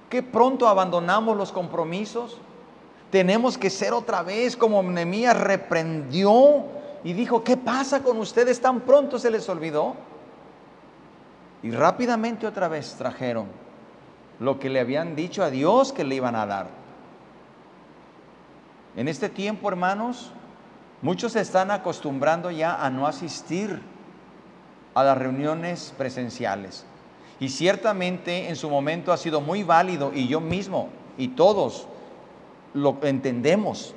que 0.10 0.24
pronto 0.24 0.68
abandonamos 0.68 1.36
los 1.36 1.52
compromisos. 1.52 2.38
Tenemos 3.12 3.58
que 3.58 3.70
ser 3.70 3.94
otra 3.94 4.24
vez 4.24 4.56
como 4.56 4.82
Nehemías 4.82 5.38
reprendió 5.38 6.64
y 7.04 7.14
dijo, 7.14 7.44
¿qué 7.44 7.58
pasa 7.58 8.02
con 8.02 8.18
ustedes? 8.18 8.62
Tan 8.62 8.82
pronto 8.82 9.20
se 9.20 9.30
les 9.30 9.48
olvidó. 9.50 9.96
Y 11.62 11.72
rápidamente 11.72 12.48
otra 12.48 12.68
vez 12.68 12.96
trajeron 12.98 13.48
lo 14.40 14.60
que 14.60 14.70
le 14.70 14.80
habían 14.80 15.16
dicho 15.16 15.44
a 15.44 15.50
Dios 15.50 15.92
que 15.92 16.04
le 16.04 16.16
iban 16.16 16.36
a 16.36 16.46
dar. 16.46 16.85
En 18.96 19.08
este 19.08 19.30
tiempo, 19.30 19.68
hermanos, 19.68 20.32
muchos 21.02 21.34
se 21.34 21.42
están 21.42 21.70
acostumbrando 21.72 22.50
ya 22.52 22.84
a 22.84 22.90
no 22.90 23.08
asistir 23.08 23.82
a 24.94 25.04
las 25.04 25.18
reuniones 25.18 25.94
presenciales. 25.98 26.86
Y 27.40 27.50
ciertamente 27.50 28.48
en 28.48 28.56
su 28.56 28.70
momento 28.70 29.12
ha 29.12 29.18
sido 29.18 29.42
muy 29.42 29.64
válido 29.64 30.12
y 30.14 30.28
yo 30.28 30.40
mismo 30.40 30.90
y 31.18 31.30
todos 31.30 31.88
lo 32.74 32.98
entendemos 33.04 33.94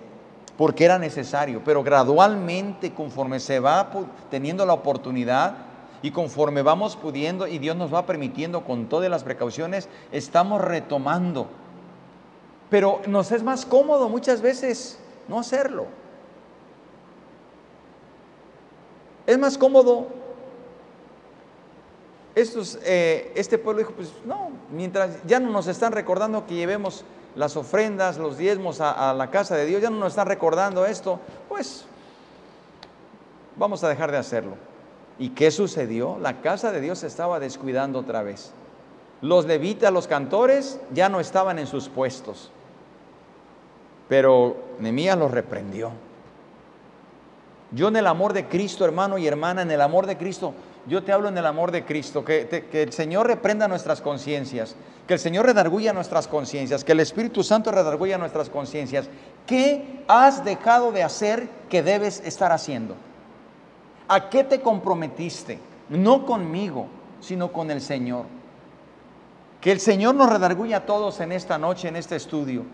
porque 0.57 0.85
era 0.85 0.99
necesario, 0.99 1.63
pero 1.65 1.85
gradualmente 1.85 2.93
conforme 2.93 3.39
se 3.39 3.61
va 3.61 3.91
teniendo 4.29 4.67
la 4.67 4.73
oportunidad 4.73 5.55
y 6.03 6.11
conforme 6.11 6.63
vamos 6.63 6.97
pudiendo 6.97 7.47
y 7.47 7.59
Dios 7.59 7.77
nos 7.77 7.95
va 7.95 8.07
permitiendo 8.07 8.65
con 8.65 8.87
todas 8.87 9.09
las 9.09 9.23
precauciones, 9.23 9.89
estamos 10.11 10.61
retomando. 10.61 11.47
Pero 12.71 13.01
nos 13.07 13.33
es 13.33 13.43
más 13.43 13.65
cómodo 13.65 14.09
muchas 14.09 14.41
veces 14.41 14.99
no 15.27 15.39
hacerlo. 15.39 15.87
Es 19.27 19.39
más 19.39 19.59
cómodo 19.59 20.19
eh, 22.85 23.33
este 23.35 23.59
pueblo 23.59 23.81
dijo, 23.81 23.93
pues 23.95 24.13
no, 24.25 24.51
mientras 24.71 25.25
ya 25.27 25.41
no 25.41 25.51
nos 25.51 25.67
están 25.67 25.93
recordando 25.93 26.47
que 26.47 26.55
llevemos 26.55 27.05
las 27.35 27.57
ofrendas, 27.57 28.17
los 28.17 28.39
diezmos 28.39 28.81
a, 28.81 29.11
a 29.11 29.15
la 29.15 29.31
casa 29.31 29.57
de 29.57 29.67
Dios, 29.67 29.83
ya 29.83 29.91
no 29.91 29.99
nos 29.99 30.13
están 30.13 30.29
recordando 30.29 30.87
esto, 30.87 31.19
pues 31.49 31.85
vamos 33.57 33.83
a 33.83 33.89
dejar 33.89 34.13
de 34.13 34.19
hacerlo. 34.19 34.55
¿Y 35.19 35.31
qué 35.31 35.51
sucedió? 35.51 36.17
La 36.21 36.41
casa 36.41 36.71
de 36.71 36.81
Dios 36.81 37.01
se 37.01 37.09
estaba 37.09 37.41
descuidando 37.41 37.99
otra 37.99 38.23
vez. 38.23 38.53
Los 39.21 39.47
levitas, 39.47 39.93
los 39.93 40.07
cantores, 40.07 40.79
ya 40.95 41.09
no 41.09 41.19
estaban 41.19 41.59
en 41.59 41.67
sus 41.67 41.89
puestos. 41.89 42.53
Pero 44.09 44.57
Nemías 44.81 45.19
los 45.19 45.31
reprendió. 45.31 45.93
Yo 47.71 47.89
en 47.89 47.97
el 47.97 48.07
amor 48.07 48.33
de 48.33 48.47
Cristo, 48.47 48.85
hermano 48.85 49.19
y 49.19 49.27
hermana, 49.27 49.63
en 49.63 49.71
el 49.71 49.81
amor 49.81 50.07
de 50.07 50.17
Cristo, 50.17 50.55
yo 50.87 51.05
te 51.05 51.13
hablo 51.13 51.29
en 51.29 51.37
el 51.37 51.45
amor 51.45 51.71
de 51.71 51.85
Cristo, 51.85 52.25
que, 52.25 52.67
el 52.73 52.93
Señor 52.93 53.27
reprenda 53.27 53.69
nuestras 53.69 54.01
conciencias, 54.01 54.75
que 55.07 55.15
el 55.15 55.21
Señor 55.21 55.45
redarguya 55.45 55.93
nuestras 55.93 56.27
conciencias, 56.27 56.83
que 56.83 56.93
el 56.93 57.01
Espíritu 57.01 57.43
Santo 57.43 57.71
redarguya 57.71 58.17
nuestras 58.17 58.49
conciencias. 58.49 59.11
¿Qué 59.47 60.03
has 60.09 60.45
dejado 60.45 60.93
de 60.93 61.03
hacer 61.03 61.49
que 61.69 61.83
debes 61.83 62.21
estar 62.25 62.53
haciendo? 62.53 62.95
¿A 64.09 64.31
qué 64.31 64.45
te 64.45 64.63
comprometiste? 64.63 65.59
No 65.91 66.25
conmigo, 66.25 66.87
sino 67.21 67.53
con 67.53 67.71
el 67.71 67.83
Señor. 67.83 68.25
Que 69.61 69.73
el 69.73 69.81
Señor 69.81 70.15
nos 70.15 70.31
redarguya 70.31 70.79
a 70.79 70.87
todos 70.87 71.21
en 71.21 71.33
esta 71.33 71.59
noche, 71.59 71.89
en 71.89 71.97
este 71.97 72.17
estudio. 72.17 72.65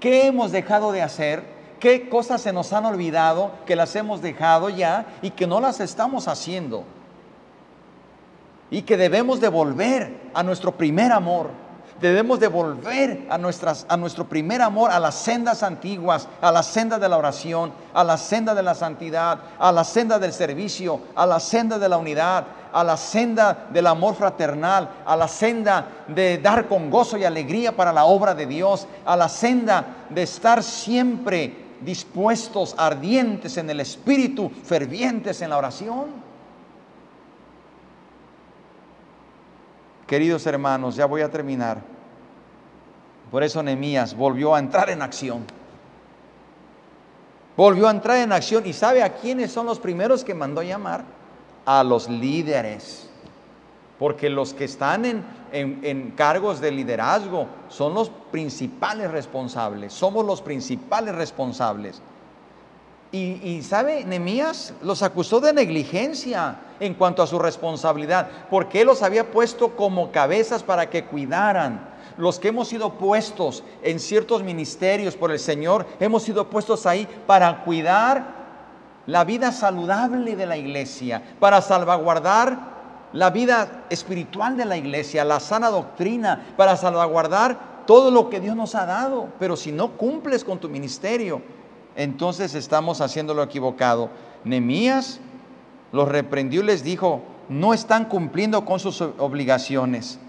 ¿Qué 0.00 0.26
hemos 0.26 0.50
dejado 0.50 0.92
de 0.92 1.02
hacer? 1.02 1.44
¿Qué 1.78 2.08
cosas 2.08 2.42
se 2.42 2.52
nos 2.52 2.72
han 2.72 2.84
olvidado 2.84 3.52
que 3.66 3.76
las 3.76 3.94
hemos 3.94 4.20
dejado 4.20 4.68
ya 4.68 5.06
y 5.22 5.30
que 5.30 5.46
no 5.46 5.60
las 5.60 5.80
estamos 5.80 6.26
haciendo? 6.28 6.84
y 8.70 8.82
que 8.82 8.96
debemos 8.96 9.40
de 9.40 9.48
volver 9.48 10.30
a 10.32 10.42
nuestro 10.42 10.72
primer 10.72 11.12
amor. 11.12 11.50
Debemos 12.00 12.40
de 12.40 12.48
volver 12.48 13.26
a, 13.28 13.36
nuestras, 13.36 13.84
a 13.88 13.96
nuestro 13.96 14.26
primer 14.26 14.62
amor, 14.62 14.90
a 14.90 14.98
las 14.98 15.16
sendas 15.16 15.62
antiguas, 15.62 16.28
a 16.40 16.50
la 16.50 16.62
senda 16.62 16.98
de 16.98 17.08
la 17.08 17.18
oración, 17.18 17.72
a 17.92 18.02
la 18.04 18.16
senda 18.16 18.54
de 18.54 18.62
la 18.62 18.74
santidad, 18.74 19.38
a 19.58 19.70
la 19.70 19.84
senda 19.84 20.18
del 20.18 20.32
servicio, 20.32 21.00
a 21.14 21.26
la 21.26 21.40
senda 21.40 21.78
de 21.78 21.88
la 21.90 21.98
unidad, 21.98 22.44
a 22.72 22.84
la 22.84 22.96
senda 22.96 23.66
del 23.72 23.86
amor 23.86 24.14
fraternal, 24.14 24.88
a 25.04 25.16
la 25.16 25.28
senda 25.28 26.04
de 26.08 26.38
dar 26.38 26.66
con 26.68 26.90
gozo 26.90 27.16
y 27.16 27.24
alegría 27.24 27.74
para 27.74 27.92
la 27.92 28.04
obra 28.04 28.34
de 28.34 28.46
Dios, 28.46 28.86
a 29.04 29.16
la 29.16 29.28
senda 29.28 30.06
de 30.08 30.22
estar 30.22 30.62
siempre 30.62 31.70
dispuestos, 31.80 32.74
ardientes 32.76 33.56
en 33.56 33.70
el 33.70 33.80
espíritu, 33.80 34.50
fervientes 34.50 35.40
en 35.42 35.50
la 35.50 35.58
oración. 35.58 36.30
Queridos 40.06 40.44
hermanos, 40.46 40.96
ya 40.96 41.06
voy 41.06 41.22
a 41.22 41.30
terminar. 41.30 41.78
Por 43.30 43.42
eso 43.44 43.62
Nehemías 43.62 44.14
volvió 44.14 44.54
a 44.54 44.58
entrar 44.58 44.90
en 44.90 45.02
acción. 45.02 45.44
Volvió 47.56 47.86
a 47.88 47.90
entrar 47.92 48.16
en 48.16 48.32
acción 48.32 48.66
y 48.66 48.72
sabe 48.72 49.02
a 49.02 49.14
quiénes 49.14 49.52
son 49.52 49.66
los 49.66 49.78
primeros 49.78 50.24
que 50.24 50.34
mandó 50.34 50.62
llamar? 50.62 51.04
A 51.70 51.84
los 51.84 52.08
líderes. 52.08 53.08
Porque 53.96 54.28
los 54.28 54.54
que 54.54 54.64
están 54.64 55.04
en, 55.04 55.24
en, 55.52 56.10
cargos 56.16 56.60
de 56.60 56.72
liderazgo 56.72 57.46
son 57.68 57.94
los 57.94 58.10
principales 58.32 59.08
responsables. 59.08 59.92
Somos 59.92 60.26
los 60.26 60.42
principales 60.42 61.14
responsables. 61.14 62.02
Y, 63.12 63.62
sabe, 63.62 64.04
Nemías 64.04 64.72
los 64.82 65.02
acusó 65.02 65.40
de 65.40 65.52
negligencia 65.52 66.60
en 66.80 66.94
cuanto 66.94 67.22
a 67.22 67.26
su 67.26 67.38
responsabilidad, 67.38 68.28
porque 68.48 68.80
él 68.80 68.86
los 68.86 69.02
había 69.02 69.32
puesto 69.32 69.76
como 69.76 70.10
cabezas 70.10 70.64
para 70.64 70.90
que 70.90 71.04
cuidaran. 71.04 71.88
Los 72.16 72.38
que 72.40 72.48
hemos 72.48 72.68
sido 72.68 72.94
puestos 72.94 73.62
en 73.82 74.00
ciertos 74.00 74.42
ministerios 74.42 75.16
por 75.16 75.30
el 75.30 75.38
Señor, 75.38 75.86
hemos 76.00 76.22
sido 76.24 76.50
puestos 76.50 76.86
ahí 76.86 77.08
para 77.26 77.62
cuidar 77.62 78.39
la 79.06 79.24
vida 79.24 79.52
saludable 79.52 80.36
de 80.36 80.46
la 80.46 80.56
iglesia, 80.56 81.22
para 81.38 81.60
salvaguardar 81.60 82.80
la 83.12 83.30
vida 83.30 83.84
espiritual 83.90 84.56
de 84.56 84.64
la 84.64 84.76
iglesia, 84.76 85.24
la 85.24 85.40
sana 85.40 85.70
doctrina, 85.70 86.54
para 86.56 86.76
salvaguardar 86.76 87.84
todo 87.86 88.10
lo 88.10 88.30
que 88.30 88.40
Dios 88.40 88.54
nos 88.54 88.74
ha 88.74 88.86
dado. 88.86 89.28
Pero 89.38 89.56
si 89.56 89.72
no 89.72 89.92
cumples 89.92 90.44
con 90.44 90.58
tu 90.60 90.68
ministerio, 90.68 91.42
entonces 91.96 92.54
estamos 92.54 93.00
haciendo 93.00 93.34
lo 93.34 93.42
equivocado. 93.42 94.10
Nemías 94.44 95.20
los 95.92 96.08
reprendió 96.08 96.62
y 96.62 96.66
les 96.66 96.84
dijo, 96.84 97.22
no 97.48 97.74
están 97.74 98.04
cumpliendo 98.04 98.64
con 98.64 98.78
sus 98.78 99.00
obligaciones. 99.00 100.20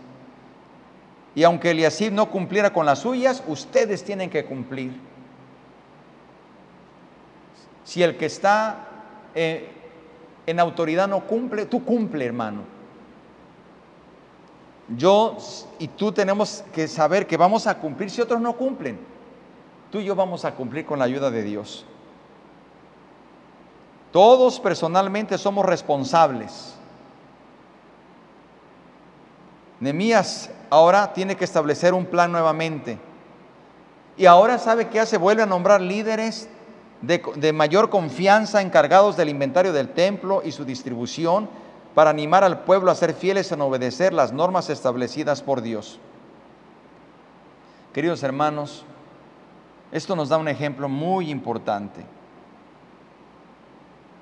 Y 1.36 1.44
aunque 1.44 1.72
Eliasib 1.72 2.12
no 2.12 2.30
cumpliera 2.30 2.74
con 2.74 2.86
las 2.86 3.00
suyas, 3.00 3.44
ustedes 3.48 4.04
tienen 4.04 4.30
que 4.30 4.44
cumplir. 4.44 5.00
Si 7.92 8.02
el 8.02 8.16
que 8.16 8.28
está 8.28 8.88
eh, 9.36 9.70
en 10.46 10.62
autoridad 10.62 11.10
no 11.10 11.28
cumple, 11.28 11.66
tú 11.66 11.84
cumple, 11.84 12.26
hermano. 12.26 12.62
Yo 14.96 15.36
y 15.78 15.90
tú 15.90 16.14
tenemos 16.14 16.64
que 16.72 16.88
saber 16.88 17.28
que 17.28 17.36
vamos 17.36 17.68
a 17.68 17.78
cumplir 17.78 18.10
si 18.10 18.22
otros 18.22 18.40
no 18.40 18.56
cumplen 18.56 18.98
tú 19.92 20.00
y 20.00 20.06
yo 20.06 20.16
vamos 20.16 20.46
a 20.46 20.56
cumplir 20.56 20.86
con 20.86 21.00
la 21.00 21.04
ayuda 21.04 21.30
de 21.30 21.44
Dios. 21.44 21.86
Todos 24.14 24.58
personalmente 24.62 25.38
somos 25.38 25.66
responsables. 25.66 26.76
Nemías 29.82 30.50
ahora 30.70 31.12
tiene 31.12 31.36
que 31.36 31.44
establecer 31.44 31.94
un 31.94 32.06
plan 32.06 32.32
nuevamente. 32.32 32.98
Y 34.16 34.28
ahora 34.28 34.58
sabe 34.60 34.88
que 34.88 34.98
hace, 34.98 35.18
vuelve 35.18 35.44
a 35.44 35.46
nombrar 35.46 35.82
líderes 35.82 36.48
de, 37.02 37.54
mayor 37.54 37.90
confianza 37.90 38.62
encargados 38.62 39.18
del 39.18 39.30
inventario 39.30 39.74
del 39.74 39.90
templo 39.90 40.42
y 40.46 40.52
su 40.52 40.66
distribución 40.66 41.50
para 41.96 42.12
animar 42.12 42.44
al 42.44 42.64
pueblo 42.64 42.92
a 42.92 42.96
ser 42.96 43.14
fieles 43.14 43.52
en 43.52 43.62
obedecer 43.62 44.14
las 44.14 44.32
normas 44.32 44.70
establecidas 44.70 45.42
por 45.42 45.62
Dios. 45.62 46.00
Queridos 47.94 48.24
hermanos, 48.24 48.86
esto 49.92 50.16
nos 50.16 50.30
da 50.30 50.38
un 50.38 50.48
ejemplo 50.48 50.88
muy 50.88 51.30
importante. 51.30 52.06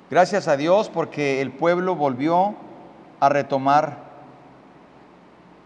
Gracias 0.09 0.47
a 0.47 0.57
Dios 0.57 0.89
porque 0.89 1.41
el 1.41 1.51
pueblo 1.51 1.95
volvió 1.95 2.55
a 3.19 3.29
retomar 3.29 4.09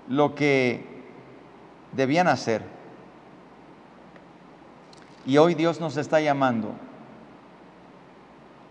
lo 0.10 0.36
que 0.36 0.86
debían 1.94 2.28
hacer. 2.28 2.64
Y 5.26 5.38
hoy 5.38 5.54
Dios 5.54 5.80
nos 5.80 5.96
está 5.96 6.20
llamando 6.20 6.74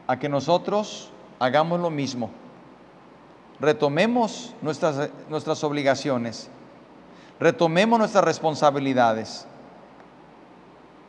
a 0.07 0.19
que 0.19 0.29
nosotros 0.29 1.11
hagamos 1.39 1.81
lo 1.81 1.91
mismo. 1.91 2.31
Retomemos 3.61 4.55
nuestras, 4.63 5.11
nuestras 5.29 5.63
obligaciones. 5.65 6.51
Retomemos 7.39 7.99
nuestras 7.99 8.25
responsabilidades 8.25 9.47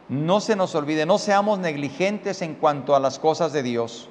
no 0.10 0.42
se 0.42 0.56
nos 0.56 0.76
olvide, 0.76 1.06
no 1.06 1.18
seamos 1.18 1.60
negligentes 1.60 2.42
en 2.42 2.56
cuanto 2.56 2.96
a 2.96 3.00
las 3.00 3.20
cosas 3.20 3.54
de 3.54 3.64
Dios. 3.64 4.10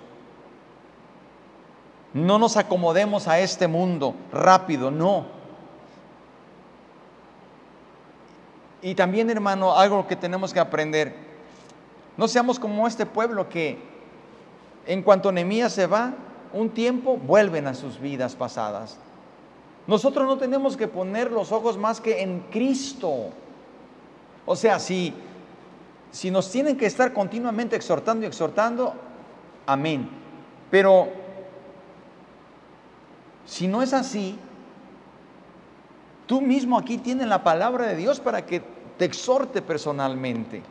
No 2.15 2.39
nos 2.39 2.57
acomodemos 2.57 3.29
a 3.29 3.39
este 3.41 3.69
mundo 3.69 4.15
rápido, 4.33 4.91
no. 4.91 5.27
Y 8.83 8.95
también, 8.95 9.31
hermano, 9.31 9.77
algo 9.77 10.07
que 10.07 10.17
tenemos 10.17 10.53
que 10.53 10.61
aprender. 10.61 11.15
No 12.17 12.27
seamos 12.27 12.59
como 12.59 12.87
este 12.87 13.07
pueblo 13.07 13.49
que 13.49 13.79
en 14.87 15.03
cuanto 15.03 15.33
Nehemías 15.33 15.73
se 15.73 15.87
va, 15.87 16.15
un 16.53 16.71
tiempo 16.71 17.17
vuelven 17.17 17.67
a 17.67 17.75
sus 17.75 18.01
vidas 18.01 18.35
pasadas. 18.35 18.99
Nosotros 19.87 20.27
no 20.27 20.39
tenemos 20.39 20.77
que 20.77 20.89
poner 20.89 21.31
los 21.31 21.51
ojos 21.53 21.77
más 21.77 22.01
que 22.01 22.23
en 22.23 22.41
Cristo. 22.51 23.31
O 24.47 24.57
sea, 24.57 24.79
si 24.79 25.15
si 26.13 26.31
nos 26.31 26.51
tienen 26.51 26.77
que 26.77 26.85
estar 26.85 27.15
continuamente 27.15 27.75
exhortando 27.75 28.25
y 28.25 28.29
exhortando, 28.29 28.95
amén. 29.67 30.09
Pero 30.71 31.09
si 33.47 33.67
no 33.67 33.83
es 33.83 33.95
así, 33.95 34.39
tú 36.27 36.43
mismo 36.43 36.79
aquí 36.79 36.99
tienes 36.99 37.27
la 37.29 37.43
palabra 37.43 37.87
de 37.87 37.97
Dios 37.97 38.21
para 38.21 38.45
que 38.45 38.63
te 38.99 39.07
exhorte 39.07 39.63
personalmente. 39.63 40.63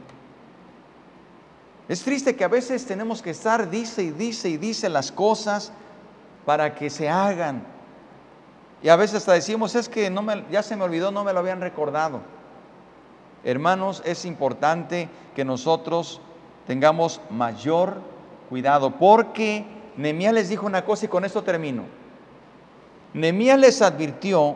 Es 1.92 2.04
triste 2.04 2.38
que 2.38 2.46
a 2.46 2.48
veces 2.48 2.86
tenemos 2.86 3.22
que 3.22 3.32
estar, 3.32 3.70
dice 3.70 4.02
y 4.02 4.12
dice 4.12 4.48
y 4.48 4.56
dice 4.56 4.88
las 4.88 5.12
cosas 5.12 5.74
para 6.46 6.74
que 6.74 6.89
se 6.89 7.10
hagan. 7.10 7.64
Y 8.82 8.88
a 8.88 8.96
veces 8.96 9.18
hasta 9.18 9.34
decimos, 9.34 9.76
es 9.76 9.89
que 9.89 10.10
no 10.10 10.22
me, 10.22 10.46
ya 10.50 10.64
se 10.64 10.78
me 10.78 10.86
olvidó, 10.86 11.12
no 11.12 11.26
me 11.26 11.34
lo 11.34 11.39
habían 11.39 11.60
recordado. 11.60 12.22
Hermanos, 13.44 14.02
es 14.06 14.24
importante 14.24 15.10
que 15.36 15.44
nosotros 15.44 16.22
tengamos 16.66 17.20
mayor 17.30 17.98
cuidado, 18.48 18.92
porque 18.92 19.66
Nemías 19.98 20.34
les 20.34 20.48
dijo 20.48 20.66
una 20.66 20.86
cosa 20.86 21.08
y 21.08 21.10
con 21.10 21.26
esto 21.26 21.44
termino. 21.44 21.84
Nemías 23.14 23.60
les 23.60 23.82
advirtió 23.82 24.56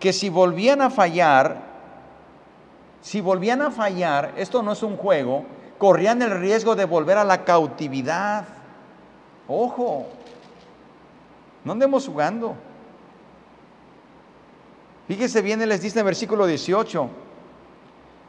que 0.00 0.12
si 0.12 0.30
volvían 0.30 0.82
a 0.82 0.90
fallar, 0.90 1.62
si 3.02 3.20
volvían 3.20 3.62
a 3.62 3.70
fallar, 3.70 4.34
esto 4.36 4.64
no 4.64 4.72
es 4.72 4.82
un 4.82 4.96
juego, 4.96 5.54
corrían 5.78 6.22
el 6.22 6.38
riesgo 6.40 6.74
de 6.74 6.84
volver 6.84 7.18
a 7.18 7.24
la 7.24 7.44
cautividad. 7.44 8.44
Ojo, 9.48 10.06
no 11.64 11.72
andemos 11.72 12.06
jugando. 12.06 12.54
Fíjese 15.08 15.40
bien, 15.42 15.66
les 15.68 15.82
dice 15.82 15.98
en 15.98 16.00
el 16.00 16.06
versículo 16.06 16.46
18, 16.46 17.10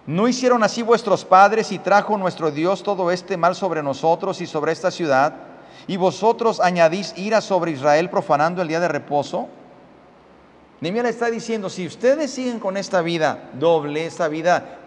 ¿No 0.08 0.30
hicieron 0.30 0.64
así 0.64 0.84
vuestros 0.84 1.26
padres 1.26 1.74
y 1.74 1.80
trajo 1.80 2.18
nuestro 2.18 2.50
Dios 2.50 2.82
todo 2.82 3.12
este 3.12 3.36
mal 3.36 3.56
sobre 3.56 3.84
nosotros 3.84 4.40
y 4.40 4.48
sobre 4.48 4.72
esta 4.72 4.90
ciudad? 4.90 5.34
¿Y 5.86 5.98
vosotros 5.98 6.62
añadís 6.62 7.14
ira 7.18 7.42
sobre 7.42 7.72
Israel 7.72 8.10
profanando 8.10 8.62
el 8.62 8.70
día 8.70 8.80
de 8.80 8.88
reposo? 8.88 9.50
Nehemías 10.80 11.04
le 11.04 11.10
está 11.10 11.30
diciendo, 11.30 11.70
si 11.70 11.86
ustedes 11.86 12.32
siguen 12.32 12.60
con 12.60 12.78
esta 12.78 13.02
vida 13.02 13.50
doble, 13.60 14.06
esta 14.06 14.30
vida 14.30 14.80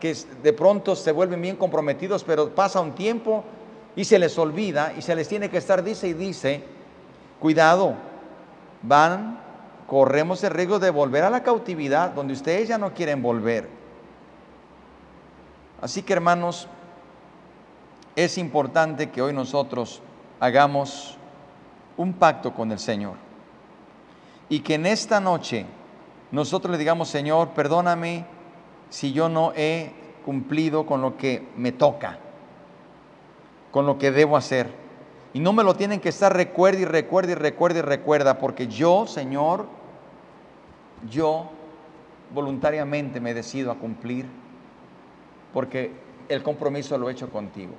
que 0.00 0.14
de 0.42 0.52
pronto 0.52 0.94
se 0.94 1.12
vuelven 1.12 1.42
bien 1.42 1.56
comprometidos, 1.56 2.24
pero 2.24 2.54
pasa 2.54 2.80
un 2.80 2.94
tiempo 2.94 3.44
y 3.96 4.04
se 4.04 4.18
les 4.18 4.38
olvida 4.38 4.92
y 4.96 5.02
se 5.02 5.14
les 5.14 5.28
tiene 5.28 5.50
que 5.50 5.58
estar, 5.58 5.82
dice 5.82 6.08
y 6.08 6.12
dice, 6.12 6.62
cuidado, 7.40 7.94
van, 8.82 9.40
corremos 9.86 10.42
el 10.44 10.50
riesgo 10.50 10.78
de 10.78 10.90
volver 10.90 11.24
a 11.24 11.30
la 11.30 11.42
cautividad 11.42 12.10
donde 12.10 12.34
ustedes 12.34 12.68
ya 12.68 12.78
no 12.78 12.94
quieren 12.94 13.22
volver. 13.22 13.68
Así 15.80 16.02
que 16.02 16.12
hermanos, 16.12 16.68
es 18.14 18.38
importante 18.38 19.10
que 19.10 19.22
hoy 19.22 19.32
nosotros 19.32 20.02
hagamos 20.40 21.16
un 21.96 22.12
pacto 22.12 22.52
con 22.52 22.70
el 22.72 22.78
Señor 22.78 23.14
y 24.48 24.60
que 24.60 24.74
en 24.74 24.86
esta 24.86 25.20
noche 25.20 25.66
nosotros 26.30 26.72
le 26.72 26.78
digamos, 26.78 27.08
Señor, 27.08 27.50
perdóname 27.50 28.37
si 28.90 29.12
yo 29.12 29.28
no 29.28 29.52
he 29.54 29.92
cumplido 30.24 30.86
con 30.86 31.00
lo 31.00 31.16
que 31.16 31.46
me 31.56 31.72
toca, 31.72 32.18
con 33.70 33.86
lo 33.86 33.98
que 33.98 34.10
debo 34.10 34.36
hacer. 34.36 34.70
Y 35.32 35.40
no 35.40 35.52
me 35.52 35.62
lo 35.62 35.74
tienen 35.74 36.00
que 36.00 36.08
estar 36.08 36.34
recuerda 36.34 36.80
y 36.80 36.84
recuerda 36.84 37.32
y 37.32 37.34
recuerda 37.34 37.78
y 37.78 37.82
recuerda, 37.82 38.38
porque 38.38 38.66
yo, 38.66 39.06
Señor, 39.06 39.66
yo 41.10 41.50
voluntariamente 42.34 43.20
me 43.20 43.34
decido 43.34 43.70
a 43.70 43.76
cumplir, 43.76 44.26
porque 45.52 45.92
el 46.28 46.42
compromiso 46.42 46.98
lo 46.98 47.08
he 47.08 47.12
hecho 47.12 47.30
contigo. 47.30 47.72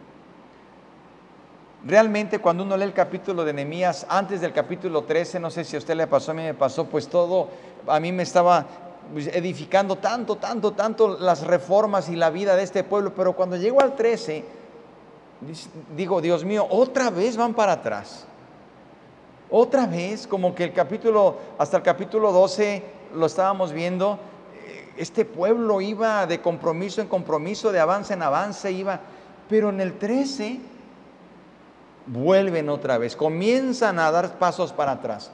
Realmente 1.85 2.39
cuando 2.39 2.63
uno 2.63 2.75
lee 2.75 2.83
el 2.83 2.93
capítulo 2.93 3.45
de 3.45 3.53
Nehemías, 3.53 4.05
antes 4.09 4.41
del 4.41 4.51
capítulo 4.51 5.03
13, 5.03 5.39
no 5.39 5.49
sé 5.49 5.63
si 5.63 5.75
a 5.75 5.79
usted 5.79 5.95
le 5.95 6.07
pasó, 6.07 6.31
a 6.31 6.33
mí 6.33 6.43
me 6.43 6.53
pasó, 6.53 6.85
pues 6.85 7.07
todo, 7.07 7.49
a 7.87 7.99
mí 7.99 8.11
me 8.11 8.23
estaba 8.23 8.65
edificando 9.15 9.97
tanto, 9.97 10.35
tanto, 10.35 10.73
tanto 10.73 11.17
las 11.17 11.41
reformas 11.45 12.09
y 12.09 12.15
la 12.15 12.29
vida 12.29 12.55
de 12.55 12.63
este 12.63 12.83
pueblo, 12.83 13.13
pero 13.15 13.35
cuando 13.35 13.55
llego 13.57 13.81
al 13.81 13.95
13, 13.95 14.43
digo, 15.95 16.21
Dios 16.21 16.43
mío, 16.43 16.67
otra 16.69 17.09
vez 17.09 17.37
van 17.37 17.53
para 17.53 17.73
atrás. 17.73 18.25
Otra 19.49 19.87
vez, 19.87 20.27
como 20.27 20.53
que 20.53 20.65
el 20.65 20.73
capítulo, 20.73 21.37
hasta 21.57 21.77
el 21.77 21.83
capítulo 21.83 22.31
12 22.31 22.83
lo 23.15 23.25
estábamos 23.25 23.71
viendo, 23.71 24.19
eh, 24.53 24.93
este 24.97 25.25
pueblo 25.25 25.81
iba 25.81 26.27
de 26.27 26.39
compromiso 26.39 27.01
en 27.01 27.07
compromiso, 27.07 27.71
de 27.71 27.79
avance 27.79 28.13
en 28.13 28.21
avance, 28.21 28.71
iba, 28.71 28.99
pero 29.49 29.69
en 29.69 29.81
el 29.81 29.97
13 29.97 30.59
vuelven 32.05 32.69
otra 32.69 32.99
vez, 32.99 33.15
comienzan 33.15 33.97
a 33.97 34.11
dar 34.11 34.37
pasos 34.37 34.71
para 34.71 34.93
atrás. 34.93 35.31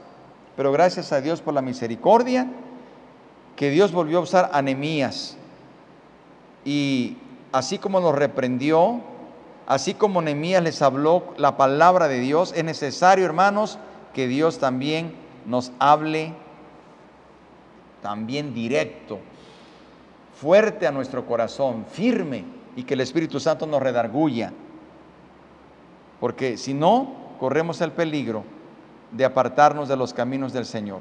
Pero 0.56 0.72
gracias 0.72 1.12
a 1.12 1.20
Dios 1.20 1.42
por 1.42 1.52
la 1.52 1.60
misericordia, 1.60 2.50
que 3.56 3.70
Dios 3.70 3.92
volvió 3.92 4.18
a 4.18 4.22
usar 4.22 4.50
a 4.52 4.62
Y 6.64 7.16
así 7.52 7.78
como 7.78 8.00
los 8.00 8.14
reprendió, 8.14 9.00
así 9.66 9.94
como 9.94 10.22
Nehemías 10.22 10.62
les 10.62 10.82
habló 10.82 11.34
la 11.38 11.56
palabra 11.56 12.06
de 12.06 12.20
Dios, 12.20 12.52
es 12.54 12.64
necesario, 12.64 13.24
hermanos, 13.24 13.78
que 14.12 14.28
Dios 14.28 14.58
también 14.58 15.14
nos 15.46 15.72
hable 15.78 16.34
también 18.02 18.54
directo, 18.54 19.18
fuerte 20.38 20.86
a 20.86 20.92
nuestro 20.92 21.26
corazón, 21.26 21.86
firme, 21.90 22.44
y 22.76 22.84
que 22.84 22.94
el 22.94 23.00
Espíritu 23.00 23.40
Santo 23.40 23.66
nos 23.66 23.82
redarguya. 23.82 24.52
Porque 26.20 26.56
si 26.58 26.74
no, 26.74 27.14
corremos 27.40 27.80
el 27.80 27.90
peligro 27.90 28.44
de 29.12 29.24
apartarnos 29.24 29.88
de 29.88 29.96
los 29.96 30.12
caminos 30.12 30.52
del 30.52 30.66
Señor. 30.66 31.00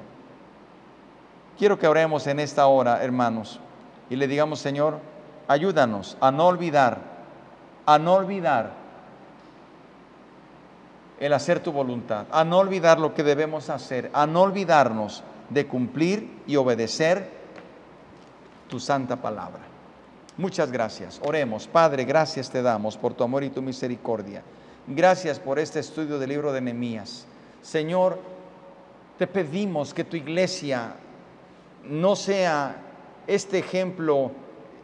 Quiero 1.58 1.80
que 1.80 1.88
oremos 1.88 2.28
en 2.28 2.40
esta 2.40 2.68
hora, 2.68 3.04
hermanos, 3.04 3.60
y 4.10 4.16
le 4.16 4.28
digamos, 4.28 4.60
Señor, 4.60 5.00
ayúdanos 5.48 6.18
a 6.20 6.32
no 6.32 6.48
olvidar, 6.48 7.00
a 7.86 7.98
no 7.98 8.14
olvidar 8.16 8.74
el 11.20 11.32
hacer 11.34 11.62
tu 11.62 11.72
voluntad, 11.72 12.26
a 12.32 12.44
no 12.44 12.58
olvidar 12.58 13.00
lo 13.00 13.14
que 13.14 13.24
debemos 13.24 13.70
hacer, 13.70 14.12
a 14.14 14.28
no 14.28 14.42
olvidarnos 14.42 15.24
de 15.50 15.66
cumplir 15.66 16.42
y 16.46 16.58
obedecer 16.58 17.30
tu 18.68 18.80
santa 18.80 19.16
palabra. 19.16 19.62
Muchas 20.38 20.72
gracias. 20.72 21.22
Oremos. 21.24 21.68
Padre, 21.68 22.04
gracias 22.04 22.50
te 22.50 22.62
damos 22.62 22.98
por 22.98 23.14
tu 23.14 23.24
amor 23.24 23.44
y 23.44 23.50
tu 23.50 23.62
misericordia. 23.62 24.44
Gracias 24.88 25.40
por 25.40 25.58
este 25.58 25.80
estudio 25.80 26.20
del 26.20 26.30
libro 26.30 26.52
de 26.52 26.60
Nehemías. 26.60 27.26
Señor, 27.62 28.20
te 29.18 29.28
pedimos 29.28 29.94
que 29.94 30.04
tu 30.04 30.18
iglesia 30.18 30.96
no 31.90 32.16
sea 32.16 32.78
este 33.28 33.60
ejemplo 33.60 34.32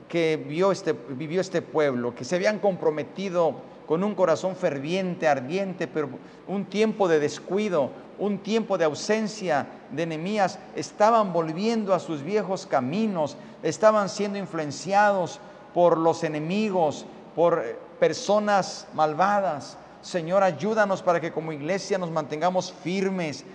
que 0.09 0.35
vio 0.35 0.71
este, 0.71 0.93
vivió 0.93 1.39
este 1.41 1.61
pueblo, 1.61 2.13
que 2.13 2.25
se 2.25 2.35
habían 2.35 2.59
comprometido 2.59 3.55
con 3.87 4.03
un 4.03 4.15
corazón 4.15 4.55
ferviente, 4.55 5.27
ardiente, 5.27 5.87
pero 5.87 6.09
un 6.47 6.65
tiempo 6.65 7.07
de 7.07 7.19
descuido, 7.19 7.91
un 8.19 8.39
tiempo 8.39 8.77
de 8.77 8.85
ausencia 8.85 9.67
de 9.91 10.03
enemías, 10.03 10.59
estaban 10.75 11.33
volviendo 11.33 11.93
a 11.93 11.99
sus 11.99 12.23
viejos 12.23 12.65
caminos, 12.65 13.37
estaban 13.63 14.09
siendo 14.09 14.37
influenciados 14.37 15.39
por 15.73 15.97
los 15.97 16.23
enemigos, 16.23 17.05
por 17.35 17.63
personas 17.99 18.87
malvadas. 18.93 19.77
Señor, 20.01 20.43
ayúdanos 20.43 21.01
para 21.01 21.19
que 21.19 21.31
como 21.31 21.51
iglesia 21.51 21.97
nos 21.97 22.11
mantengamos 22.11 22.71
firmes, 22.71 23.45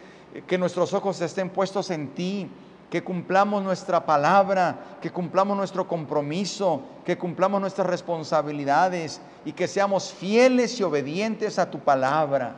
que 0.47 0.59
nuestros 0.59 0.93
ojos 0.93 1.21
estén 1.21 1.51
puestos 1.51 1.91
en 1.91 2.09
ti, 2.09 2.51
que 2.91 3.03
cumplamos 3.03 3.63
nuestra 3.63 4.07
palabra, 4.07 4.99
que 5.01 5.11
cumplamos 5.11 5.57
nuestro 5.57 5.89
compromiso, 5.89 6.83
que 7.05 7.19
cumplamos 7.19 7.61
nuestras 7.61 7.87
responsabilidades 7.87 9.21
y 9.45 9.53
que 9.53 9.67
seamos 9.67 10.13
fieles 10.13 10.79
y 10.79 10.85
obedientes 10.85 11.59
a 11.59 11.71
tu 11.71 11.81
palabra. 11.81 12.55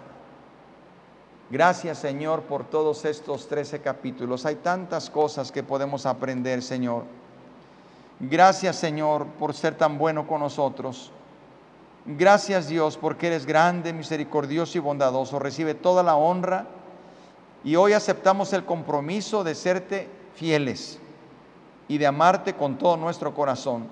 Gracias 1.50 1.98
Señor 1.98 2.42
por 2.42 2.64
todos 2.64 3.06
estos 3.06 3.48
13 3.48 3.80
capítulos. 3.80 4.44
Hay 4.44 4.56
tantas 4.56 5.08
cosas 5.08 5.50
que 5.50 5.62
podemos 5.62 6.04
aprender, 6.04 6.62
Señor. 6.62 7.04
Gracias 8.20 8.76
Señor 8.76 9.26
por 9.38 9.54
ser 9.54 9.76
tan 9.76 9.96
bueno 9.96 10.26
con 10.26 10.40
nosotros. 10.40 11.10
Gracias 12.04 12.68
Dios 12.68 12.98
porque 12.98 13.28
eres 13.28 13.46
grande, 13.46 13.94
misericordioso 13.94 14.76
y 14.76 14.80
bondadoso. 14.82 15.38
Recibe 15.38 15.74
toda 15.74 16.02
la 16.02 16.16
honra 16.16 16.66
y 17.64 17.76
hoy 17.76 17.94
aceptamos 17.94 18.52
el 18.52 18.66
compromiso 18.66 19.42
de 19.42 19.54
serte 19.54 20.17
fieles 20.38 21.00
y 21.88 21.98
de 21.98 22.06
amarte 22.06 22.54
con 22.54 22.78
todo 22.78 22.96
nuestro 22.96 23.34
corazón. 23.34 23.88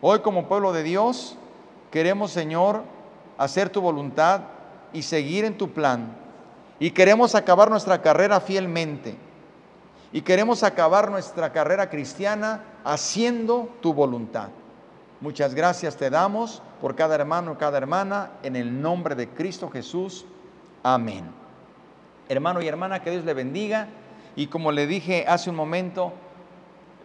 Hoy 0.00 0.20
como 0.20 0.48
pueblo 0.48 0.72
de 0.72 0.82
Dios 0.82 1.36
queremos, 1.90 2.30
Señor, 2.30 2.82
hacer 3.36 3.68
tu 3.68 3.80
voluntad 3.80 4.42
y 4.92 5.02
seguir 5.02 5.44
en 5.44 5.58
tu 5.58 5.70
plan. 5.70 6.16
Y 6.78 6.92
queremos 6.92 7.34
acabar 7.34 7.68
nuestra 7.68 8.00
carrera 8.00 8.40
fielmente. 8.40 9.16
Y 10.12 10.22
queremos 10.22 10.62
acabar 10.62 11.10
nuestra 11.10 11.52
carrera 11.52 11.90
cristiana 11.90 12.64
haciendo 12.82 13.68
tu 13.82 13.92
voluntad. 13.92 14.48
Muchas 15.20 15.54
gracias 15.54 15.96
te 15.96 16.08
damos 16.08 16.62
por 16.80 16.96
cada 16.96 17.14
hermano 17.14 17.52
y 17.52 17.56
cada 17.56 17.76
hermana 17.76 18.30
en 18.42 18.56
el 18.56 18.80
nombre 18.80 19.14
de 19.14 19.28
Cristo 19.28 19.68
Jesús. 19.68 20.24
Amén. 20.82 21.30
Hermano 22.28 22.62
y 22.62 22.68
hermana, 22.68 23.02
que 23.02 23.10
Dios 23.10 23.24
le 23.24 23.34
bendiga. 23.34 23.88
Y 24.36 24.46
como 24.46 24.72
le 24.72 24.86
dije 24.86 25.24
hace 25.26 25.50
un 25.50 25.56
momento, 25.56 26.12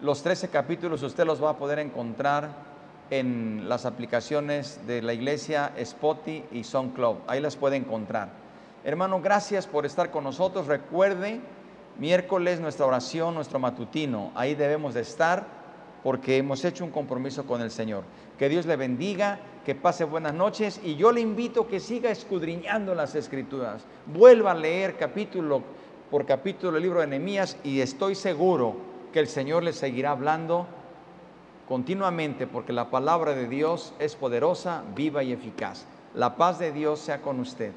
los 0.02 0.22
13 0.24 0.50
capítulos 0.50 1.04
usted 1.04 1.26
los 1.26 1.44
va 1.44 1.52
a 1.52 1.58
poder 1.58 1.80
encontrar 1.80 2.50
en 3.10 3.70
las 3.70 3.86
aplicaciones 3.86 4.80
de 4.88 5.02
la 5.02 5.14
iglesia 5.14 5.72
Spotify 5.78 6.44
y 6.52 6.64
SoundCloud. 6.64 7.18
Ahí 7.28 7.40
las 7.40 7.56
puede 7.56 7.76
encontrar. 7.76 8.30
Hermano, 8.84 9.22
gracias 9.22 9.68
por 9.68 9.86
estar 9.86 10.12
con 10.12 10.24
nosotros. 10.24 10.68
Recuerde, 10.68 11.40
miércoles 11.98 12.60
nuestra 12.60 12.86
oración, 12.86 13.36
nuestro 13.36 13.60
matutino. 13.60 14.32
Ahí 14.36 14.56
debemos 14.56 14.94
de 14.94 15.02
estar 15.02 15.46
porque 16.04 16.38
hemos 16.38 16.64
hecho 16.64 16.84
un 16.84 16.92
compromiso 16.92 17.46
con 17.46 17.62
el 17.62 17.72
Señor. 17.72 18.04
Que 18.38 18.48
Dios 18.48 18.68
le 18.68 18.76
bendiga, 18.76 19.40
que 19.66 19.74
pase 19.74 20.04
buenas 20.04 20.36
noches 20.36 20.80
y 20.84 20.96
yo 20.96 21.12
le 21.12 21.22
invito 21.22 21.68
que 21.68 21.80
siga 21.80 22.12
escudriñando 22.12 22.94
las 22.94 23.16
escrituras. 23.16 23.84
Vuelva 24.06 24.52
a 24.52 24.56
leer 24.56 24.98
capítulo 24.98 25.64
por 26.10 26.26
capítulo 26.26 26.74
del 26.74 26.84
libro 26.84 27.02
de 27.02 27.08
Nehemías 27.08 27.58
y 27.64 27.82
estoy 27.82 28.16
seguro 28.16 28.76
que 29.12 29.20
el 29.20 29.28
Señor 29.28 29.64
le 29.64 29.74
seguirá 29.74 30.12
hablando 30.12 30.68
continuamente 31.68 32.48
porque 32.48 32.74
la 32.74 32.92
palabra 32.92 33.34
de 33.34 33.48
Dios 33.48 33.94
es 34.00 34.16
poderosa, 34.16 34.84
viva 34.96 35.24
y 35.24 35.32
eficaz. 35.32 35.86
La 36.14 36.36
paz 36.36 36.60
de 36.60 36.72
Dios 36.72 37.00
sea 37.00 37.22
con 37.22 37.40
usted. 37.40 37.72